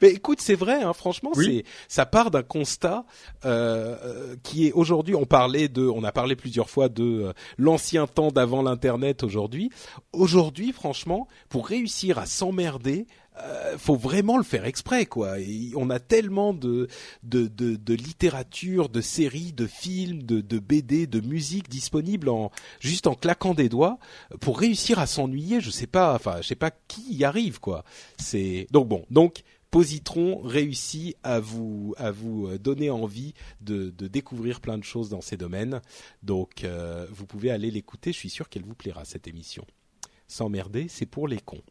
[0.00, 1.62] Mais écoute, c'est vrai, hein, franchement, Oui.
[1.88, 3.04] c'est ça part d'un constat
[3.44, 5.14] euh, qui est aujourd'hui.
[5.14, 9.22] On parlait de, on a parlé plusieurs fois de euh, l'ancien temps d'avant l'internet.
[9.22, 9.70] Aujourd'hui,
[10.12, 13.06] aujourd'hui, franchement, pour réussir à s'emmerder.
[13.38, 15.36] Euh, faut vraiment le faire exprès, quoi.
[15.74, 16.88] On a tellement de
[17.88, 22.50] littérature, de séries, de films, de, BD, de musique disponibles en
[22.80, 23.98] juste en claquant des doigts
[24.40, 25.60] pour réussir à s'ennuyer.
[25.60, 27.84] Je sais pas, enfin, je sais pas qui y arrive, quoi.
[28.18, 29.06] C'est donc bon.
[29.10, 33.32] Donc Positron réussit à vous à vous donner envie
[33.62, 35.80] de, de découvrir plein de choses dans ces domaines.
[36.22, 38.12] Donc euh, vous pouvez aller l'écouter.
[38.12, 39.64] Je suis sûr qu'elle vous plaira cette émission.
[40.28, 41.62] S'emmerder, c'est pour les cons.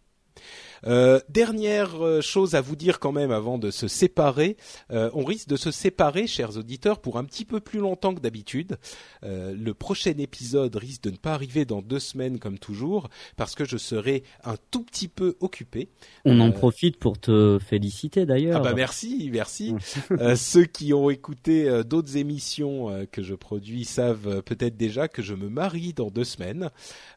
[0.86, 4.58] Euh, dernière euh, chose à vous dire quand même avant de se séparer,
[4.91, 8.20] euh, on risque de se séparer, chers auditeurs, pour un petit peu plus longtemps que
[8.20, 8.78] d'habitude.
[9.24, 13.56] Euh, le prochain épisode risque de ne pas arriver dans deux semaines comme toujours, parce
[13.56, 15.90] que je serai un tout petit peu occupé.
[16.26, 18.58] On en Euh, profite pour te féliciter d'ailleurs.
[18.58, 19.74] Ah bah merci, merci.
[20.12, 25.34] Euh, ceux qui ont écouté d'autres émissions que je produis savent peut-être déjà que je
[25.34, 26.70] me marie dans deux semaines.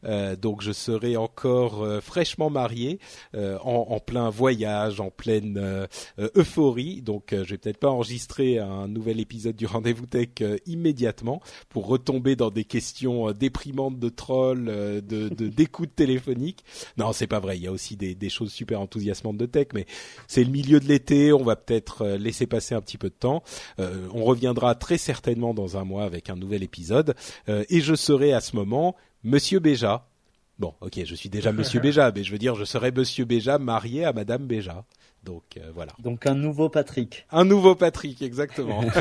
[0.05, 2.99] Euh, donc je serai encore euh, fraîchement marié,
[3.35, 5.86] euh, en, en plein voyage, en pleine euh,
[6.18, 7.02] euh, euphorie.
[7.02, 11.40] Donc euh, je vais peut-être pas enregistrer un nouvel épisode du Rendez-vous Tech euh, immédiatement
[11.68, 16.64] pour retomber dans des questions euh, déprimantes de trolls, euh, de de- d'écoute téléphonique.
[16.97, 17.56] Non, c'est pas vrai.
[17.59, 19.86] Il y a aussi des, des choses super enthousiasmantes de tech, mais
[20.28, 21.32] c'est le milieu de l'été.
[21.32, 23.43] On va peut-être euh, laisser passer un petit peu de temps.
[23.78, 27.14] Euh, on reviendra très certainement dans un mois avec un nouvel épisode,
[27.48, 30.06] Euh, et je serai à ce moment Monsieur Béja.
[30.59, 33.59] Bon, ok, je suis déjà Monsieur Béja, mais je veux dire, je serai Monsieur Béja
[33.59, 34.85] marié à Madame Béja.
[35.24, 35.92] Donc euh, voilà.
[36.01, 37.26] Donc un nouveau Patrick.
[37.30, 38.82] Un nouveau Patrick, exactement.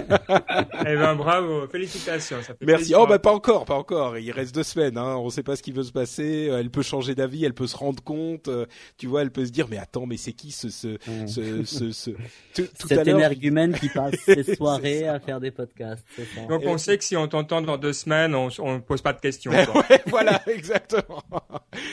[0.85, 2.37] Eh ben bravo, félicitations.
[2.41, 2.83] Ça fait Merci.
[2.85, 2.99] plaisir.
[3.01, 4.17] Oh bah pas encore, pas encore.
[4.17, 4.97] Il reste deux semaines.
[4.97, 5.15] Hein.
[5.17, 6.47] On sait pas ce qui veut se passer.
[6.49, 8.47] Euh, Elle peut changer d'avis, elle peut se rendre compte.
[8.47, 8.65] euh,
[8.97, 11.27] Tu vois, elle peut se dire mais attends, mais c'est qui ce ce Mm.
[11.27, 12.11] ce ce, ce...
[12.55, 16.05] Tout, tout Cet énergumène qui passe ses soirées à faire des podcasts.
[16.15, 16.45] ça.
[16.47, 19.19] Donc on sait que si on t'entend dans deux semaines, on on pose pas de
[19.19, 19.51] questions.
[19.51, 19.83] quoi.
[19.89, 21.23] Ouais, voilà, exactement.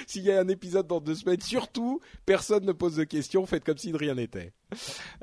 [0.06, 3.64] S'il y a un épisode dans deux semaines, surtout, personne ne pose de questions, faites
[3.64, 4.16] comme si de rien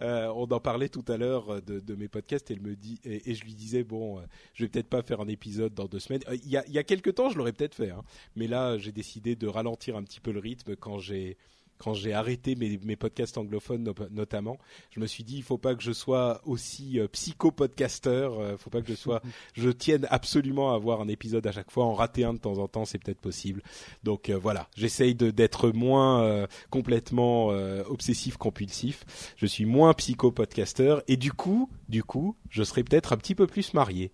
[0.01, 2.99] Euh, on en parlait tout à l'heure euh, de, mes podcasts et, elle me dit,
[3.03, 5.99] et, je lui disais, bon, euh, je vais peut-être pas faire un épisode dans deux
[5.99, 6.21] semaines.
[6.31, 8.03] Il y, a, y a quelques temps, je l'aurais peut-être fait, hein.
[8.35, 11.37] mais là, j'ai décidé de ralentir un petit peu le rythme quand j'ai
[11.77, 14.57] quand j'ai arrêté mes, mes podcasts anglophones no- notamment,
[14.91, 18.69] je me suis dit il faut pas que je sois aussi euh, psycho-podcasteur, euh, faut
[18.69, 19.21] pas que je sois
[19.53, 22.57] je tienne absolument à avoir un épisode à chaque fois, en rater un de temps
[22.59, 23.61] en temps, c'est peut-être possible.
[24.03, 29.05] Donc euh, voilà, j'essaye d'être moins euh, complètement euh, obsessif compulsif.
[29.37, 33.47] Je suis moins psycho-podcasteur et du coup, du coup, je serai peut-être un petit peu
[33.47, 34.11] plus marié.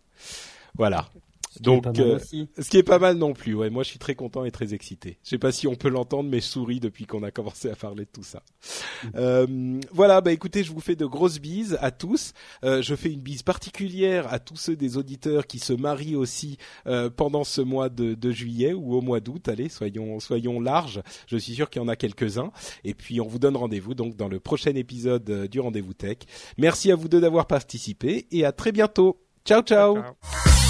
[0.75, 1.09] Voilà.
[1.53, 2.19] Ce qui est Donc, pas mal euh,
[2.57, 3.53] ce qui est pas mal non plus.
[3.53, 5.19] Ouais, moi je suis très content et très excité.
[5.23, 7.75] Je sais pas si on peut l'entendre, mais je souris depuis qu'on a commencé à
[7.75, 8.41] parler de tout ça.
[9.15, 12.33] Euh, voilà, bah écoutez, je vous fais de grosses bises à tous.
[12.63, 16.57] Euh, je fais une bise particulière à tous ceux des auditeurs qui se marient aussi
[16.87, 19.47] euh, pendant ce mois de, de juillet ou au mois d'août.
[19.47, 21.03] Allez, soyons soyons larges.
[21.27, 22.51] Je suis sûr qu'il y en a quelques-uns.
[22.83, 26.17] Et puis on vous donne rendez-vous donc dans le prochain épisode euh, du Rendez-vous Tech.
[26.57, 29.19] Merci à vous deux d'avoir participé et à très bientôt.
[29.45, 29.61] ciao.
[29.61, 29.95] ciao.
[29.95, 30.62] Ciao.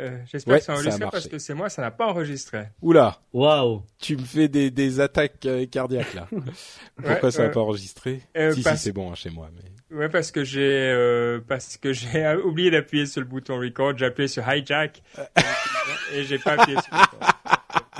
[0.00, 1.12] Euh, j'espère Ouais, que ça a ça a enregistré marché.
[1.16, 2.64] parce que c'est moi, ça n'a pas enregistré.
[2.82, 3.18] Oula.
[3.32, 3.82] Waouh.
[4.00, 6.26] Tu me fais des, des attaques euh, cardiaques là.
[6.96, 9.30] Pourquoi Ouais, ça n'a euh, pas enregistré euh, Si parce- si c'est bon hein, chez
[9.30, 9.48] moi.
[9.54, 9.96] Mais...
[9.96, 10.60] Ouais, parce que j'ai
[10.92, 15.02] euh, parce que j'ai oublié d'appuyer sur le bouton record, j'ai appuyé sur hijack
[16.14, 17.20] et j'ai pas appuyé sur record.